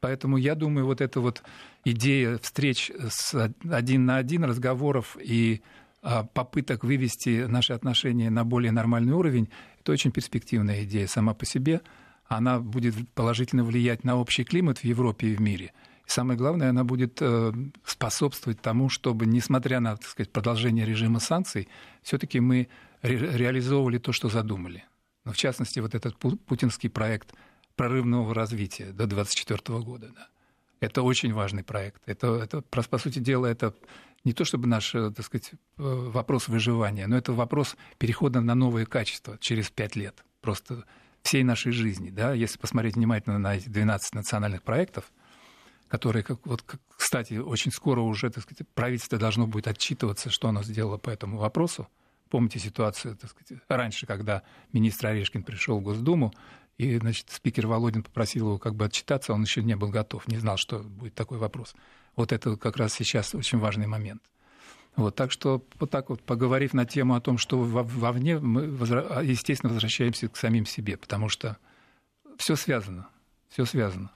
Поэтому 0.00 0.36
я 0.36 0.56
думаю, 0.56 0.86
вот 0.86 1.00
эта 1.00 1.20
вот 1.20 1.42
идея 1.84 2.38
встреч 2.38 2.90
с 3.08 3.52
один 3.70 4.04
на 4.04 4.16
один, 4.16 4.42
разговоров 4.44 5.16
и 5.22 5.62
а, 6.02 6.24
попыток 6.24 6.82
вывести 6.82 7.46
наши 7.46 7.72
отношения 7.72 8.28
на 8.28 8.44
более 8.44 8.72
нормальный 8.72 9.12
уровень, 9.12 9.48
это 9.78 9.92
очень 9.92 10.10
перспективная 10.10 10.82
идея 10.82 11.06
сама 11.06 11.34
по 11.34 11.46
себе. 11.46 11.82
Она 12.26 12.58
будет 12.58 12.94
положительно 13.14 13.62
влиять 13.62 14.02
на 14.02 14.16
общий 14.16 14.42
климат 14.42 14.78
в 14.78 14.84
Европе 14.84 15.28
и 15.28 15.36
в 15.36 15.40
мире– 15.40 15.72
самое 16.12 16.38
главное, 16.38 16.70
она 16.70 16.84
будет 16.84 17.18
э, 17.20 17.52
способствовать 17.84 18.60
тому, 18.60 18.88
чтобы, 18.88 19.26
несмотря 19.26 19.80
на 19.80 19.96
так 19.96 20.06
сказать, 20.08 20.30
продолжение 20.30 20.84
режима 20.84 21.20
санкций, 21.20 21.68
все-таки 22.02 22.40
мы 22.40 22.68
ре- 23.02 23.36
реализовывали 23.36 23.98
то, 23.98 24.12
что 24.12 24.28
задумали. 24.28 24.84
Но 25.24 25.32
в 25.32 25.36
частности, 25.36 25.80
вот 25.80 25.94
этот 25.94 26.16
путинский 26.16 26.90
проект 26.90 27.34
прорывного 27.76 28.34
развития 28.34 28.92
до 28.92 29.06
2024 29.06 29.78
года. 29.80 30.10
Да. 30.14 30.28
Это 30.80 31.02
очень 31.02 31.32
важный 31.32 31.64
проект. 31.64 32.02
Это, 32.06 32.34
это, 32.34 32.60
по 32.62 32.98
сути 32.98 33.18
дела, 33.18 33.46
это 33.46 33.74
не 34.24 34.32
то 34.32 34.44
чтобы 34.44 34.66
наш 34.68 34.94
э, 34.94 35.10
так 35.10 35.24
сказать, 35.24 35.52
э, 35.52 35.56
вопрос 35.76 36.48
выживания, 36.48 37.06
но 37.06 37.16
это 37.16 37.32
вопрос 37.32 37.76
перехода 37.98 38.40
на 38.40 38.54
новые 38.54 38.86
качества 38.86 39.38
через 39.40 39.70
пять 39.70 39.96
лет. 39.96 40.24
Просто 40.40 40.84
всей 41.22 41.44
нашей 41.44 41.72
жизни. 41.72 42.10
Да? 42.10 42.34
Если 42.34 42.58
посмотреть 42.58 42.96
внимательно 42.96 43.38
на 43.38 43.56
эти 43.56 43.68
12 43.68 44.14
национальных 44.14 44.62
проектов– 44.62 45.10
которые, 45.92 46.22
как, 46.22 46.38
вот, 46.46 46.64
кстати, 46.96 47.34
очень 47.34 47.70
скоро 47.70 48.00
уже 48.00 48.30
так 48.30 48.44
сказать, 48.44 48.66
правительство 48.74 49.18
должно 49.18 49.46
будет 49.46 49.68
отчитываться, 49.68 50.30
что 50.30 50.48
оно 50.48 50.62
сделало 50.62 50.96
по 50.96 51.10
этому 51.10 51.36
вопросу. 51.36 51.86
Помните 52.30 52.58
ситуацию 52.58 53.14
так 53.14 53.28
сказать, 53.28 53.62
раньше, 53.68 54.06
когда 54.06 54.42
министр 54.72 55.08
Орешкин 55.08 55.42
пришел 55.42 55.78
в 55.78 55.82
Госдуму, 55.82 56.32
и 56.78 56.96
значит, 56.96 57.28
спикер 57.28 57.66
Володин 57.66 58.02
попросил 58.02 58.46
его 58.46 58.58
как 58.58 58.74
бы 58.74 58.86
отчитаться, 58.86 59.34
он 59.34 59.42
еще 59.42 59.62
не 59.62 59.76
был 59.76 59.90
готов, 59.90 60.26
не 60.28 60.38
знал, 60.38 60.56
что 60.56 60.78
будет 60.78 61.14
такой 61.14 61.36
вопрос. 61.36 61.74
Вот 62.16 62.32
это 62.32 62.56
как 62.56 62.78
раз 62.78 62.94
сейчас 62.94 63.34
очень 63.34 63.58
важный 63.58 63.86
момент. 63.86 64.22
Вот, 64.96 65.14
так 65.14 65.30
что 65.30 65.62
вот 65.78 65.90
так 65.90 66.08
вот, 66.08 66.22
поговорив 66.22 66.72
на 66.72 66.86
тему 66.86 67.16
о 67.16 67.20
том, 67.20 67.36
что 67.36 67.58
вовне, 67.58 68.38
мы, 68.38 68.62
естественно, 68.62 69.70
возвращаемся 69.70 70.28
к 70.28 70.38
самим 70.38 70.64
себе, 70.64 70.96
потому 70.96 71.28
что 71.28 71.58
все 72.38 72.56
связано, 72.56 73.08
все 73.50 73.66
связано. 73.66 74.10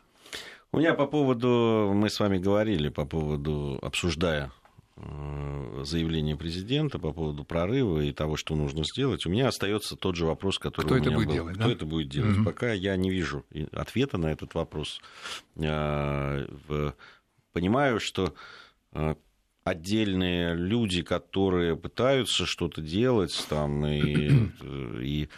У 0.72 0.78
меня 0.78 0.94
по 0.94 1.06
поводу, 1.06 1.92
мы 1.94 2.10
с 2.10 2.20
вами 2.20 2.38
говорили 2.38 2.88
по 2.88 3.06
поводу, 3.06 3.78
обсуждая 3.82 4.50
э, 4.96 5.82
заявление 5.84 6.36
президента 6.36 6.98
по 6.98 7.12
поводу 7.12 7.44
прорыва 7.44 8.00
и 8.00 8.12
того, 8.12 8.36
что 8.36 8.56
нужно 8.56 8.84
сделать, 8.84 9.24
у 9.26 9.30
меня 9.30 9.48
остается 9.48 9.96
тот 9.96 10.16
же 10.16 10.26
вопрос, 10.26 10.58
который 10.58 10.86
Кто 10.86 10.94
у 10.94 10.98
меня 10.98 11.08
это 11.08 11.16
будет 11.16 11.28
был. 11.28 11.34
делать? 11.34 11.56
Кто 11.56 11.66
да? 11.66 11.72
это 11.72 11.86
будет 11.86 12.08
делать? 12.08 12.36
Угу. 12.36 12.44
Пока 12.44 12.72
я 12.72 12.96
не 12.96 13.10
вижу 13.10 13.44
ответа 13.72 14.18
на 14.18 14.26
этот 14.26 14.54
вопрос. 14.54 15.00
Э, 15.56 16.46
понимаю, 17.52 18.00
что 18.00 18.34
э, 18.92 19.14
отдельные 19.64 20.54
люди, 20.54 21.02
которые 21.02 21.76
пытаются 21.76 22.46
что-то 22.46 22.80
делать, 22.82 23.46
там, 23.48 23.84
и, 23.86 24.50
и 25.00 25.28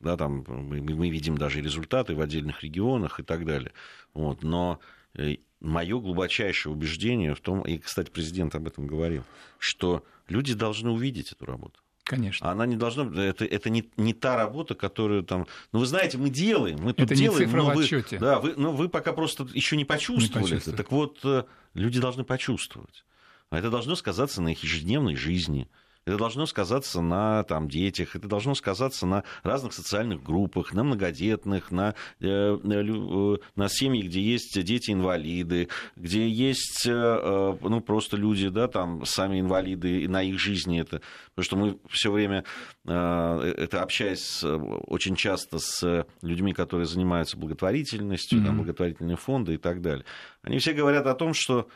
да, 0.00 0.16
там 0.16 0.44
мы, 0.46 0.80
мы 0.80 1.08
видим 1.10 1.38
даже 1.38 1.60
результаты 1.60 2.14
в 2.14 2.20
отдельных 2.20 2.62
регионах 2.62 3.20
и 3.20 3.22
так 3.22 3.44
далее. 3.44 3.72
Вот, 4.14 4.42
но 4.42 4.80
э, 5.14 5.36
мое 5.60 5.98
глубочайшее 5.98 6.72
убеждение 6.72 7.34
в 7.34 7.40
том, 7.40 7.62
и, 7.62 7.78
кстати, 7.78 8.10
президент 8.10 8.54
об 8.54 8.66
этом 8.66 8.86
говорил, 8.86 9.24
что 9.58 10.04
люди 10.28 10.54
должны 10.54 10.90
увидеть 10.90 11.32
эту 11.32 11.46
работу. 11.46 11.80
Конечно. 12.04 12.48
Она 12.48 12.66
не 12.66 12.76
должна 12.76 13.04
это, 13.20 13.44
это 13.44 13.68
не, 13.68 13.90
не 13.96 14.14
та 14.14 14.36
работа, 14.36 14.76
которую 14.76 15.24
там. 15.24 15.48
Ну, 15.72 15.80
вы 15.80 15.86
знаете, 15.86 16.18
мы 16.18 16.30
делаем, 16.30 16.78
мы 16.80 16.92
тут 16.92 17.06
это 17.06 17.16
делаем. 17.16 17.40
Не 17.40 17.46
цифра 17.46 17.62
но 17.62 17.70
в 17.70 17.74
вы, 17.74 17.82
отчете. 17.82 18.18
Да, 18.18 18.38
вы, 18.38 18.54
но 18.56 18.70
вы 18.70 18.88
пока 18.88 19.12
просто 19.12 19.48
еще 19.52 19.76
не 19.76 19.84
почувствовали, 19.84 20.28
не 20.28 20.32
почувствовали. 20.32 20.74
это. 20.74 20.76
Так 20.76 20.92
вот, 20.92 21.18
э, 21.24 21.44
люди 21.74 22.00
должны 22.00 22.22
почувствовать. 22.22 23.04
А 23.50 23.58
это 23.58 23.70
должно 23.70 23.96
сказаться 23.96 24.40
на 24.40 24.52
их 24.52 24.62
ежедневной 24.62 25.16
жизни. 25.16 25.68
Это 26.06 26.18
должно 26.18 26.46
сказаться 26.46 27.00
на 27.00 27.42
там, 27.42 27.68
детях, 27.68 28.14
это 28.14 28.28
должно 28.28 28.54
сказаться 28.54 29.06
на 29.06 29.24
разных 29.42 29.72
социальных 29.72 30.22
группах, 30.22 30.72
на 30.72 30.84
многодетных, 30.84 31.72
на, 31.72 31.96
э, 32.20 32.56
э, 32.62 33.36
на 33.56 33.68
семьи, 33.68 34.02
где 34.02 34.20
есть 34.20 34.62
дети-инвалиды, 34.62 35.68
где 35.96 36.28
есть 36.28 36.86
э, 36.86 37.56
ну, 37.60 37.80
просто 37.80 38.16
люди, 38.16 38.48
да, 38.48 38.68
там, 38.68 39.04
сами 39.04 39.40
инвалиды, 39.40 40.02
и 40.02 40.06
на 40.06 40.22
их 40.22 40.38
жизни 40.38 40.80
это. 40.80 41.02
Потому 41.34 41.44
что 41.44 41.56
мы 41.56 41.78
все 41.90 42.12
время, 42.12 42.44
это 42.84 43.82
общаясь 43.82 44.44
очень 44.44 45.16
часто 45.16 45.58
с 45.58 46.06
людьми, 46.22 46.52
которые 46.52 46.86
занимаются 46.86 47.36
благотворительностью, 47.36 48.38
mm-hmm. 48.38 48.44
там, 48.44 48.56
благотворительные 48.58 49.16
фонды 49.16 49.54
и 49.54 49.58
так 49.58 49.82
далее, 49.82 50.04
они 50.42 50.58
все 50.58 50.72
говорят 50.72 51.06
о 51.08 51.14
том, 51.14 51.34
что 51.34 51.68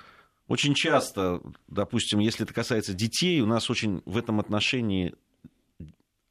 очень 0.51 0.75
часто, 0.75 1.41
допустим, 1.69 2.19
если 2.19 2.45
это 2.45 2.53
касается 2.53 2.93
детей, 2.93 3.41
у 3.41 3.47
нас 3.47 3.71
очень 3.71 4.03
в 4.05 4.17
этом 4.19 4.41
отношении 4.41 5.15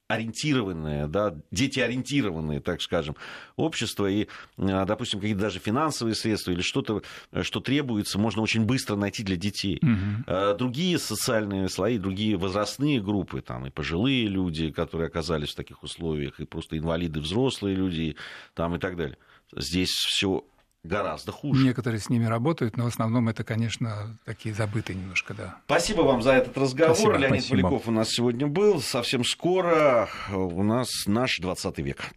ориентированное, 0.09 1.07
да, 1.07 1.37
дети-ориентированные, 1.51 2.59
так 2.59 2.81
скажем, 2.81 3.15
общество, 3.55 4.07
и, 4.07 4.27
допустим, 4.57 5.21
какие-то 5.21 5.41
даже 5.41 5.59
финансовые 5.59 6.15
средства 6.15 6.51
или 6.51 6.61
что-то, 6.61 7.01
что 7.43 7.61
требуется, 7.61 8.19
можно 8.19 8.41
очень 8.41 8.65
быстро 8.65 8.97
найти 8.97 9.23
для 9.23 9.37
детей. 9.37 9.79
Угу. 9.81 10.57
Другие 10.57 10.99
социальные 10.99 11.69
слои, 11.69 11.97
другие 11.97 12.35
возрастные 12.35 13.01
группы, 13.01 13.41
там, 13.41 13.67
и 13.67 13.69
пожилые 13.69 14.27
люди, 14.27 14.69
которые 14.69 15.07
оказались 15.07 15.51
в 15.51 15.55
таких 15.55 15.81
условиях, 15.81 16.41
и 16.41 16.45
просто 16.45 16.77
инвалиды, 16.77 17.21
взрослые 17.21 17.75
люди, 17.75 18.17
там, 18.53 18.75
и 18.75 18.79
так 18.79 18.97
далее. 18.97 19.17
Здесь 19.55 19.91
все 19.91 20.43
гораздо 20.83 21.31
хуже. 21.31 21.63
Некоторые 21.65 21.99
с 21.99 22.09
ними 22.09 22.25
работают, 22.25 22.77
но 22.77 22.85
в 22.85 22.87
основном 22.87 23.29
это, 23.29 23.43
конечно, 23.43 24.17
такие 24.25 24.53
забытые 24.55 24.97
немножко, 24.97 25.33
да. 25.33 25.57
Спасибо 25.65 26.01
вам 26.01 26.21
за 26.21 26.33
этот 26.33 26.57
разговор. 26.57 26.95
Спасибо, 26.95 27.17
Леонид 27.17 27.41
спасибо. 27.43 27.61
Поляков 27.69 27.87
у 27.87 27.91
нас 27.91 28.09
сегодня 28.09 28.47
был. 28.47 28.81
Совсем 28.81 29.23
скоро 29.23 30.09
у 30.31 30.63
нас 30.63 30.89
наш 31.05 31.39
20 31.39 31.79
век. 31.79 32.11